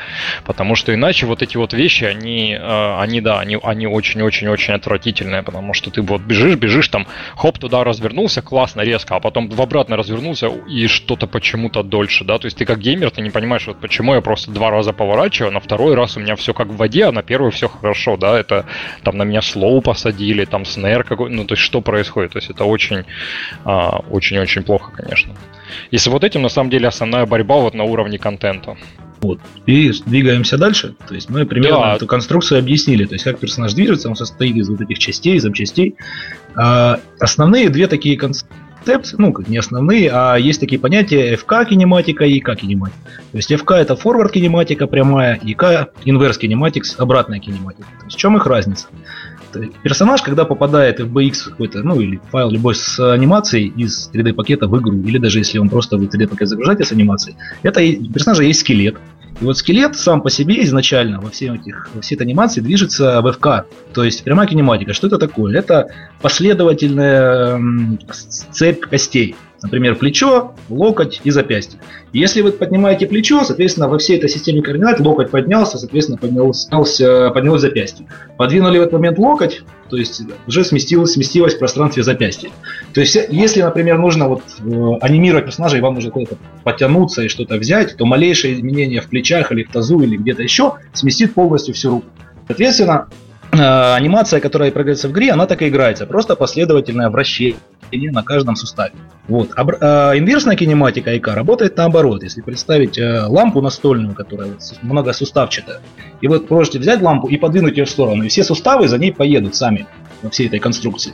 [0.45, 5.43] потому что иначе вот эти вот вещи, они, э, они да, они, они очень-очень-очень отвратительные,
[5.43, 7.07] потому что ты вот бежишь, бежишь, там,
[7.37, 12.39] хоп, туда развернулся, классно, резко, а потом в обратно развернулся и что-то почему-то дольше, да,
[12.39, 15.51] то есть ты как геймер, ты не понимаешь, вот почему я просто два раза поворачиваю,
[15.51, 18.17] а на второй раз у меня все как в воде, а на первый все хорошо,
[18.17, 18.67] да, это
[19.03, 22.51] там на меня слоу посадили, там снэр какой, ну, то есть что происходит, то есть
[22.51, 23.05] это очень,
[23.65, 25.35] а, очень-очень плохо, конечно.
[25.91, 28.77] И с вот этим, на самом деле, основная борьба вот на уровне контента.
[29.21, 29.41] Вот.
[29.67, 30.95] И двигаемся дальше.
[31.07, 31.97] То есть мы примерно да.
[31.97, 33.05] эту конструкцию объяснили.
[33.05, 35.97] То есть как персонаж движется, он состоит из вот этих частей, запчастей.
[36.55, 42.41] А, основные две такие концепции ну, не основные, а есть такие понятия FK кинематика и
[42.41, 42.99] IK кинематика.
[43.33, 47.89] То есть FK это forward кинематика прямая, IK inverse кинематикс обратная кинематика.
[47.99, 48.87] То есть в чем их разница?
[49.83, 54.69] Персонаж, когда попадает в BX какой-то, ну или файл любой с анимацией из 3D пакета
[54.69, 58.13] в игру, или даже если он просто в 3D пакет загружаете с анимацией, это у
[58.13, 58.97] персонажа есть скелет.
[59.41, 63.21] И вот скелет сам по себе изначально во, всех этих, во всей этой анимации движется
[63.21, 64.95] в FK, то есть прямая кинематика.
[64.95, 65.59] Что это такое?
[65.59, 65.89] Это
[66.23, 67.61] последовательная
[68.51, 69.37] цепь костей.
[69.63, 71.81] Например, плечо, локоть и запястье.
[72.13, 77.63] Если вы поднимаете плечо, соответственно, во всей этой системе координат локоть поднялся, соответственно, поднялся, поднялось
[77.63, 78.07] запястье.
[78.37, 82.51] Подвинули в этот момент локоть, то есть уже сместилось, сместилось в пространстве запястья.
[82.93, 87.29] То есть, если, например, нужно вот э, анимировать персонажа, и вам нужно куда-то потянуться и
[87.29, 91.75] что-то взять, то малейшее изменение в плечах или в тазу или где-то еще сместит полностью
[91.75, 92.07] всю руку.
[92.47, 93.09] Соответственно,
[93.61, 96.07] анимация, которая проигрывается в игре, она так и играется.
[96.07, 97.57] Просто последовательное вращение
[97.91, 98.93] на каждом суставе.
[99.29, 99.51] Вот.
[99.57, 102.23] А, э, инверсная кинематика ИК работает наоборот.
[102.23, 104.51] Если представить э, лампу настольную, которая
[104.83, 105.81] многосуставчатая,
[106.21, 109.13] и вот можете взять лампу и подвинуть ее в сторону, и все суставы за ней
[109.13, 109.87] поедут сами
[110.23, 111.13] во всей этой конструкции.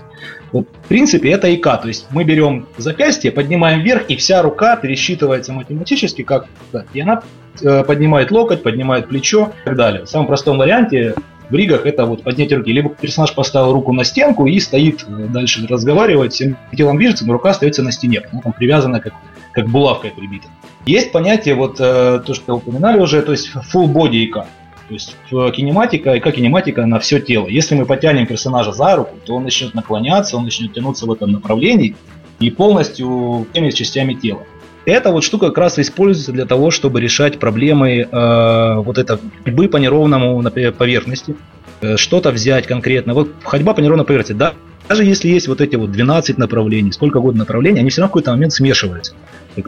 [0.52, 1.64] Вот, в принципе, это ИК.
[1.64, 6.46] То есть мы берем запястье, поднимаем вверх, и вся рука пересчитывается математически, как
[6.92, 7.22] и она
[7.60, 10.04] э, поднимает локоть, поднимает плечо и так далее.
[10.04, 11.14] В самом простом варианте
[11.52, 12.72] в ригах это вот поднятие руки.
[12.72, 17.34] Либо персонаж поставил руку на стенку и стоит э, дальше разговаривать, всем телом движется, но
[17.34, 19.12] рука остается на стене, потому там привязана как,
[19.52, 20.48] как булавкой прибита.
[20.86, 24.34] Есть понятие, вот э, то, что упоминали уже, то есть full body ИК.
[24.88, 27.46] То есть кинематика, ИК кинематика на все тело.
[27.46, 31.32] Если мы потянем персонажа за руку, то он начнет наклоняться, он начнет тянуться в этом
[31.32, 31.94] направлении
[32.40, 34.46] и полностью всеми частями тела.
[34.84, 39.68] Эта вот штука как раз используется для того, чтобы решать проблемы э, вот это ходьбы
[39.68, 41.36] по неровному например, поверхности,
[41.80, 43.14] э, что-то взять конкретно.
[43.14, 44.54] Вот ходьба по неровной поверхности, да,
[44.88, 48.12] даже если есть вот эти вот 12 направлений, сколько угодно направлений, они все равно в
[48.12, 49.14] какой-то момент смешиваются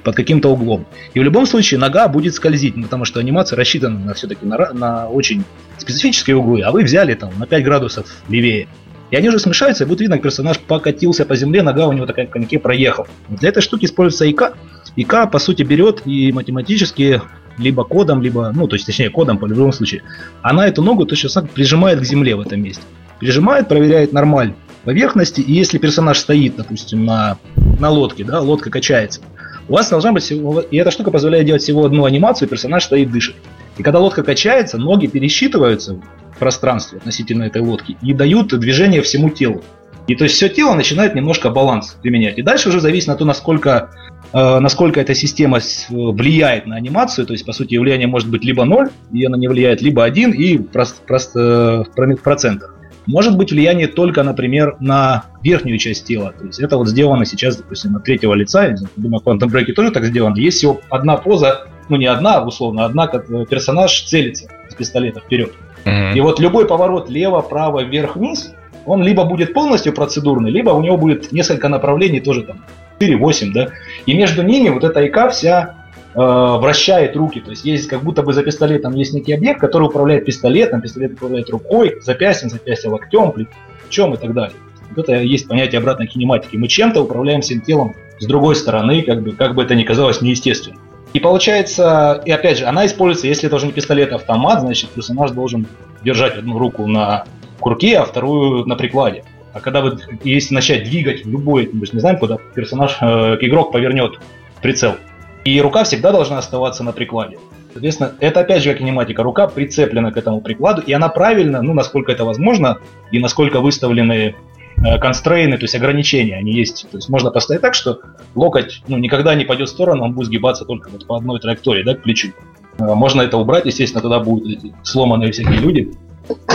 [0.02, 0.86] под каким-то углом.
[1.12, 5.08] И в любом случае нога будет скользить, потому что анимация рассчитана на все-таки на, на
[5.08, 5.44] очень
[5.78, 8.66] специфические углы, а вы взяли там на 5 градусов левее.
[9.10, 12.06] И они уже смешаются, и будет видно, как персонаж покатился по земле, нога у него
[12.06, 13.06] такая в коньке проехал.
[13.28, 14.56] Для этой штуки используется ИК,
[14.96, 17.20] ИК, по сути, берет и математически
[17.58, 20.02] либо кодом, либо, ну, то есть, точнее, кодом по любому случаю,
[20.42, 22.82] она эту ногу точно так прижимает к земле в этом месте.
[23.20, 24.54] Прижимает, проверяет нормаль
[24.84, 29.20] поверхности, и если персонаж стоит, допустим, на, на лодке, да, лодка качается,
[29.68, 33.10] у вас должна быть всего, и эта штука позволяет делать всего одну анимацию, персонаж стоит,
[33.10, 33.36] дышит.
[33.78, 35.94] И когда лодка качается, ноги пересчитываются
[36.34, 39.62] в пространстве относительно этой лодки и дают движение всему телу.
[40.06, 42.36] И то есть все тело начинает немножко баланс применять.
[42.38, 43.90] И дальше уже зависит на то, насколько
[44.34, 48.90] насколько эта система влияет на анимацию, то есть, по сути, влияние может быть либо 0,
[49.12, 52.74] и она не влияет, либо 1, и просто, просто в процентах.
[53.06, 56.32] Может быть влияние только, например, на верхнюю часть тела.
[56.38, 58.66] То есть это вот сделано сейчас, допустим, от третьего лица.
[58.66, 60.36] Я думаю, в Quantum Break тоже так сделано.
[60.36, 65.52] Есть всего одна поза, ну не одна, условно, одна, как персонаж целится с пистолета вперед.
[65.84, 66.14] Mm-hmm.
[66.14, 68.54] И вот любой поворот лево, право, вверх, вниз,
[68.86, 72.64] он либо будет полностью процедурный, либо у него будет несколько направлений тоже там
[73.00, 73.68] 4-8, да,
[74.06, 75.74] и между ними вот эта ИК вся
[76.14, 79.88] э, вращает руки, то есть есть как будто бы за пистолетом есть некий объект, который
[79.88, 84.56] управляет пистолетом, пистолет управляет рукой, запястьем, запястьем локтем, плечом и так далее.
[84.94, 86.56] Вот это есть понятие обратной кинематики.
[86.56, 90.20] Мы чем-то управляем всем телом с другой стороны, как бы, как бы это ни казалось
[90.20, 90.76] неестественно.
[91.12, 94.90] И получается, и опять же, она используется, если это уже не пистолет, а автомат, значит,
[94.90, 95.66] персонаж должен
[96.02, 97.24] держать одну руку на
[97.60, 99.24] курке, а вторую на прикладе.
[99.54, 103.70] А когда вы, если начать двигать любой, мы же не знаем, куда персонаж, э, игрок
[103.70, 104.18] повернет
[104.60, 104.96] прицел.
[105.44, 107.38] И рука всегда должна оставаться на прикладе.
[107.72, 109.22] Соответственно, это опять же кинематика.
[109.22, 112.78] Рука прицеплена к этому прикладу, и она правильно, ну, насколько это возможно,
[113.12, 114.34] и насколько выставлены
[114.76, 116.88] э, констрейны, то есть ограничения, они есть.
[116.90, 118.00] То есть можно поставить так, что
[118.34, 121.84] локоть ну, никогда не пойдет в сторону, он будет сгибаться только вот по одной траектории,
[121.84, 122.32] да, к плечу.
[122.78, 125.92] Э, можно это убрать, естественно, тогда будут сломанные всякие люди.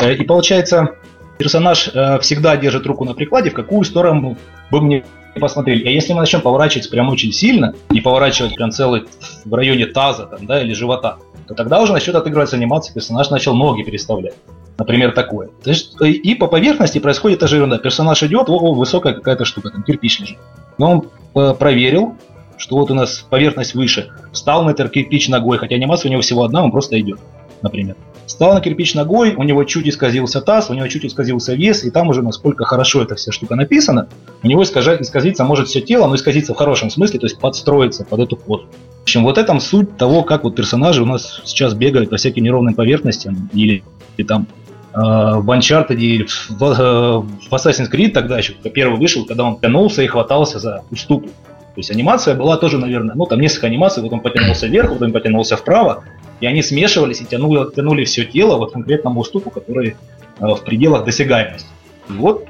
[0.01, 0.95] Э, и получается,
[1.40, 1.90] персонаж
[2.22, 4.38] всегда держит руку на прикладе, в какую сторону
[4.70, 5.06] бы мне
[5.40, 5.88] посмотрели.
[5.88, 9.06] А если мы начнем поворачиваться прям очень сильно и поворачивать прям целый
[9.45, 11.18] в районе таза там, да, или живота,
[11.48, 14.36] то тогда уже начнет отыгрываться анимация, персонаж начал ноги переставлять.
[14.78, 15.49] Например, такое.
[15.64, 17.80] То есть, и по поверхности происходит та же.
[17.80, 20.38] Персонаж идет, о, высокая какая-то штука, там кирпич лежит.
[20.78, 22.16] Но он э, проверил,
[22.57, 26.22] что вот у нас поверхность выше, встал на этот кирпич ногой, хотя анимация у него
[26.22, 27.20] всего одна, он просто идет,
[27.61, 27.95] например.
[28.26, 31.90] Встал на кирпич ногой, у него чуть исказился таз, у него чуть исказился вес, и
[31.90, 34.07] там уже насколько хорошо эта вся штука написана,
[34.44, 38.06] у него искажать, исказиться может все тело, но исказиться в хорошем смысле, то есть подстроиться
[38.06, 38.68] под эту позу.
[38.99, 42.44] В общем, вот этом суть того, как вот персонажи у нас сейчас бегают по всяким
[42.44, 43.84] неровным поверхностям, или,
[44.18, 44.45] или там
[44.94, 49.45] э, в Uncharted или в, в, в Assassin's Creed тогда еще, когда первый вышел, когда
[49.45, 51.26] он тянулся и хватался за уступ.
[51.26, 55.02] То есть анимация была тоже, наверное, ну там несколько анимаций, вот он потянулся вверх, вот
[55.02, 56.03] он потянулся вправо,
[56.40, 59.95] и они смешивались и тянули, тянули все тело вот конкретному уступу, который
[60.40, 61.68] э, в пределах досягаемости.
[62.07, 62.48] Вот,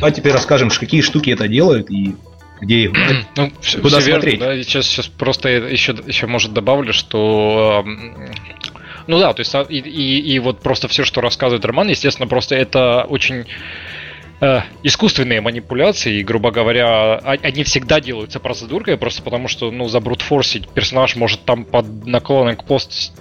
[0.00, 2.16] а теперь расскажем, какие штуки это делают и
[2.60, 2.92] где их
[3.36, 4.40] ну, все, куда все смотреть.
[4.40, 7.84] Верно, да, сейчас, сейчас просто еще, еще может добавлю, что
[9.06, 12.26] ну да, то есть а, и, и, и вот просто все, что рассказывает Роман, естественно,
[12.26, 13.44] просто это очень
[14.40, 21.16] э, искусственные манипуляции, грубо говоря, они всегда делаются процедуркой, просто потому что, ну, забрутфорсить персонаж
[21.16, 23.12] может там под наклоном к, пост,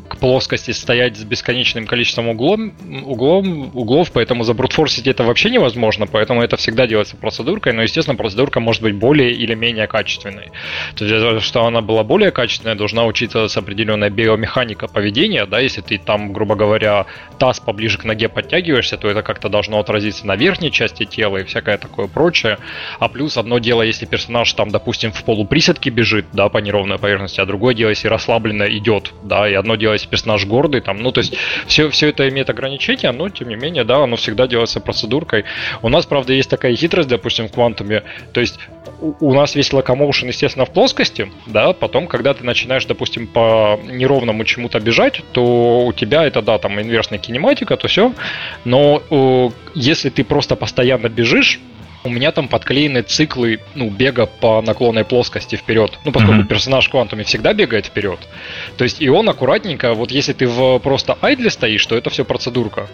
[0.00, 2.72] к плоскости стоять с бесконечным количеством углом,
[3.04, 8.60] углом, углов, поэтому забрутфорсить это вообще невозможно, поэтому это всегда делается процедуркой, но, естественно, процедурка
[8.60, 10.50] может быть более или менее качественной.
[10.96, 15.60] То есть, для того, чтобы она была более качественная, должна учитываться определенная биомеханика поведения, да,
[15.60, 17.06] если ты там, грубо говоря,
[17.38, 21.44] таз поближе к ноге подтягиваешься, то это как-то должно отразиться на верхней части тела и
[21.44, 22.58] всякое такое прочее.
[22.98, 27.40] А плюс одно дело, если персонаж там, допустим, в полуприседке бежит, да, по неровной поверхности,
[27.40, 31.12] а другое дело, если расслабленно идет, да, и одно дело, если персонаж гордый, там, ну,
[31.12, 31.34] то есть
[31.66, 35.44] все, все это имеет ограничения, но, тем не менее, да, оно всегда делается процедуркой.
[35.82, 38.02] У нас, правда, есть такая хитрость, допустим, в квантуме,
[38.32, 38.58] то есть
[39.20, 44.44] у нас весь локомоушен, естественно, в плоскости, да, потом, когда ты начинаешь, допустим, по неровному
[44.44, 48.12] чему-то бежать, то у тебя это, да, там, инверсная кинематика, то все,
[48.64, 51.60] но э, если ты просто постоянно бежишь,
[52.04, 55.98] у меня там подклеены циклы ну, бега по наклонной плоскости вперед.
[56.04, 56.48] Ну, поскольку mm-hmm.
[56.48, 58.18] персонаж квантуме всегда бегает вперед.
[58.76, 62.24] То есть и он аккуратненько, вот если ты в просто айдле стоишь, то это все
[62.24, 62.88] процедурка.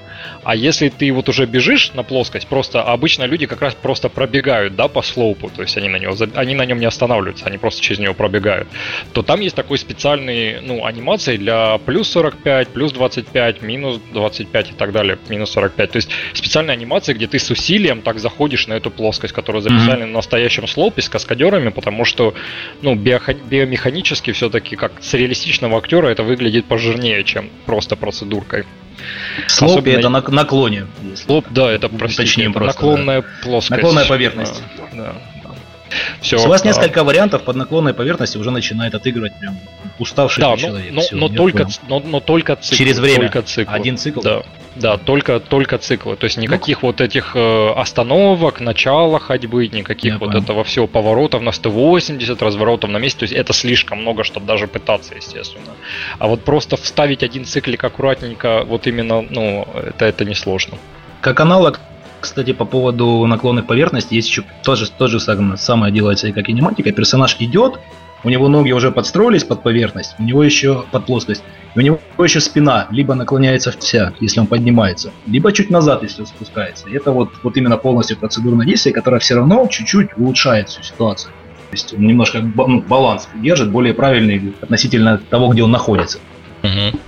[0.45, 4.77] А если ты вот уже бежишь на плоскость, просто обычно люди как раз просто пробегают,
[4.77, 7.83] да, по слоупу, то есть они на, него, они на нем не останавливаются, они просто
[7.83, 8.69] через него пробегают,
[9.13, 14.73] то там есть такой специальный, ну, анимации для плюс 45, плюс 25, минус 25 и
[14.73, 15.91] так далее, минус 45.
[15.91, 20.03] То есть специальная анимация, где ты с усилием так заходишь на эту плоскость, которую записали
[20.03, 20.07] mm-hmm.
[20.07, 22.35] на настоящем слоупе с каскадерами, потому что,
[22.83, 28.65] ну, биохи- биомеханически все-таки, как с реалистичного актера, это выглядит пожирнее, чем просто процедуркой.
[29.47, 29.99] Слоп Особенно...
[29.99, 30.87] это на наклоне.
[31.15, 33.29] Слоп, да, это, простите, Точнее, это просто, наклонная да.
[33.43, 33.71] плоскость.
[33.71, 34.63] Наклонная поверхность.
[34.77, 35.15] Да, да.
[36.21, 36.67] Все, у вас а...
[36.67, 39.59] несколько вариантов под наклонной поверхности уже начинает отыгрывать прям
[39.99, 40.93] уставший да, человек.
[40.93, 42.77] Но, Все, но, только, но, но только цикл.
[42.77, 43.21] Через время.
[43.23, 43.71] Только цикл.
[43.73, 44.21] Один цикл?
[44.21, 44.43] Да.
[44.77, 46.17] Да, только, только циклы.
[46.17, 50.43] То есть никаких ну, вот этих э, остановок, начала ходьбы, никаких вот понял.
[50.43, 53.21] этого всего поворотов на 180, разворотов на месте.
[53.21, 55.75] То есть это слишком много, чтобы даже пытаться, естественно.
[56.19, 60.79] А вот просто вставить один циклик аккуратненько, вот именно, ну, это, это несложно.
[61.21, 61.81] Как аналог
[62.21, 66.93] кстати, по поводу наклонных поверхностей, есть еще тоже, тоже самое делается и как кинематика.
[66.93, 67.79] Персонаж идет,
[68.25, 71.43] у него ноги уже подстроились под поверхность, у него еще под плоскость,
[71.75, 76.27] у него еще спина либо наклоняется вся, если он поднимается, либо чуть назад, если он
[76.27, 76.89] спускается.
[76.91, 81.33] Это вот, вот именно полностью процедурное действие, которое все равно чуть-чуть улучшает всю ситуацию.
[81.71, 86.19] То есть он немножко ну, баланс держит, более правильный относительно того, где он находится.
[86.63, 86.99] Угу.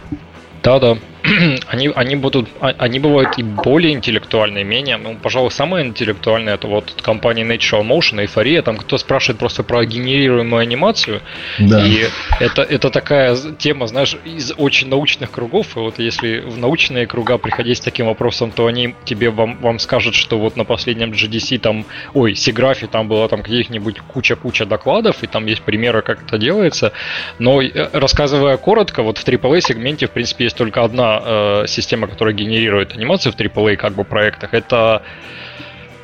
[0.63, 0.99] Да-да.
[1.69, 6.55] они, они будут, а, они бывают и более интеллектуальные, менее, ну, пожалуй, самые интеллектуальные.
[6.55, 11.21] Это вот компания Natural Motion, Эйфория, там кто спрашивает просто про генерируемую анимацию,
[11.59, 11.85] да.
[11.85, 12.07] и
[12.39, 17.39] это, это такая тема, знаешь, из очень научных кругов, и вот если в научные круга
[17.39, 21.59] приходить с таким вопросом, то они тебе вам, вам скажут, что вот на последнем GDC
[21.59, 21.85] там,
[22.15, 26.93] ой, Сиграфе там было там каких-нибудь куча-куча докладов, и там есть примеры, как это делается,
[27.39, 32.07] но э, рассказывая коротко, вот в AAA сегменте, в принципе, есть только одна э, система,
[32.07, 35.03] которая генерирует анимацию в AAA как бы проектах, это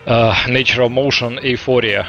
[0.05, 0.11] э,
[0.49, 2.07] Natural Motion Euphoria,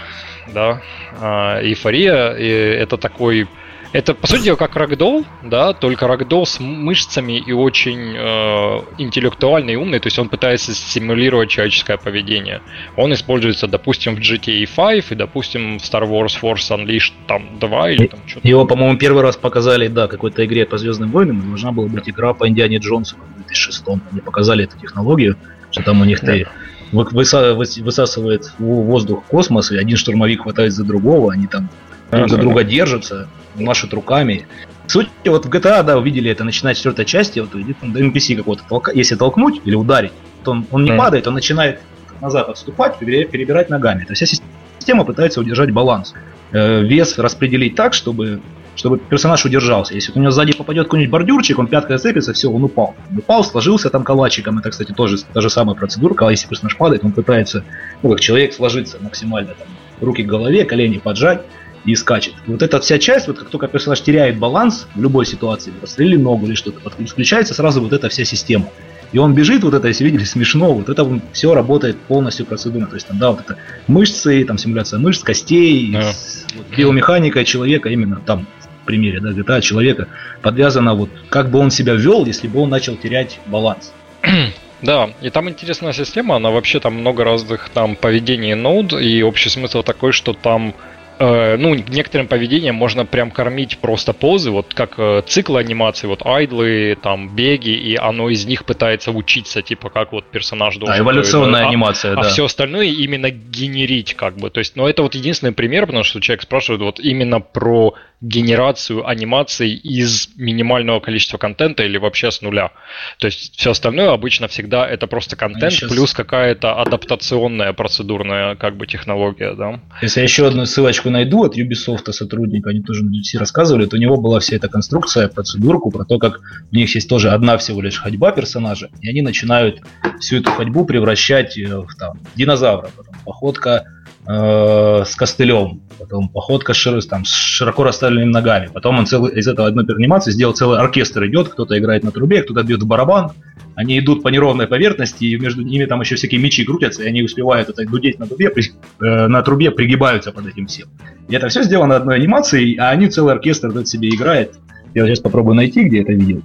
[0.54, 0.82] да,
[1.22, 3.48] э, эйфория, и это такой
[3.94, 9.74] это, по сути дела, как рагдол, да, только рагдол с мышцами и очень э, интеллектуальный
[9.74, 12.62] и умный, то есть он пытается симулировать человеческое поведение.
[12.96, 17.92] Он используется, допустим, в GTA 5 и, допустим, в Star Wars Force Unleashed там 2
[17.92, 18.48] или там что-то.
[18.48, 22.34] Его, по-моему, первый раз показали, да, какой-то игре по Звездным войнам, должна была быть игра
[22.34, 25.38] по Индиане Джонсу в 2006 Они показали эту технологию,
[25.72, 26.48] что там у них ты
[26.92, 31.70] высасывает воздух космос, и один штурмовик хватает за другого, они там
[32.12, 33.28] друг за друга держатся,
[33.58, 34.46] машут руками.
[34.88, 38.64] Суть, вот в GTA, да, увидели это, начинает четвертая часть, вот идет там NPC какого-то,
[38.68, 40.14] толка, если толкнуть или ударить,
[40.44, 40.98] то он, он не mm.
[40.98, 41.82] падает, он начинает
[42.22, 44.06] назад отступать, перебирать ногами.
[44.06, 44.42] То есть вся
[44.80, 46.14] система пытается удержать баланс.
[46.52, 48.40] Э, вес распределить так, чтобы,
[48.76, 49.94] чтобы персонаж удержался.
[49.94, 52.96] Если вот у него сзади попадет какой-нибудь бордюрчик, он пяткой зацепится, все, он упал.
[53.12, 54.58] Он упал, сложился там калачиком.
[54.60, 56.14] Это, кстати, тоже та же самая процедура.
[56.14, 57.66] Когда если персонаж падает, он пытается,
[58.02, 59.56] ну, как человек, сложиться максимально.
[59.60, 59.68] Там,
[60.00, 61.42] руки к голове, колени поджать
[61.86, 62.34] и скачет.
[62.48, 66.18] И вот эта вся часть, вот как только персонаж теряет баланс в любой ситуации, прострелили
[66.18, 68.68] ногу или что-то, включается сразу вот эта вся система.
[69.14, 72.88] И он бежит, вот это, если видели, смешно, вот это все работает полностью процедурно.
[72.88, 76.14] То есть там, да, вот это мышцы, там симуляция мышц, костей, yeah.
[76.56, 78.48] вот, биомеханика человека именно там
[78.82, 80.08] в примере, да, GTA человека
[80.42, 83.94] подвязана вот, как бы он себя вел, если бы он начал терять баланс.
[84.80, 89.50] Да, и там интересная система, она вообще там много разных там поведений нод, и общий
[89.50, 90.76] смысл такой, что там
[91.20, 96.98] ну, некоторым поведением можно прям кормить просто позы, вот как э, цикл анимации, вот айдлы,
[97.02, 100.96] там, беги, и оно из них пытается учиться, типа, как вот персонаж должен...
[100.96, 102.22] А, эволюционная а, анимация, а, да.
[102.22, 106.04] А все остальное именно генерить, как бы, то есть, ну, это вот единственный пример, потому
[106.04, 112.42] что человек спрашивает вот именно про генерацию анимаций из минимального количества контента или вообще с
[112.42, 112.72] нуля.
[113.20, 115.92] То есть все остальное обычно всегда это просто контент сейчас...
[115.92, 119.80] плюс какая-то адаптационная процедурная как бы технология, да.
[120.02, 123.96] Если я еще одну ссылочку найду от Ubisoft сотрудника, они тоже на BBC рассказывали, то
[123.96, 126.40] у него была вся эта конструкция, процедурку про то, как
[126.72, 129.82] у них есть тоже одна всего лишь ходьба персонажа, и они начинают
[130.20, 133.86] всю эту ходьбу превращать в там, динозавра, потом походка
[134.28, 138.70] э, с костылем, потом походка широ, там, с широко расставленными ногами.
[138.74, 142.44] Потом он целый, из этого одной анимации сделал целый оркестр идет, кто-то играет на трубе,
[142.44, 143.32] кто-то бьет в барабан.
[143.76, 147.22] Они идут по неровной поверхности, и между ними там еще всякие мечи крутятся, и они
[147.22, 150.88] успевают это дудеть на трубе, при, э, на трубе пригибаются под этим всем.
[151.30, 154.56] И это все сделано одной анимацией, а они целый оркестр этот себе играет.
[154.96, 156.42] Я сейчас попробую найти, где это видел.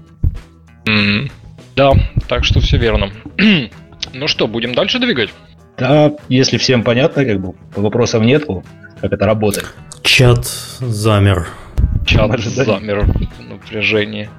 [0.85, 1.31] Mm-hmm.
[1.75, 1.93] Да,
[2.29, 3.11] так что все верно.
[4.13, 5.31] ну что, будем дальше двигать?
[5.83, 8.63] Да, если всем понятно, как бы вопросов нету,
[9.01, 9.67] как это работает.
[10.03, 11.49] Чат замер.
[12.07, 14.31] Чат замер в напряжении.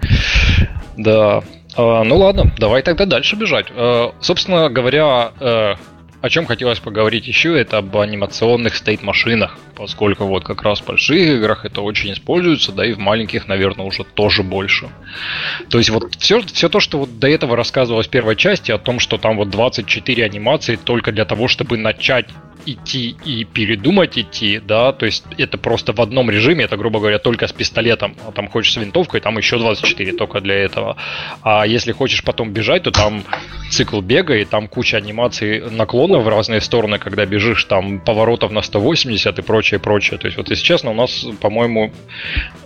[0.98, 1.44] Да.
[1.76, 3.66] А, ну ладно, давай тогда дальше бежать.
[3.72, 5.76] А, собственно говоря, а,
[6.24, 11.18] о чем хотелось поговорить еще, это об анимационных стейт-машинах, поскольку вот как раз в больших
[11.18, 14.88] играх это очень используется, да и в маленьких, наверное, уже тоже больше.
[15.70, 18.78] То есть вот все, все то, что вот до этого рассказывалось в первой части, о
[18.78, 22.28] том, что там вот 24 анимации только для того, чтобы начать
[22.66, 27.20] идти и передумать идти, да, то есть это просто в одном режиме, это, грубо говоря,
[27.20, 30.98] только с пистолетом, а там хочешь с винтовкой, там еще 24 только для этого.
[31.42, 33.24] А если хочешь потом бежать, то там
[33.70, 38.62] цикл бега, и там куча анимаций наклонов в разные стороны, когда бежишь, там поворотов на
[38.62, 40.18] 180 и прочее, прочее.
[40.20, 41.92] То есть вот, если честно, у нас, по-моему,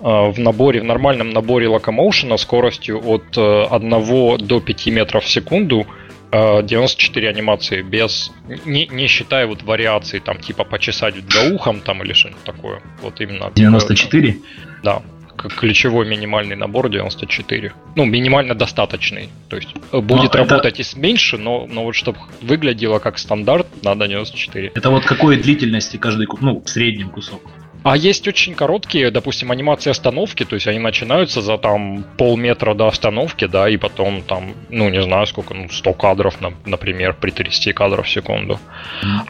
[0.02, 5.30] э, в наборе, в нормальном наборе локомоушена скоростью от 1 э, до 5 метров в
[5.30, 5.88] секунду
[6.32, 8.32] 94 анимации без
[8.66, 12.82] не, не считая вот вариаций там типа почесать за ухом там или что-нибудь такое.
[13.02, 13.52] Вот именно.
[13.56, 14.34] 94?
[14.34, 14.48] Такое,
[14.84, 15.02] да.
[15.38, 17.72] Ключевой минимальный набор 94.
[17.96, 19.30] Ну, минимально достаточный.
[19.50, 20.82] То есть э, будет но работать это...
[20.82, 24.72] и с меньше, но, но вот чтобы выглядело как стандарт, надо 94.
[24.74, 27.42] Это вот какой длительности каждый, ну, в среднем кусок?
[27.90, 32.88] А есть очень короткие, допустим, анимации остановки, то есть они начинаются за там полметра до
[32.88, 37.74] остановки, да, и потом там, ну, не знаю сколько, ну, 100 кадров, например, при 30
[37.74, 38.60] кадров в секунду.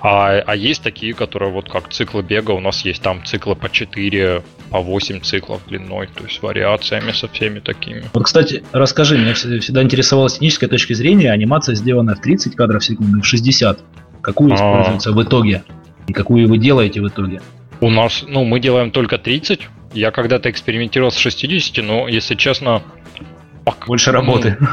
[0.01, 3.69] А, а есть такие, которые вот как циклы бега, у нас есть там циклы по
[3.69, 8.05] 4, по 8 циклов длиной, то есть вариациями со всеми такими.
[8.11, 12.81] Вот, кстати, расскажи, меня всегда интересовала с технической точки зрения, анимация сделана в 30 кадров
[12.81, 13.79] в секунду, в 60.
[14.21, 14.55] Какую а.
[14.55, 15.63] используется в итоге?
[16.07, 17.41] И какую вы делаете в итоге?
[17.79, 19.67] У нас, ну, мы делаем только 30.
[19.93, 22.83] Я когда-то экспериментировал с 60, но, если честно,
[23.67, 23.87] пак.
[23.87, 24.55] Больше работы.
[24.59, 24.67] Ну,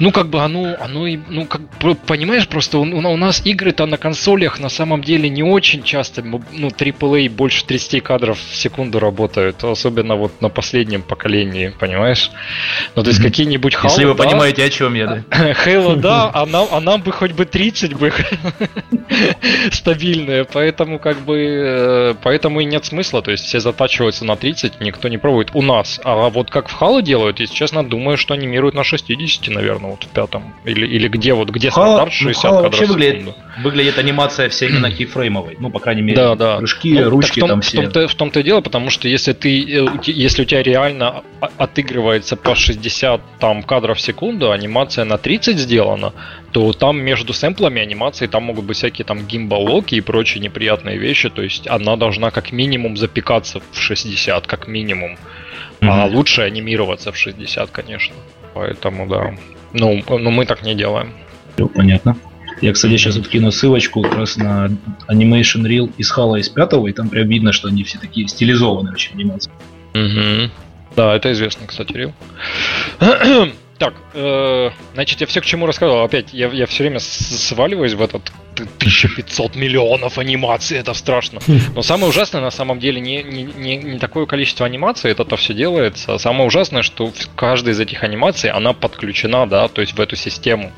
[0.00, 1.60] ну, как бы оно, оно и, ну, как
[2.06, 6.42] понимаешь, просто у, у нас игры-то на консолях на самом деле не очень часто, ну,
[6.68, 12.32] AAA больше 30 кадров в секунду работают, особенно вот на последнем поколении, понимаешь?
[12.96, 13.24] Ну, то есть mm-hmm.
[13.24, 15.22] какие-нибудь Halo, Если вы да, понимаете, о чем я, да.
[15.64, 18.12] Halo, да, а нам, а нам бы хоть бы 30 бы
[19.70, 24.80] стабильные, поэтому как бы, э, поэтому и нет смысла, то есть все затачиваются на 30,
[24.80, 28.34] никто не пробует у нас, а вот как в Halo делают, если честно, думаю, что
[28.34, 32.50] анимируют на 60, наверное, вот в пятом, или, или где вот, где стандарт 60 ну,
[32.50, 36.58] кадров вообще выглядит, выглядит анимация вся именно кейфреймовой, ну, по крайней мере, да, да.
[36.58, 37.78] прыжки, ну, ручки в том, там все.
[37.78, 41.22] В том-то, в том-то и дело, потому что если ты, э, если у тебя реально
[41.56, 46.12] отыгрывается по 60 там кадров в секунду, анимация на 30 сделана,
[46.52, 51.28] то там между сэмплами анимации там могут быть всякие там гимбалоки и прочие неприятные вещи,
[51.28, 55.18] то есть она должна как минимум запекаться в 60, как минимум.
[55.80, 55.88] Mm-hmm.
[55.88, 58.14] А лучше анимироваться в 60, конечно.
[58.54, 59.34] Поэтому да.
[59.72, 61.12] Ну, но мы так не делаем.
[61.54, 62.16] Все понятно.
[62.62, 64.70] Я, кстати, сейчас вот кину ссылочку как раз на
[65.08, 68.94] Animation Reel из Хала из пятого, и там прям видно, что они все такие стилизованные
[68.94, 69.50] очень анимации.
[69.94, 70.50] Угу.
[70.96, 72.12] Да, это известно, кстати, Рил.
[73.78, 76.02] Так, э, значит, я все к чему рассказывал.
[76.02, 78.32] Опять, я, я все время сваливаюсь в этот
[78.62, 81.40] 1500 миллионов анимаций, это страшно.
[81.74, 85.54] Но самое ужасное на самом деле не, не, не, не такое количество анимаций, это-то все
[85.54, 86.18] делается.
[86.18, 90.72] Самое ужасное, что каждая из этих анимаций, она подключена, да, то есть в эту систему.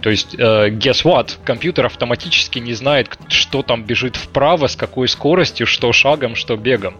[0.00, 1.36] То есть, э, guess what?
[1.44, 6.96] Компьютер автоматически не знает, что там бежит вправо, с какой скоростью, что шагом, что бегом.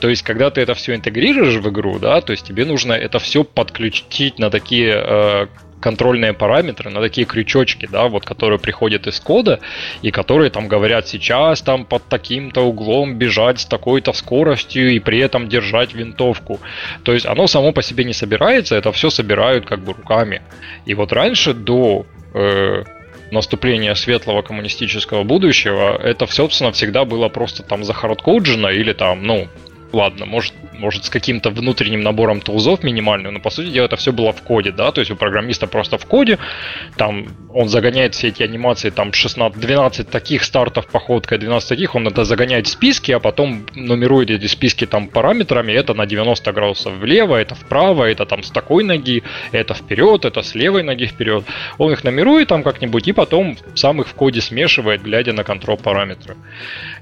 [0.00, 3.18] То есть, когда ты это все интегрируешь в игру, да, то есть тебе нужно это
[3.18, 5.46] все подключить на такие э,
[5.84, 9.60] контрольные параметры, на такие крючочки, да, вот, которые приходят из кода,
[10.00, 15.18] и которые там говорят, сейчас там под таким-то углом бежать с такой-то скоростью и при
[15.18, 16.58] этом держать винтовку.
[17.02, 20.40] То есть оно само по себе не собирается, это все собирают как бы руками.
[20.86, 22.84] И вот раньше до э,
[23.30, 29.48] наступления светлого коммунистического будущего, это, собственно, всегда было просто там захардкоджено или там, ну,
[29.92, 34.12] ладно, может, может с каким-то внутренним набором тулзов минимальным, но по сути дела это все
[34.12, 36.38] было в коде, да, то есть у программиста просто в коде,
[36.96, 42.08] там он загоняет все эти анимации, там 16, 12 таких стартов походкой, 12 таких, он
[42.08, 46.94] это загоняет в списки, а потом нумерует эти списки там параметрами, это на 90 градусов
[46.94, 49.22] влево, это вправо, это там с такой ноги,
[49.52, 51.44] это вперед, это с левой ноги вперед.
[51.78, 55.78] Он их нумерует там как-нибудь и потом сам их в коде смешивает, глядя на контроль
[55.78, 56.36] параметры.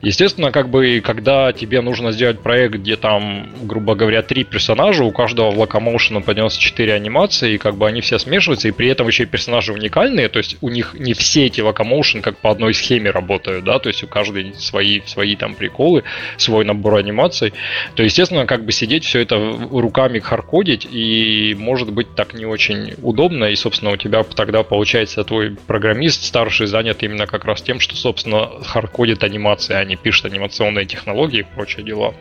[0.02, 5.12] Естественно, как бы, когда тебе нужно сделать проект, где там, грубо говоря, три персонажа, у
[5.12, 9.06] каждого в Locomotion поднялся четыре анимации, и как бы они все смешиваются, и при этом
[9.08, 12.74] еще и персонажи уникальные, то есть у них не все эти Locomotion как по одной
[12.74, 16.04] схеме работают, да, то есть у каждой свои, свои там приколы,
[16.36, 17.52] свой набор анимаций,
[17.94, 19.36] то, естественно, как бы сидеть все это
[19.70, 25.24] руками хардкодить, и может быть так не очень удобно, и, собственно, у тебя тогда получается
[25.24, 30.26] твой программист старший занят именно как раз тем, что, собственно, хардкодит анимации, а не пишет
[30.26, 32.14] анимационные технологии и прочие дела.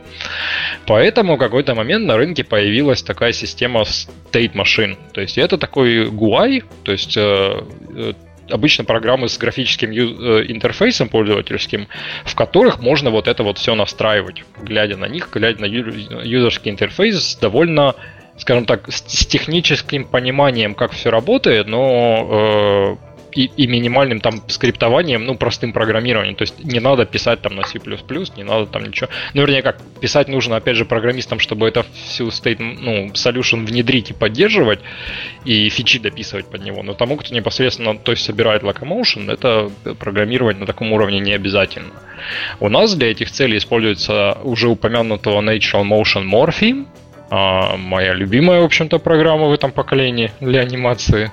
[0.85, 4.97] Поэтому в какой-то момент на рынке появилась такая система State Machine.
[5.13, 7.63] То есть это такой GUI, то есть э,
[7.95, 8.13] э,
[8.49, 11.87] обычно программы с графическим э, интерфейсом пользовательским,
[12.25, 17.37] в которых можно вот это вот все настраивать, глядя на них, глядя на юзерский интерфейс
[17.41, 17.95] довольно
[18.37, 25.25] скажем так, с техническим пониманием, как все работает, но э, и, и минимальным там скриптованием,
[25.25, 26.35] ну, простым программированием.
[26.35, 29.09] То есть не надо писать там на C++, не надо там ничего.
[29.33, 34.11] Ну, вернее, как, писать нужно, опять же, программистам, чтобы это всю state, ну, solution внедрить
[34.11, 34.79] и поддерживать,
[35.45, 36.83] и фичи дописывать под него.
[36.83, 41.93] Но тому, кто непосредственно, то есть собирает Locomotion, это программировать на таком уровне не обязательно.
[42.59, 46.85] У нас для этих целей используется уже упомянутого Natural Motion Morpheme,
[47.29, 51.31] а, моя любимая, в общем-то, программа в этом поколении для анимации.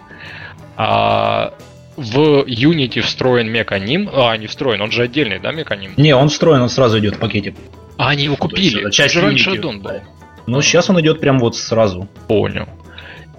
[0.77, 1.55] А
[1.99, 4.09] в Unity встроен меканим.
[4.13, 5.93] А, не встроен, он же отдельный, да, меканим?
[5.97, 7.55] Не, он встроен, он сразу идет в пакете.
[7.97, 8.83] А, они его купили?
[8.83, 10.01] Это часть раньше аддон был.
[10.47, 12.09] Ну, сейчас он идет прям вот сразу.
[12.29, 12.69] Понял.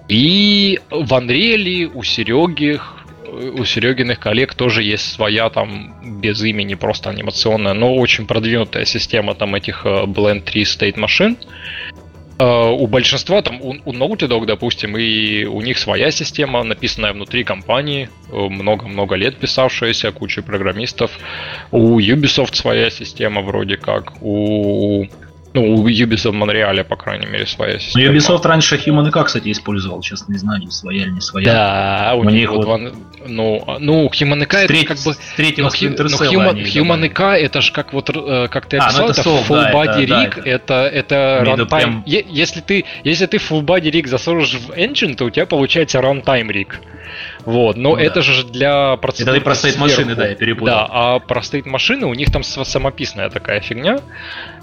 [0.08, 2.78] И в Unreal у Сереги
[3.30, 9.34] у Серегиных коллег тоже есть своя там без имени просто анимационная, но очень продвинутая система
[9.34, 11.36] там этих э, Blend 3 State машин.
[12.40, 17.12] Uh, у большинства, там, у, у Naughty Dog, допустим, и у них своя система, написанная
[17.12, 21.18] внутри компании, много-много лет писавшаяся, куча программистов.
[21.70, 25.04] У Ubisoft своя система вроде как, у
[25.52, 28.06] ну, у Ubisoft Монреаля, по крайней мере, своя ну, система.
[28.06, 30.02] Но Ubisoft раньше Human IK, кстати, использовал.
[30.02, 31.46] Сейчас не знаю, своя или не своя.
[31.46, 32.66] Да, у, у них вот...
[32.66, 32.92] Ван...
[33.26, 35.14] Ну, ну, Human IK это как бы...
[35.14, 39.04] С третьего ну, ну Human, Human IK это же как вот, э, как ты описал,
[39.04, 41.68] а, ну это, это full да, body это, rig, да, это, это, это runtime.
[41.68, 42.04] Прям...
[42.06, 46.48] Если ты, если ты full body rig засунешь в engine, то у тебя получается runtime
[46.48, 46.80] rig.
[47.50, 48.22] Вот, но ну, это да.
[48.22, 49.38] же для процедуры.
[49.38, 50.66] Это про стоит машины, да, я перепутал.
[50.66, 54.00] Да, а про стоит машины у них там самописная такая фигня.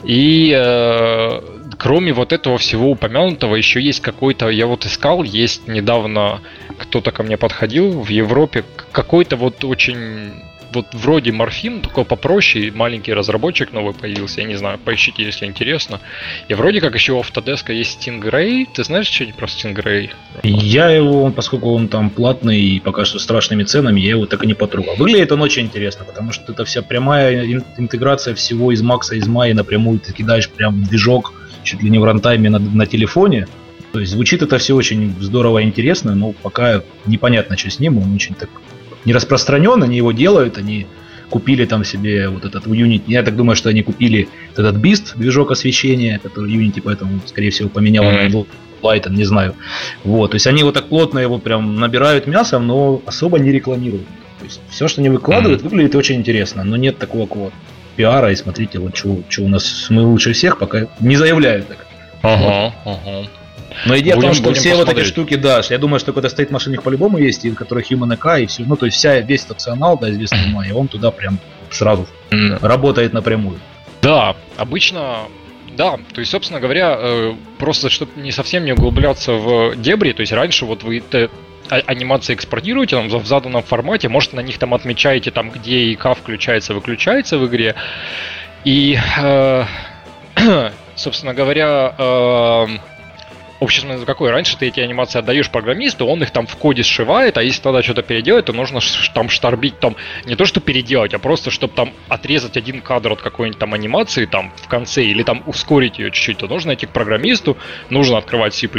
[0.03, 1.41] И э,
[1.77, 6.39] кроме вот этого всего упомянутого, еще есть какой-то, я вот искал, есть недавно
[6.77, 10.31] кто-то ко мне подходил в Европе, какой-то вот очень
[10.73, 15.99] вот вроде морфин, такой попроще, маленький разработчик новый появился, я не знаю, поищите, если интересно.
[16.47, 18.67] И вроде как еще у Autodesk есть Stingray.
[18.73, 20.09] Ты знаешь что-нибудь про Stingray?
[20.43, 24.47] Я его, поскольку он там платный и пока что страшными ценами, я его так и
[24.47, 24.95] не потрогал.
[24.95, 27.45] Выглядит он очень интересно, потому что это вся прямая
[27.77, 31.33] интеграция всего из Макса, из Майи напрямую ты кидаешь прям движок,
[31.63, 33.47] чуть ли не в рантайме на, на телефоне.
[33.93, 37.97] То есть звучит это все очень здорово и интересно, но пока непонятно, что с ним,
[37.97, 38.49] он очень так
[39.07, 40.85] не распространен, они его делают, они
[41.29, 43.03] купили там себе вот этот Unity.
[43.07, 47.69] Я так думаю, что они купили этот Beast, движок освещения, который Unity поэтому, скорее всего,
[47.69, 48.45] поменял mm-hmm.
[48.81, 49.55] на Lighten, не знаю.
[50.03, 54.07] Вот, то есть они вот так плотно его прям набирают мясом, но особо не рекламируют.
[54.39, 55.69] То есть все, что они выкладывают, mm-hmm.
[55.69, 57.53] выглядит очень интересно, но нет такого вот
[57.95, 61.87] пиара, и смотрите, вот что, что у нас мы лучше всех, пока не заявляют так.
[62.23, 62.99] Ага, вот.
[63.05, 63.27] ага.
[63.85, 64.95] Но идея будем, в том, что все посмотреть.
[64.95, 67.83] вот эти штуки, да, я думаю, что когда стоит машина, их по-любому есть, и который
[67.83, 70.73] Human EK, и все, ну, то есть вся, весь опционал, да, известный mm-hmm.
[70.73, 71.39] он туда прям
[71.69, 72.65] сразу mm-hmm.
[72.65, 73.59] работает напрямую.
[74.01, 75.27] Да, обычно
[75.75, 80.21] да, то есть, собственно говоря, э, просто чтобы не совсем не углубляться в дебри, то
[80.21, 81.03] есть раньше вот вы
[81.69, 86.15] а, анимации экспортируете там, в заданном формате, может на них там отмечаете там, где ИК
[86.17, 87.75] включается, выключается в игре.
[88.63, 89.65] И, э,
[90.95, 92.65] собственно говоря, э,
[93.81, 94.29] смысл какой?
[94.31, 97.81] Раньше ты эти анимации отдаешь программисту, он их там в коде сшивает, а если надо
[97.81, 98.79] что-то переделать, то нужно
[99.13, 103.21] там штарбить там не то, что переделать, а просто, чтобы там отрезать один кадр от
[103.21, 106.91] какой-нибудь там анимации там в конце или там ускорить ее чуть-чуть, то нужно идти к
[106.91, 107.57] программисту,
[107.89, 108.69] нужно открывать C++,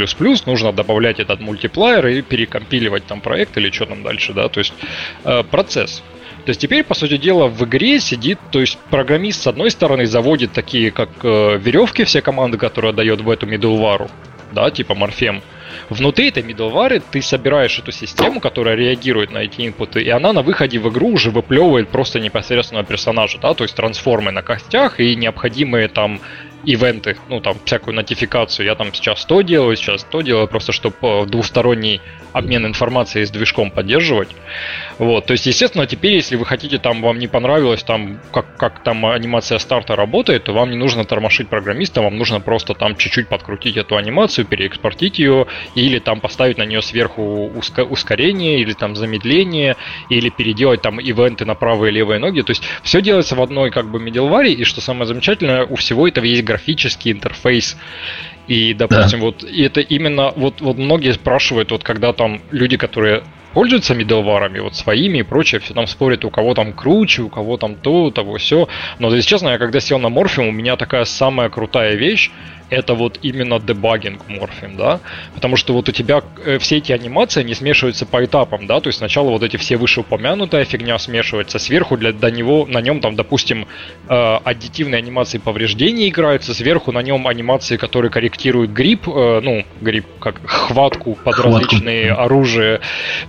[0.45, 4.73] нужно добавлять этот мультиплеер и перекомпиливать там проект или что там дальше, да, то есть
[5.25, 6.01] э, процесс.
[6.45, 10.05] То есть теперь, по сути дела, в игре сидит, то есть программист с одной стороны
[10.05, 14.09] заводит такие, как э, веревки, все команды, которые дает в эту middleware,
[14.51, 15.41] да, типа морфем.
[15.89, 20.41] Внутри этой middleware ты собираешь эту систему, которая реагирует на эти инпуты, и она на
[20.41, 25.15] выходе в игру уже выплевывает просто непосредственно персонажа, да, то есть трансформы на костях и
[25.15, 26.19] необходимые там
[26.63, 28.65] ивенты, ну там всякую нотификацию.
[28.65, 32.01] Я там сейчас то делаю, сейчас то делаю, просто чтобы э, двусторонний
[32.33, 34.29] обмен информацией с движком поддерживать.
[34.97, 38.83] Вот, то есть, естественно, теперь, если вы хотите, там, вам не понравилось, там, как, как
[38.83, 43.27] там анимация старта работает, то вам не нужно тормошить программиста, вам нужно просто там чуть-чуть
[43.27, 48.95] подкрутить эту анимацию, переэкспортить ее, или там поставить на нее сверху ускор- ускорение, или там
[48.95, 49.75] замедление,
[50.09, 52.41] или переделать там ивенты на правые и левые ноги.
[52.41, 56.07] То есть, все делается в одной, как бы, middleware, и что самое замечательное, у всего
[56.07, 57.77] этого есть графический интерфейс.
[58.47, 59.25] И, допустим, да.
[59.25, 63.21] вот и это именно, вот, вот многие спрашивают, вот когда там люди, которые
[63.53, 67.57] пользуются middleware, вот своими и прочее, все там спорят, у кого там круче, у кого
[67.57, 68.67] там то, того все.
[68.99, 72.31] Но, если честно, я когда сел на Morphium, у меня такая самая крутая вещь,
[72.69, 74.99] это вот именно дебагинг морфим, да,
[75.33, 78.87] потому что вот у тебя э, все эти анимации, они смешиваются по этапам, да, то
[78.87, 83.15] есть сначала вот эти все вышеупомянутая фигня смешивается, сверху для, до него, на нем там,
[83.15, 83.67] допустим,
[84.07, 90.05] э, аддитивные анимации повреждений играются, сверху на нем анимации, которые корректируют грипп, э, ну, грипп,
[90.19, 91.59] как хватку под хватку.
[91.59, 92.81] различные оружия,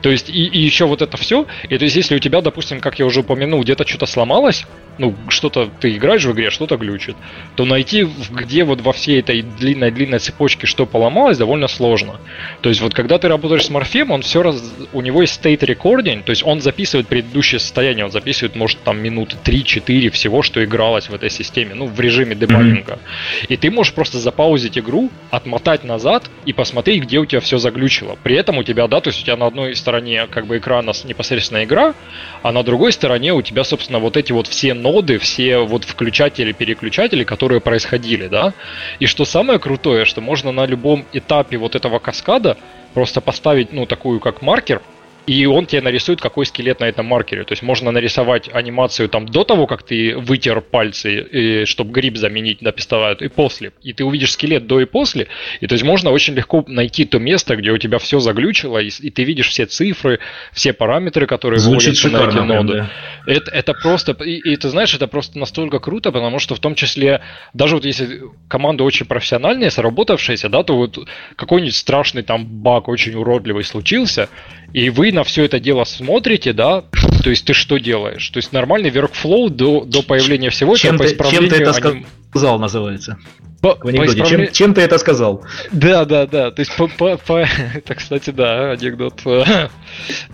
[0.02, 2.80] то есть и, и еще вот это все, и то есть если у тебя, допустим,
[2.80, 4.66] как я уже упомянул, где-то что-то сломалось,
[5.00, 7.16] ну, что-то ты играешь в игре, что-то глючит,
[7.56, 12.20] то найти, где вот во всей этой длинной-длинной цепочке что поломалось, довольно сложно.
[12.60, 14.62] То есть вот когда ты работаешь с морфем, он все раз,
[14.92, 19.00] у него есть state recording, то есть он записывает предыдущее состояние, он записывает, может, там
[19.00, 22.94] минуты 3-4 всего, что игралось в этой системе, ну, в режиме дебагинга.
[22.94, 23.46] Mm-hmm.
[23.48, 28.16] И ты можешь просто запаузить игру, отмотать назад и посмотреть, где у тебя все заглючило.
[28.22, 30.92] При этом у тебя, да, то есть у тебя на одной стороне как бы экрана
[31.04, 31.94] непосредственно игра,
[32.42, 36.52] а на другой стороне у тебя, собственно, вот эти вот все ноды, все вот включатели,
[36.52, 38.54] переключатели, которые происходили, да.
[38.98, 42.56] И что самое крутое, что можно на любом этапе вот этого каскада
[42.94, 44.82] просто поставить, ну, такую как маркер,
[45.26, 47.44] и он тебе нарисует, какой скелет на этом маркере.
[47.44, 52.62] То есть можно нарисовать анимацию там до того, как ты вытер пальцы, чтобы гриб заменить
[52.62, 53.72] на пистолет, и после.
[53.82, 55.28] И ты увидишь скелет до и после.
[55.60, 58.88] И то есть можно очень легко найти то место, где у тебя все заглючило, и,
[58.88, 60.18] и ты видишь все цифры,
[60.52, 62.72] все параметры, которые Звучит вводятся на эти ноды.
[62.74, 62.90] Да.
[63.26, 66.74] Это, это просто, и, и ты знаешь, это просто настолько круто, потому что в том
[66.74, 67.20] числе,
[67.54, 70.98] даже вот если команда очень профессиональная, сработавшаяся, да, то вот
[71.36, 74.28] какой-нибудь страшный там баг очень уродливый случился,
[74.72, 76.84] и вы на все это дело смотрите, да,
[77.22, 78.28] то есть ты что делаешь?
[78.30, 81.72] То есть нормальный workflow до, до появления всего чем этого ты, по Чем ты это
[81.72, 82.06] аним...
[82.30, 83.18] сказал, называется?
[83.60, 84.20] По, в анекдоте.
[84.20, 84.46] По исправлен...
[84.46, 85.44] чем, чем ты это сказал?
[85.70, 86.50] Да, да, да.
[86.50, 87.38] То есть по, по, по...
[87.74, 89.20] Это, кстати, да, анекдот.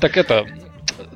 [0.00, 0.46] Так это,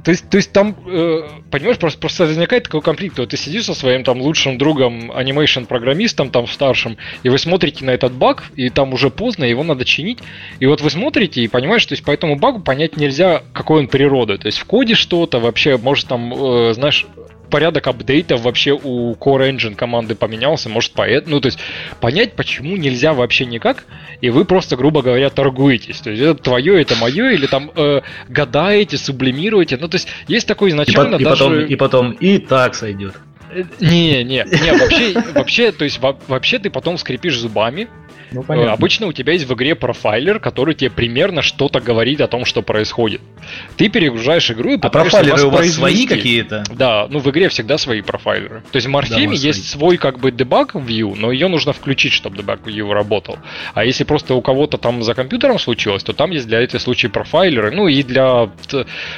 [0.04, 3.18] то есть, то есть там, э, понимаешь, просто, просто возникает такой конфликт.
[3.18, 7.90] Вот ты сидишь со своим там лучшим другом, анимейшн-программистом там старшим, и вы смотрите на
[7.90, 10.18] этот баг, и там уже поздно, его надо чинить.
[10.58, 13.88] И вот вы смотрите и понимаете, что есть по этому багу понять нельзя, какой он
[13.88, 14.38] природы.
[14.38, 17.06] То есть в коде что-то вообще, может там, э, знаешь,
[17.50, 21.58] порядок апдейтов вообще у Core Engine команды поменялся, может поэтому, ну то есть
[22.00, 23.84] понять, почему нельзя вообще никак,
[24.20, 26.00] и вы просто, грубо говоря, торгуетесь.
[26.00, 29.76] То есть это твое, это мое, или там э, гадаете, сублимируете.
[29.76, 31.44] Ну то есть есть такой изначально и, даже...
[31.44, 33.14] потом, и потом и так сойдет.
[33.52, 37.88] Э, не, не, не, вообще, вообще, то есть вообще ты потом скрипишь зубами,
[38.32, 38.72] ну, понятно.
[38.72, 42.62] Обычно у тебя есть в игре профайлер, который тебе примерно что-то говорит о том, что
[42.62, 43.20] происходит.
[43.76, 46.64] Ты перегружаешь игру и а профайлеры у вас свои какие-то?
[46.74, 48.62] Да, ну в игре всегда свои профайлеры.
[48.70, 49.80] То есть в Morpheme да, есть свои.
[49.80, 53.38] свой как бы дебаг view, но ее нужно включить, чтобы дебаг view работал.
[53.74, 57.12] А если просто у кого-то там за компьютером случилось, то там есть для этих случаев
[57.12, 57.70] профайлеры.
[57.70, 58.50] Ну и для...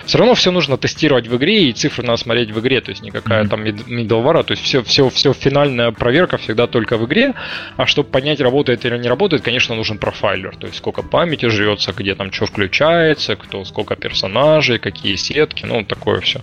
[0.07, 2.81] Все равно все нужно тестировать в игре, и цифры надо смотреть в игре.
[2.81, 3.49] То есть никакая mm-hmm.
[3.49, 7.35] там middleware, то есть все, все, все финальная проверка всегда только в игре.
[7.77, 10.57] А чтобы понять, работает или не работает, конечно, нужен профайлер.
[10.57, 15.85] То есть сколько памяти живется, где там что включается, кто, сколько персонажей, какие сетки, ну,
[15.85, 16.41] такое все.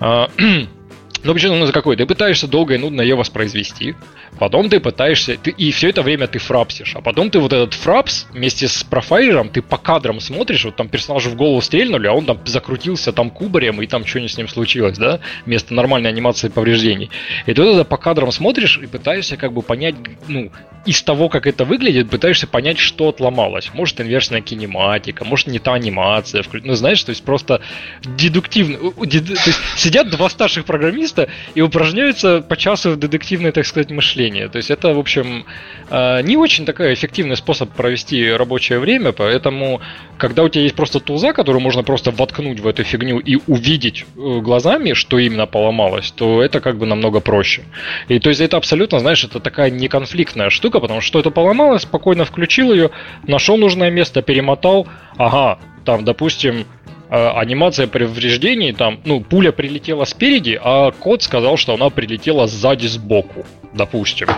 [1.22, 1.96] Причем ну, за какой?
[1.96, 3.94] Ты пытаешься долго и нудно ее воспроизвести,
[4.38, 7.74] потом ты пытаешься, ты, и все это время ты фрапсишь, а потом ты вот этот
[7.74, 12.12] фрапс вместе с профайлером, ты по кадрам смотришь, вот там персонажу в голову стрельнули, а
[12.12, 16.48] он там закрутился там кубарем, и там что-нибудь с ним случилось, да, вместо нормальной анимации
[16.48, 17.10] повреждений.
[17.46, 19.94] И ты вот это по кадрам смотришь и пытаешься как бы понять,
[20.28, 20.50] ну,
[20.84, 23.70] из того, как это выглядит, пытаешься понять, что отломалось.
[23.72, 26.44] Может, инверсная кинематика, может, не та анимация.
[26.52, 27.60] Ну, знаешь, то есть просто
[28.02, 28.78] дедуктивно.
[28.92, 34.21] То есть сидят два старших программиста и упражняются по часу в дедуктивное, так сказать, мышление.
[34.48, 35.44] То есть это, в общем,
[35.90, 39.80] а, не очень такой эффективный способ провести рабочее время, поэтому,
[40.18, 44.04] когда у тебя есть просто туза, которую можно просто воткнуть в эту фигню и увидеть
[44.16, 47.62] э, глазами, что именно поломалось, то это как бы намного проще.
[48.08, 52.24] И то есть это абсолютно, знаешь, это такая неконфликтная штука, потому что это поломалось, спокойно
[52.24, 52.90] включил ее,
[53.26, 54.86] нашел нужное место, перемотал,
[55.16, 56.81] ага, там, допустим, э,
[57.12, 63.44] анимация повреждений, там, ну, пуля прилетела спереди, а код сказал, что она прилетела сзади сбоку,
[63.74, 64.28] допустим.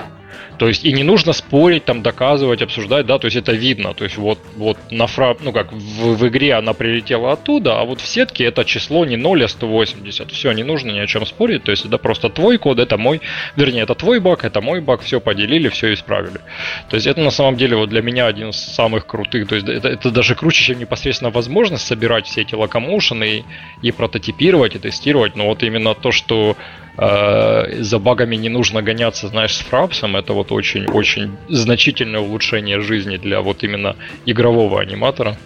[0.59, 3.94] То есть и не нужно спорить, там доказывать, обсуждать, да, то есть это видно.
[3.94, 7.85] То есть вот, вот на фра, ну как в, в игре она прилетела оттуда, а
[7.85, 10.31] вот в сетке это число не 0, а 180.
[10.31, 11.64] Все, не нужно ни о чем спорить.
[11.64, 13.20] То есть это просто твой код, это мой,
[13.56, 16.40] вернее, это твой баг, это мой баг, все поделили, все исправили.
[16.89, 19.48] То есть это на самом деле вот для меня один из самых крутых.
[19.48, 23.44] То есть это, это даже круче, чем непосредственно возможность собирать все эти локомоушены и,
[23.82, 25.36] и прототипировать, и тестировать.
[25.36, 26.56] Но вот именно то, что
[26.96, 33.16] э, за багами не нужно гоняться, знаешь, с фрапсом, это вот очень-очень значительное улучшение жизни
[33.16, 33.96] для вот именно
[34.26, 35.36] игрового аниматора.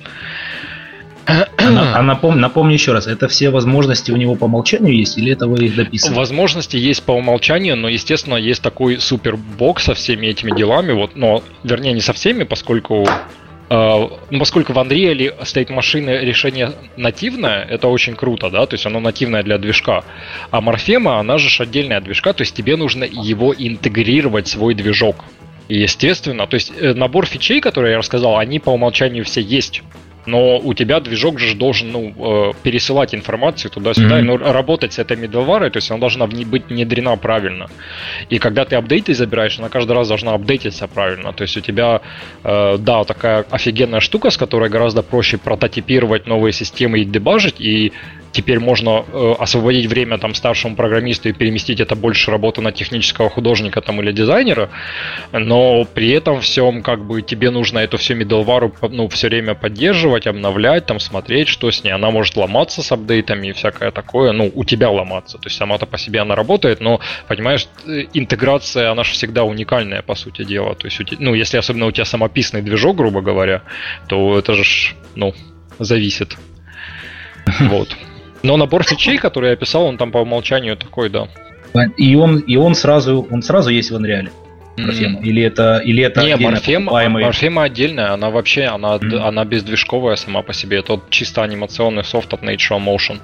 [1.28, 5.32] А, а напом, напомню еще раз, это все возможности у него по умолчанию есть или
[5.32, 6.18] это вы их дописываете?
[6.18, 11.42] Возможности есть по умолчанию, но, естественно, есть такой супербок со всеми этими делами, вот, но,
[11.64, 13.06] вернее, не со всеми, поскольку
[13.70, 19.00] ну, поскольку в Unreal стоит машина решение нативное, это очень круто, да, то есть оно
[19.00, 20.04] нативное для движка.
[20.50, 25.24] А Морфема, она же отдельная движка, то есть тебе нужно его интегрировать в свой движок.
[25.68, 29.82] Естественно, то есть э, набор фичей, которые я рассказал, они по умолчанию все есть
[30.28, 34.22] но у тебя движок же должен ну, э, пересылать информацию туда-сюда, mm-hmm.
[34.22, 37.68] ну, работать с этой middleware, то есть она должна быть внедрена правильно.
[38.28, 41.32] И когда ты апдейты забираешь, она каждый раз должна апдейтиться правильно.
[41.32, 42.02] То есть у тебя,
[42.44, 47.92] э, да, такая офигенная штука, с которой гораздо проще прототипировать новые системы и дебажить, и
[48.32, 53.30] теперь можно э, освободить время там старшему программисту и переместить это больше работы на технического
[53.30, 54.70] художника там или дизайнера,
[55.32, 60.26] но при этом всем как бы тебе нужно эту всю middleware ну, все время поддерживать,
[60.26, 61.90] обновлять, там смотреть, что с ней.
[61.90, 65.38] Она может ломаться с апдейтами и всякое такое, ну, у тебя ломаться.
[65.38, 70.02] То есть сама-то по себе она работает, но, понимаешь, э, интеграция, она же всегда уникальная,
[70.02, 70.74] по сути дела.
[70.74, 73.62] То есть, ну, если особенно у тебя самописный движок, грубо говоря,
[74.09, 75.34] то это же, ну,
[75.78, 76.36] зависит.
[77.60, 77.96] Вот.
[78.43, 81.28] Но набор фичей, который я описал, он там по умолчанию такой, да.
[81.97, 84.31] И он, и он сразу, он сразу есть в Unreal.
[84.78, 85.20] Морфема?
[85.20, 87.24] Или это, или это Не, морфема, покупаемый...
[87.24, 89.18] морфема отдельная, она вообще, она, mm-hmm.
[89.18, 90.78] она бездвижковая сама по себе.
[90.78, 93.18] Это чисто анимационный софт от Nature Motion.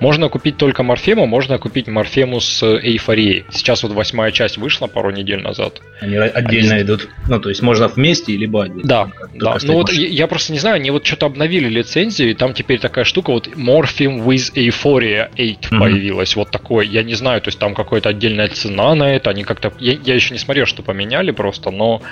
[0.00, 3.44] Можно купить только морфему, можно купить морфему с эйфорией.
[3.50, 5.80] Сейчас вот восьмая часть вышла пару недель назад.
[6.00, 6.82] Они отдельно они...
[6.82, 7.08] идут.
[7.28, 8.82] Ну, то есть можно вместе, либо отдельно.
[8.84, 9.58] Да, да.
[9.62, 12.78] Ну вот я, я просто не знаю, они вот что-то обновили лицензию, и там теперь
[12.78, 15.78] такая штука, вот Morpheme with Euphoria 8 mm-hmm.
[15.78, 16.36] появилась.
[16.36, 19.72] Вот такой, я не знаю, то есть там какая-то отдельная цена на это, они как-то...
[19.78, 22.02] Я, я еще не смотрел, что поменяли просто, но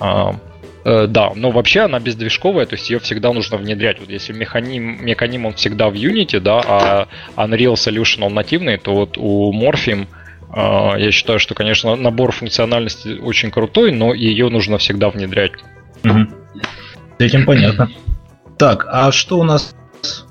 [0.00, 0.36] а,
[0.84, 4.00] э, да, но вообще она бездвижковая, то есть ее всегда нужно внедрять.
[4.00, 8.94] Вот если механим, механим он всегда в Unity, да, а Unreal Solution он нативный, то
[8.94, 10.06] вот у Morphim
[10.54, 15.52] э, я считаю, что, конечно, набор функциональности очень крутой, но ее нужно всегда внедрять.
[16.02, 16.18] Угу.
[17.18, 17.90] С этим понятно.
[18.58, 19.74] Так, а что у нас?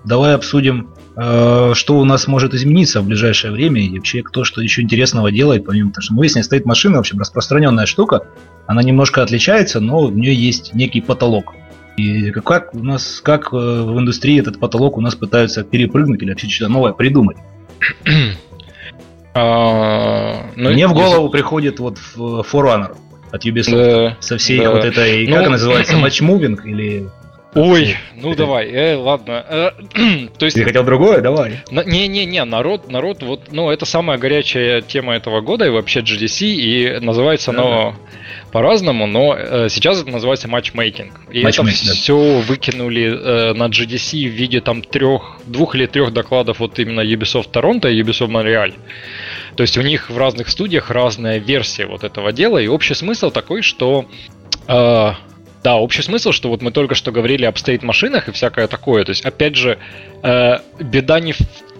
[0.03, 4.81] Давай обсудим что у нас может измениться в ближайшее время и вообще кто что еще
[4.81, 8.27] интересного делает, помимо того, что ну, если стоит машина, в общем, распространенная штука,
[8.65, 11.53] она немножко отличается, но в нее есть некий потолок.
[11.97, 16.31] И как у нас, как э, в индустрии этот потолок у нас пытаются перепрыгнуть или
[16.31, 17.37] вообще что-то новое придумать?
[19.35, 22.95] А, ну, Мне в голову приходит вот Forerunner
[23.31, 27.09] от Ubisoft со всей вот этой, как ну, называется, матчмувинг или
[27.55, 29.45] Ой, ну давай, э, ладно.
[29.47, 29.71] Э,
[30.37, 30.57] то есть...
[30.57, 31.21] Ты хотел другое?
[31.21, 31.61] Давай.
[31.69, 36.99] Не-не-не, народ, народ, вот, ну, это самая горячая тема этого года и вообще GDC, и
[36.99, 37.95] называется да, оно
[38.51, 41.13] по-разному, но э, сейчас это называется матчмейкинг.
[41.31, 46.59] И это все выкинули э, на GDC в виде там трех, двух или трех докладов
[46.59, 48.73] вот именно Ubisoft Торонто и Ubisoft Montreal.
[49.55, 53.29] То есть у них в разных студиях разная версия вот этого дела, и общий смысл
[53.29, 54.05] такой, что
[54.67, 55.11] э,
[55.63, 59.05] да, общий смысл, что вот мы только что говорили об стейт-машинах и всякое такое.
[59.05, 59.79] То есть, опять же,
[60.21, 61.39] э, беда не в,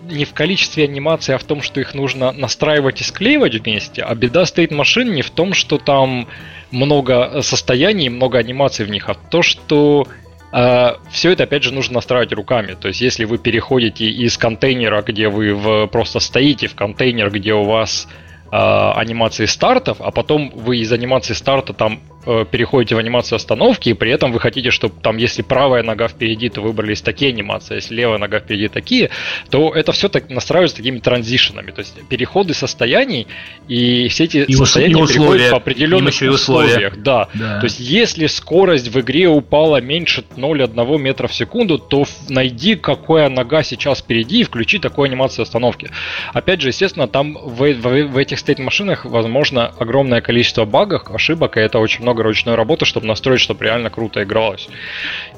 [0.10, 4.02] не в количестве анимаций, а в том, что их нужно настраивать и склеивать вместе.
[4.04, 6.30] А беда стейт-машин не в том, что там
[6.72, 10.08] много состояний, много анимаций в них, а в том, что
[10.54, 12.78] э, все это, опять же, нужно настраивать руками.
[12.80, 17.54] То есть, если вы переходите из контейнера, где вы в, просто стоите, в контейнер, где
[17.54, 18.08] у вас
[18.50, 23.94] э, анимации стартов, а потом вы из анимации старта там переходите в анимацию остановки, и
[23.94, 27.76] при этом вы хотите, чтобы там, если правая нога впереди, то выбрались такие анимации, а
[27.76, 29.10] если левая нога впереди такие,
[29.50, 33.28] то это все так настраивается такими транзишенами, то есть переходы состояний,
[33.68, 36.98] и все эти и состояния и переходят по определенных условиях.
[36.98, 37.30] Да.
[37.34, 37.60] да.
[37.60, 43.30] То есть если скорость в игре упала меньше 0,1 метра в секунду, то найди, какая
[43.30, 45.90] нога сейчас впереди, и включи такую анимацию остановки.
[46.34, 51.60] Опять же, естественно, там в, в, в этих стейт-машинах возможно огромное количество багов, ошибок, и
[51.60, 54.70] это очень много много ручной работы, чтобы настроить, чтобы реально круто игралось.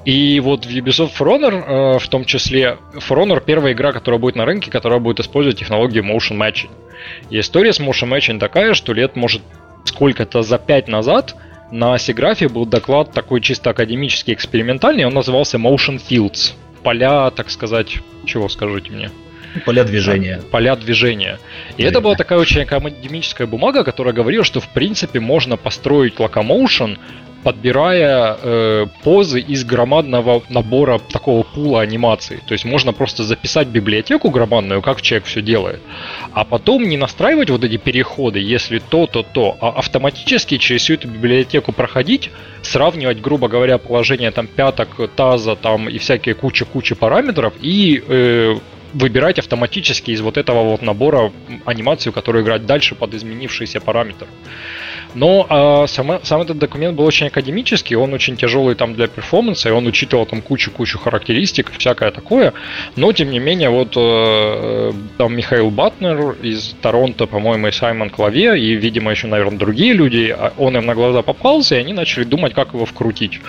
[0.03, 4.19] И вот в Ubisoft For Honor, э, в том числе, For Honor первая игра, которая
[4.19, 6.69] будет на рынке, которая будет использовать технологию Motion Matching.
[7.29, 9.41] И история с Motion Matching такая, что лет, может,
[9.85, 11.35] сколько-то за пять назад
[11.71, 16.53] на Сиграфе был доклад такой чисто академический, экспериментальный, он назывался Motion Fields.
[16.83, 19.09] Поля, так сказать, чего скажите мне?
[19.65, 20.41] Поля движения.
[20.51, 21.39] Поля движения.
[21.77, 26.19] И да, это была такая очень академическая бумага, которая говорила, что в принципе можно построить
[26.19, 26.97] локомоушен,
[27.45, 32.39] подбирая э, позы из громадного набора такого пула анимаций.
[32.47, 35.79] То есть можно просто записать библиотеку громадную, как человек все делает,
[36.33, 40.95] а потом не настраивать вот эти переходы, если то, то, то, а автоматически через всю
[40.95, 42.31] эту библиотеку проходить,
[42.63, 48.55] сравнивать, грубо говоря, положение там пяток, таза там и всякие куча-куча параметров и э,
[48.95, 51.31] выбирать автоматически из вот этого вот набора
[51.65, 54.25] анимацию, которую играть дальше под изменившийся параметр.
[55.15, 59.69] Но э, сам, сам этот документ был очень академический, он очень тяжелый там для перформанса,
[59.69, 62.53] и он учитывал там кучу-кучу характеристик, всякое такое.
[62.95, 68.59] Но, тем не менее, вот э, там Михаил Батнер из Торонто, по-моему, и Саймон Клаве,
[68.59, 72.25] и, видимо, еще, наверное, другие люди, а он им на глаза попался, и они начали
[72.25, 73.39] думать, как его вкрутить.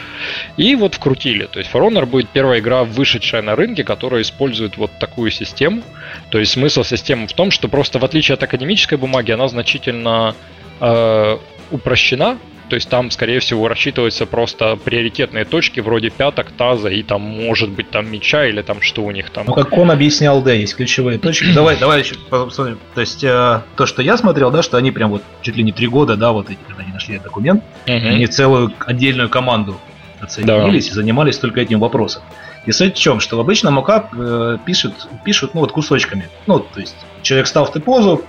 [0.56, 1.46] И вот вкрутили.
[1.46, 5.82] То есть For будет первая игра, вышедшая на рынке, которая использует вот такую систему.
[6.30, 10.34] То есть смысл системы в том, что просто в отличие от академической бумаги, она значительно
[10.80, 11.38] э,
[11.70, 12.38] упрощена,
[12.68, 17.70] то есть там, скорее всего, рассчитываются просто приоритетные точки вроде пяток, таза и там, может
[17.70, 19.46] быть, там меча или там что у них там.
[19.46, 21.52] Ну, как он объяснял, да, есть ключевые точки.
[21.52, 22.78] Давай, давай еще посмотрим.
[22.94, 25.72] То есть э, то, что я смотрел, да, что они прям вот чуть ли не
[25.72, 29.80] три года, да, вот эти, когда они нашли этот документ, они целую отдельную команду
[30.20, 32.22] отсоединились и занимались только этим вопросом.
[32.64, 36.28] И суть в чем, что в обычном мокап э, пишут, пишут, ну вот кусочками.
[36.48, 38.24] Ну, то есть человек стал в ты позу,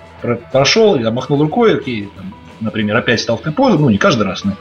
[0.51, 4.43] прошел, я махнул рукой, окей, там, например, опять стал в позу, ну не каждый раз,
[4.43, 4.53] но.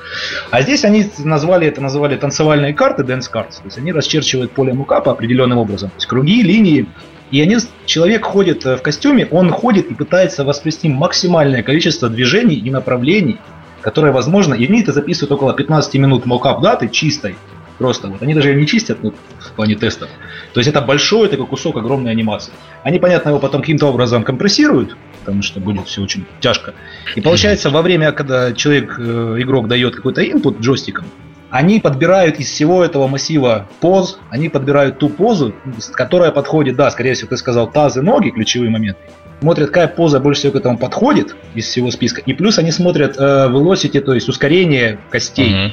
[0.50, 4.72] А здесь они назвали это, назвали танцевальные карты, dance cards, то есть они расчерчивают поле
[4.72, 6.86] мукапа определенным образом, то есть круги, линии,
[7.30, 7.56] и они,
[7.86, 13.38] человек ходит э, в костюме, он ходит и пытается воспроизвести максимальное количество движений и направлений,
[13.80, 17.36] которое возможно, и они это записывают около 15 минут мокап даты чистой,
[17.78, 18.22] Просто вот.
[18.22, 20.08] Они даже ее не чистят ну, в плане тестов.
[20.54, 22.52] То есть это большой такой кусок огромной анимации.
[22.82, 26.74] Они, понятно, его потом каким-то образом компрессируют, потому что будет все очень тяжко.
[27.14, 31.04] И получается, во время, когда человек, э, игрок дает какой-то инпут джойстиком,
[31.50, 35.54] они подбирают из всего этого массива поз, они подбирают ту позу,
[35.92, 39.00] которая подходит, да, скорее всего, ты сказал, тазы, ноги, ключевые моменты.
[39.40, 42.22] Смотрят, какая поза больше всего к этому подходит из всего списка.
[42.22, 45.52] И плюс они смотрят э, velocity, то есть ускорение костей.
[45.52, 45.72] Uh-huh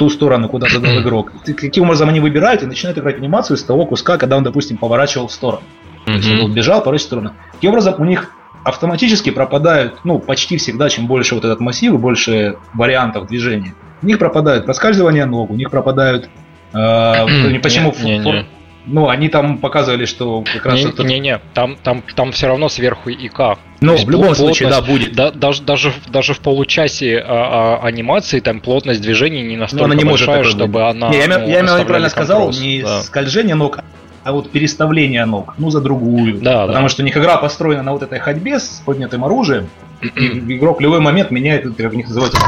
[0.00, 1.32] ту сторону, куда задал игрок.
[1.44, 5.28] Каким образом они выбирают и начинают играть анимацию с того куска, когда он, допустим, поворачивал
[5.28, 5.62] в сторону.
[6.06, 7.32] То есть он бежал, поворачивал в сторону.
[7.52, 8.32] Таким образом, у них
[8.64, 13.74] автоматически пропадают, ну, почти всегда, чем больше вот этот массив и больше вариантов движения.
[14.02, 16.30] У них пропадают проскальзывание ног, у них пропадают...
[16.72, 17.94] Э, почему...
[18.02, 18.46] Не, не, не.
[18.86, 20.82] Ну, они там показывали, что как раз...
[20.98, 23.58] Не, не, там, там, там все равно сверху и как.
[23.80, 25.14] Ну, в любом случае, да, будет.
[25.14, 29.94] Да, даже, даже, даже в получасе а, а, анимации там плотность движений не настолько она
[29.94, 30.82] не большая, может чтобы быть.
[30.82, 31.10] она...
[31.10, 33.02] Не, я, ну, я именно правильно сказал, не да.
[33.02, 33.80] скольжение ног,
[34.22, 36.38] а вот переставление ног, ну, за другую.
[36.40, 36.88] Да, Потому да.
[36.88, 39.68] что у них игра построена на вот этой ходьбе с поднятым оружием,
[40.02, 42.38] и игрок в любой момент меняет, у них называется,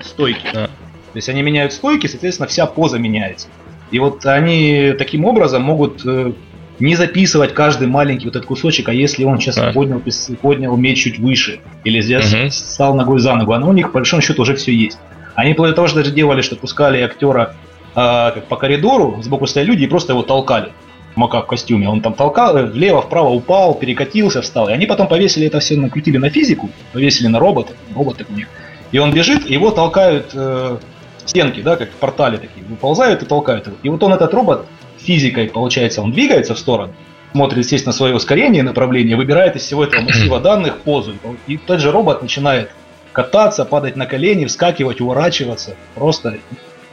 [0.00, 0.46] стойки.
[0.52, 0.66] Да.
[0.66, 3.48] То есть они меняют стойки, соответственно, вся поза меняется.
[3.92, 6.32] И вот они таким образом могут э,
[6.80, 9.72] не записывать каждый маленький вот этот кусочек, а если он сейчас а.
[9.72, 10.02] поднял,
[10.40, 12.50] поднял меч чуть выше, или здесь угу.
[12.50, 14.98] стал ногой за ногу, оно у них по большому счету уже все есть.
[15.34, 17.54] Они вплоть до того, что даже делали, что пускали актера
[17.94, 20.72] э, как по коридору, сбоку стояли люди и просто его толкали.
[21.14, 21.90] Мака в костюме.
[21.90, 24.70] Он там толкал, э, влево, вправо упал, перекатился, встал.
[24.70, 28.48] И они потом повесили это все, накрутили на физику, повесили на робота, роботы у них.
[28.90, 30.78] И он бежит, его толкают э,
[31.26, 33.76] стенки, да, как в портале такие, выползают и толкают его.
[33.82, 34.66] И вот он, этот робот,
[34.98, 36.94] физикой, получается, он двигается в сторону,
[37.32, 41.14] смотрит, естественно, свое ускорение, направление, выбирает из всего этого массива данных позу.
[41.46, 42.70] И тот же робот начинает
[43.12, 45.76] кататься, падать на колени, вскакивать, уворачиваться.
[45.94, 46.38] Просто,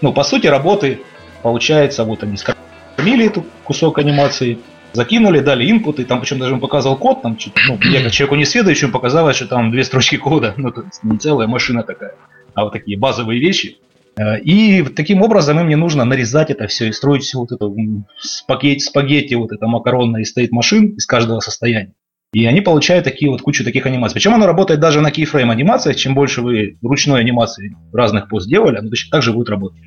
[0.02, 1.00] ну, по сути, работы
[1.42, 4.60] получается, вот они скормили эту кусок анимации,
[4.94, 7.38] закинули, дали инпуты, там причем даже он показывал код, там,
[7.68, 11.04] ну, я как человеку не следующему показалось, что там две строчки кода, ну, то есть
[11.04, 12.16] не целая машина такая,
[12.54, 13.78] а вот такие базовые вещи.
[14.18, 17.76] Э, и таким образом им не нужно нарезать это все и строить всю вот эту
[18.20, 21.94] спагетти, спагетти вот это макаронное из стоит машин из каждого состояния.
[22.32, 24.14] И они получают такие вот кучу таких анимаций.
[24.14, 25.96] Причем оно работает даже на кейфрейм анимациях.
[25.96, 29.80] Чем больше вы ручной анимации разных пост сделали, оно точно так же будет работать.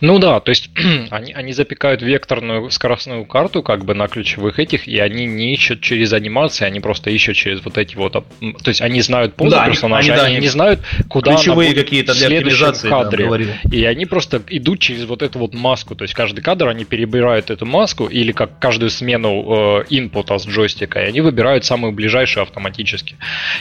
[0.00, 0.70] Ну да, то есть
[1.10, 5.80] они, они запекают векторную скоростную карту как бы на ключевых этих, и они не ищут
[5.80, 8.12] через анимации, они просто ищут через вот эти вот...
[8.12, 8.24] То
[8.66, 12.28] есть они знают позу да, персонажа, они, они, да, не знают, куда ключевые какие-то для
[12.28, 13.28] оптимизации кадре.
[13.28, 15.94] Да, и они просто идут через вот эту вот маску.
[15.94, 20.46] То есть каждый кадр они перебирают эту маску, или как каждую смену э, инпута с
[20.46, 23.16] джойстика, и они выбирают самую ближайшую автоматически.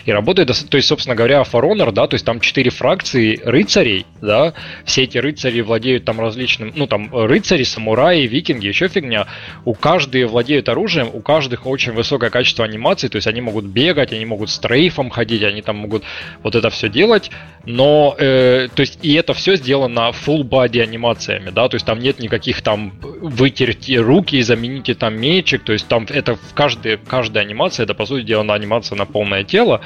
[0.06, 4.06] И работает, то есть, собственно говоря, For Honor, да, то есть там четыре фракции рыцарей,
[4.22, 4.54] да,
[4.86, 9.28] все эти рыцари владеют там различным, ну там рыцари, самураи, викинги, еще фигня.
[9.66, 14.14] У каждого владеют оружием, у каждых очень высокое качество анимации, то есть они могут бегать,
[14.14, 16.04] они могут стрейфом ходить, они там могут
[16.44, 17.32] вот это все делать,
[17.66, 22.00] но, э, то есть и это все сделано full body анимациями, да, то есть там
[22.00, 26.98] нет никаких там вытерти руки и замените там мечик, то есть там это в каждой,
[26.98, 29.82] каждая анимация, это по сути дела анимация на полное тело,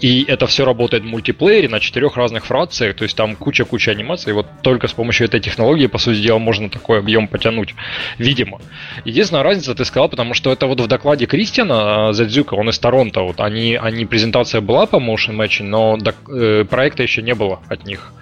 [0.00, 4.32] и это все работает в мультиплеере на четырех разных фракциях, то есть там куча-куча анимаций,
[4.32, 7.74] вот только с помощью этой технологии, по сути дела, можно такой объем потянуть,
[8.18, 8.60] видимо.
[9.04, 13.22] Единственная разница, ты сказал, потому что это вот в докладе Кристиана Задзюка, он из Торонто,
[13.22, 17.58] вот они, они презентация была по Motion Matching, но док, э, проекта еще не было
[17.68, 18.12] от них.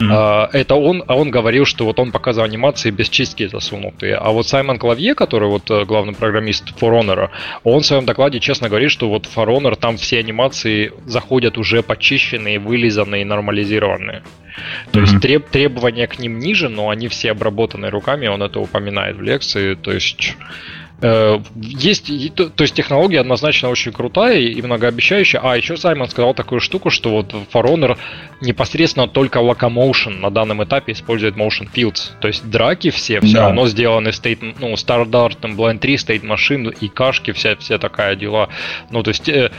[0.00, 0.08] Mm-hmm.
[0.10, 4.16] А, это он, а он говорил, что вот он показывал анимации без чистки засунутые.
[4.16, 7.30] А вот Саймон Клавье, который вот э, главный программист For Honor,
[7.64, 11.82] он в своем докладе честно говорит, что вот For Honor там все анимации заходят уже
[11.82, 14.22] почищенные, вылизанные, нормализированные.
[14.92, 15.02] То mm-hmm.
[15.02, 19.22] есть треб, требования к ним ниже, но они все обработаны руками, он это упоминает в
[19.22, 19.74] лекции.
[19.74, 20.34] То есть
[21.02, 25.40] есть, то, то есть технология однозначно очень крутая и многообещающая.
[25.42, 27.98] А еще Саймон сказал такую штуку, что вот For Honor
[28.40, 32.12] непосредственно только Locomotion на данном этапе использует Motion Fields.
[32.20, 33.42] То есть драки все все да.
[33.46, 38.48] равно сделаны стейт, ну, Stardart, Blind 3, State Machine и кашки, вся, вся такая дела.
[38.90, 39.50] Ну, то есть э,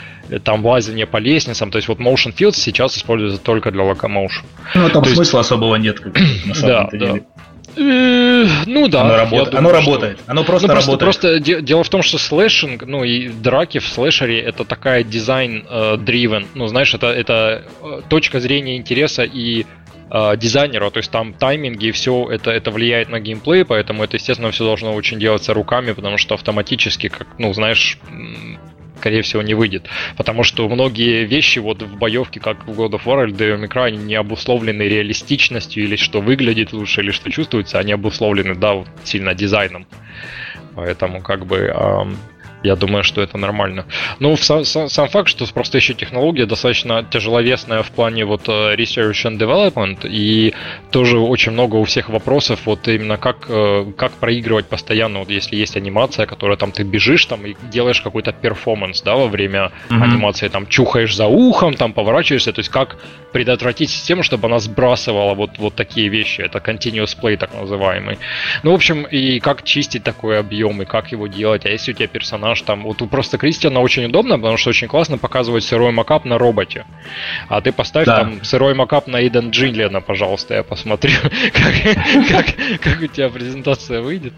[0.44, 1.70] там лазание по лестницам.
[1.70, 4.46] То есть вот Motion Fields сейчас используется только для Locomotion.
[4.74, 5.52] Ну, там то смысла есть...
[5.52, 6.04] особого нет,
[6.46, 7.14] на самом да, деле.
[7.14, 7.37] Да.
[7.78, 9.02] Э, ну да.
[9.02, 9.52] Оно, работ...
[9.52, 10.20] думаю, оно работает.
[10.28, 11.40] Оно просто ну, просто, работает.
[11.40, 16.44] Просто дело в том, что слэшинг, ну и драки в слэшере это такая дизайн-дривен.
[16.44, 19.66] Э, ну, знаешь, это, это э, точка зрения интереса и
[20.10, 24.18] э, дизайнера, то есть там тайминги и все это, это влияет на геймплей, поэтому это,
[24.18, 28.00] естественно, все должно очень делаться руками, потому что автоматически, как, ну, знаешь,
[28.98, 29.88] скорее всего, не выйдет.
[30.16, 33.70] Потому что многие вещи вот в боевке, как в God of War или Devil May
[33.70, 38.88] Cry, не обусловлены реалистичностью или что выглядит лучше, или что чувствуется, они обусловлены, да, вот,
[39.04, 39.86] сильно дизайном.
[40.76, 42.18] Поэтому как бы эм,
[42.68, 43.86] я думаю, что это нормально.
[44.20, 49.26] Ну, сам, сам факт, что просто еще технология достаточно тяжеловесная в плане вот э, research
[49.26, 50.54] and development, и
[50.92, 55.56] тоже очень много у всех вопросов, вот именно как, э, как проигрывать постоянно, вот если
[55.56, 60.04] есть анимация, которая там ты бежишь там и делаешь какой-то перформанс, да, во время mm-hmm.
[60.04, 62.98] анимации, там чухаешь за ухом, там поворачиваешься, то есть как
[63.32, 68.18] предотвратить систему, чтобы она сбрасывала вот, вот такие вещи, это continuous play так называемый.
[68.64, 71.96] Ну, в общем, и как чистить такой объем, и как его делать, а если у
[71.96, 72.84] тебя персонаж персонаж там.
[72.84, 76.86] Вот у просто Кристиана очень удобно, потому что очень классно показывать сырой макап на роботе.
[77.50, 78.20] А ты поставь да.
[78.20, 81.14] там сырой макап на Иден Джиллиана, пожалуйста, я посмотрю,
[81.54, 81.74] как,
[82.30, 82.46] как,
[82.82, 84.34] как у тебя презентация выйдет.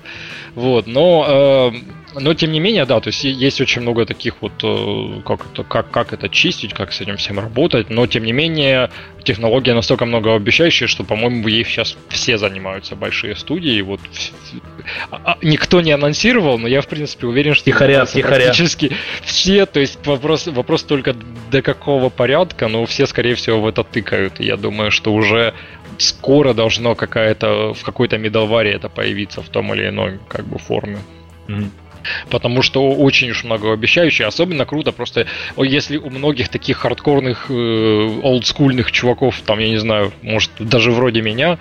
[0.55, 4.53] Вот, но э, но тем не менее, да, то есть есть очень много таких вот,
[4.63, 8.31] э, как это, как, как это чистить, как с этим всем работать, но тем не
[8.31, 8.89] менее
[9.23, 13.99] технология настолько многообещающая, что, по-моему, ей сейчас все занимаются, большие студии, вот
[15.11, 18.35] а, а, никто не анонсировал, но я, в принципе, уверен, что тихоря, тихоря.
[18.35, 18.91] практически
[19.21, 21.15] все, то есть вопрос, вопрос только
[21.51, 25.53] до какого порядка, но все, скорее всего, в это тыкают, и я думаю, что уже
[25.99, 30.99] скоро должно какая-то в какой-то медалваре это появиться в том или иной как бы форме.
[31.47, 31.69] Mm-hmm
[32.29, 34.25] потому что очень уж многообещающий.
[34.25, 35.25] Особенно круто просто,
[35.57, 41.21] если у многих таких хардкорных, э, олдскульных чуваков, там, я не знаю, может, даже вроде
[41.21, 41.57] меня,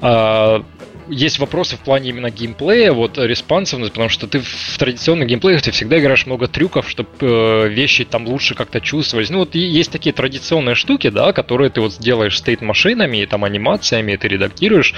[0.00, 0.62] э,
[1.08, 5.70] есть вопросы в плане именно геймплея, вот респонсивность, потому что ты в традиционных геймплеях ты
[5.70, 9.30] всегда играешь много трюков, чтобы э, вещи там лучше как-то чувствовались.
[9.30, 14.12] Ну вот есть такие традиционные штуки, да, которые ты вот сделаешь стейт-машинами и там анимациями,
[14.12, 14.94] и ты редактируешь.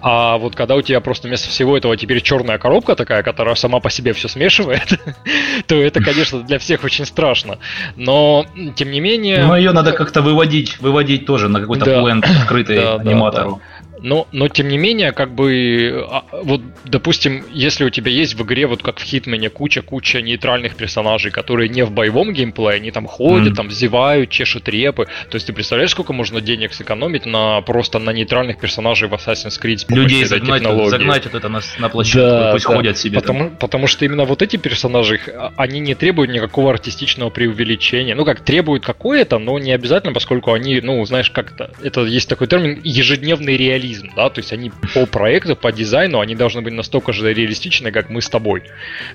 [0.00, 3.80] А вот когда у тебя просто вместо всего этого теперь черная коробка такая, которая сама
[3.80, 5.00] по себе все смешивает,
[5.66, 7.58] то это, конечно, для всех очень страшно.
[7.96, 8.46] Но,
[8.76, 9.44] тем не менее...
[9.44, 12.02] Ну, ее надо как-то выводить, выводить тоже на какой-то да.
[12.02, 13.60] плент открытый да, аниматору.
[13.60, 18.34] Да, но, но тем не менее, как бы, а, вот, допустим, если у тебя есть
[18.34, 22.90] в игре, вот как в Хитмане, куча-куча нейтральных персонажей, которые не в боевом геймплее, они
[22.90, 23.56] там ходят, mm.
[23.56, 25.06] там зевают, чешут репы.
[25.30, 29.60] То есть ты представляешь, сколько можно денег сэкономить на просто на нейтральных персонажей в Assassin's
[29.60, 32.74] Creed с Людей загнать, загнать вот это на, на площадку, да, пусть да.
[32.74, 33.20] ходят себе.
[33.20, 33.56] Потому, там.
[33.56, 38.14] потому что именно вот эти персонажи, а, они не требуют никакого артистичного преувеличения.
[38.14, 42.48] Ну как, требуют какое-то, но не обязательно, поскольку они, ну, знаешь, как-то, это есть такой
[42.48, 46.72] термин, ежедневный реализм реализм, да, то есть они по проекту, по дизайну, они должны быть
[46.72, 48.62] настолько же реалистичны, как мы с тобой.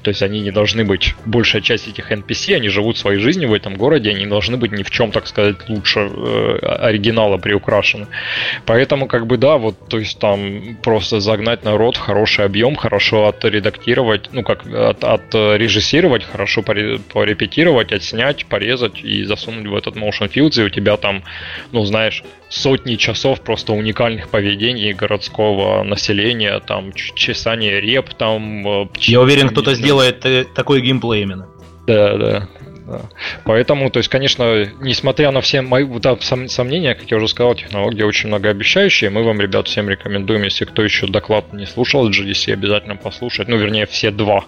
[0.01, 3.53] То есть они не должны быть, большая часть этих NPC, они живут своей жизнью в
[3.53, 8.07] этом городе, они должны быть ни в чем, так сказать, лучше э, оригинала приукрашены.
[8.65, 14.29] Поэтому, как бы, да, вот, то есть там просто загнать народ, хороший объем, хорошо отредактировать,
[14.31, 20.63] ну, как, от, отрежиссировать, хорошо порепетировать, отснять, порезать и засунуть в этот motion fields, и
[20.63, 21.23] у тебя там,
[21.71, 28.67] ну, знаешь, сотни часов просто уникальных поведений городского населения, там чесание реп, там...
[28.67, 31.47] Э, Я уверен, кто-то сделает э, такой геймплей именно.
[31.87, 32.47] Да, да.
[32.87, 33.01] Да.
[33.43, 38.05] Поэтому, то есть, конечно, несмотря на все мои да, сомнения, как я уже сказал, технология
[38.05, 39.09] очень многообещающая.
[39.09, 43.49] Мы вам, ребят, всем рекомендуем, если кто еще доклад не слушал GDC, обязательно послушать.
[43.49, 44.45] Ну, вернее, все два.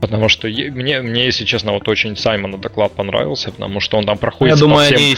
[0.00, 4.16] Потому что мне, мне, если честно, вот очень Саймона доклад понравился, потому что он там
[4.16, 4.96] проходит Я думаю, всем...
[4.96, 5.16] они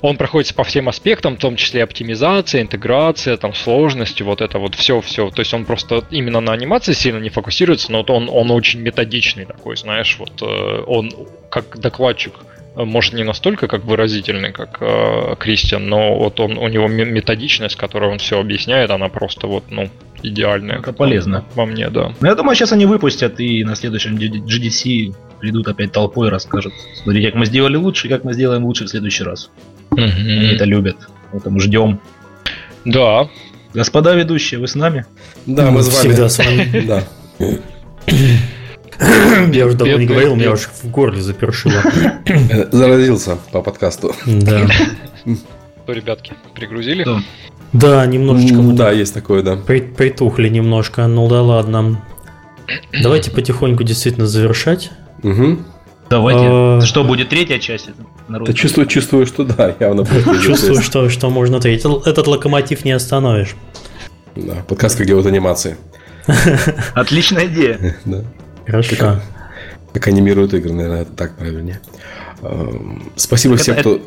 [0.00, 4.74] он проходится по всем аспектам, в том числе оптимизация, интеграция, там сложности, вот это вот
[4.74, 5.30] все, все.
[5.30, 8.80] То есть он просто именно на анимации сильно не фокусируется, но вот он, он очень
[8.80, 11.10] методичный такой, знаешь, вот э, он
[11.50, 12.34] как докладчик
[12.76, 17.76] э, может не настолько как выразительный, как э, Кристиан, но вот он у него методичность,
[17.76, 19.88] которой он все объясняет, она просто вот ну
[20.22, 20.78] идеальная.
[20.78, 21.44] Это полезно.
[21.54, 22.12] Во мне, да.
[22.20, 26.72] Ну, я думаю, сейчас они выпустят и на следующем GDC придут опять толпой и расскажут.
[27.02, 29.50] Смотрите, как мы сделали лучше, как мы сделаем лучше в следующий раз.
[29.98, 30.06] Угу.
[30.06, 30.96] Они это любят.
[31.32, 32.00] Поэтому ждем.
[32.84, 33.28] Да.
[33.74, 35.04] Господа ведущие, вы с нами?
[35.46, 36.08] Да, мы с вами.
[36.08, 36.86] Всегда с вами.
[36.86, 37.04] Да.
[39.52, 41.82] Я уже давно не говорил, меня уже в горле запершило.
[42.72, 44.14] Заразился по подкасту.
[44.26, 44.66] Да.
[44.66, 47.06] Что, ребятки, пригрузили?
[47.72, 48.56] Да, немножечко.
[48.72, 49.56] Да, есть такое, да.
[49.56, 52.02] Притухли немножко, ну да ладно.
[53.02, 54.90] Давайте потихоньку действительно завершать.
[55.22, 55.58] Угу.
[56.10, 56.44] Давайте.
[56.44, 56.80] А...
[56.82, 57.90] Что будет третья часть?
[58.46, 60.06] Ты чувствую, чувствую, что да, явно.
[60.42, 61.88] Чувствую, что, что можно третий.
[62.08, 63.54] Этот локомотив не остановишь.
[64.34, 65.76] Да, подкаст как делают анимации.
[66.94, 67.96] Отличная идея.
[68.04, 68.22] Да.
[68.66, 68.96] Хорошо.
[68.96, 69.22] Как,
[69.94, 71.80] как анимируют игры, наверное, это так правильнее.
[72.42, 73.94] Эм, спасибо так всем, это, кто...
[73.96, 74.02] Это,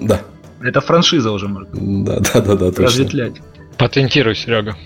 [0.00, 0.20] да.
[0.62, 1.68] Это франшиза уже, Марк.
[1.72, 2.84] Да, да, да, да, точно.
[2.84, 3.34] Разветвлять.
[3.76, 4.76] Патентируй, Серега.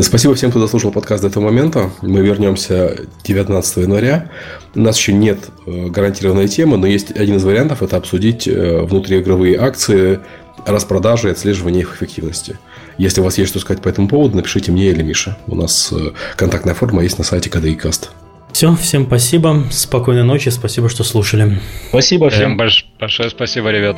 [0.00, 1.90] Спасибо всем, кто дослушал подкаст до этого момента.
[2.00, 4.30] Мы вернемся 19 января.
[4.74, 8.80] У нас еще нет э, гарантированной темы, но есть один из вариантов– это обсудить э,
[8.82, 10.20] внутриигровые акции,
[10.64, 12.58] распродажи и отслеживание их эффективности.
[12.96, 15.36] Если у вас есть что сказать по этому поводу, напишите мне или Мише.
[15.46, 18.08] У нас э, контактная форма есть на сайте KDICast.
[18.52, 21.60] Все, всем спасибо, спокойной ночи, спасибо, что слушали.
[21.88, 22.56] Спасибо всем.
[22.56, 23.96] Всем большое спасибо, ребят.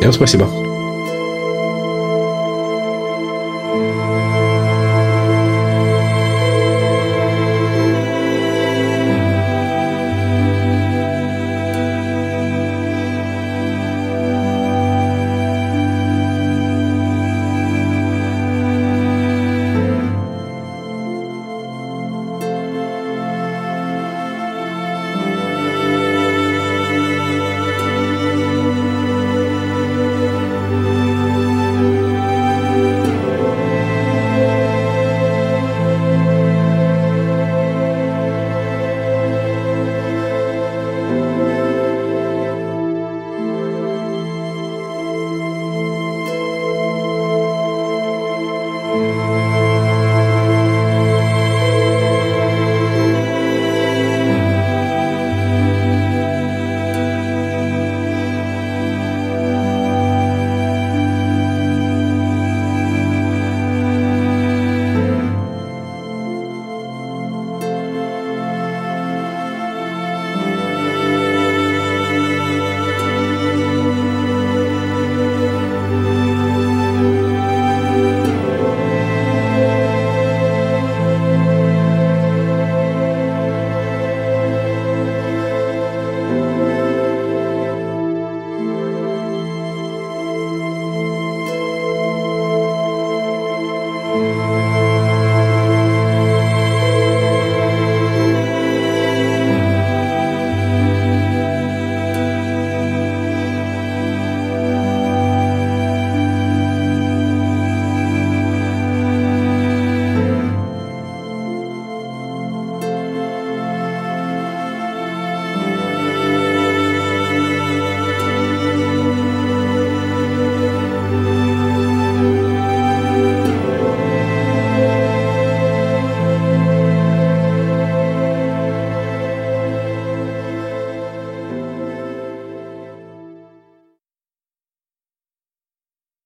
[0.00, 0.69] Всем спасибо.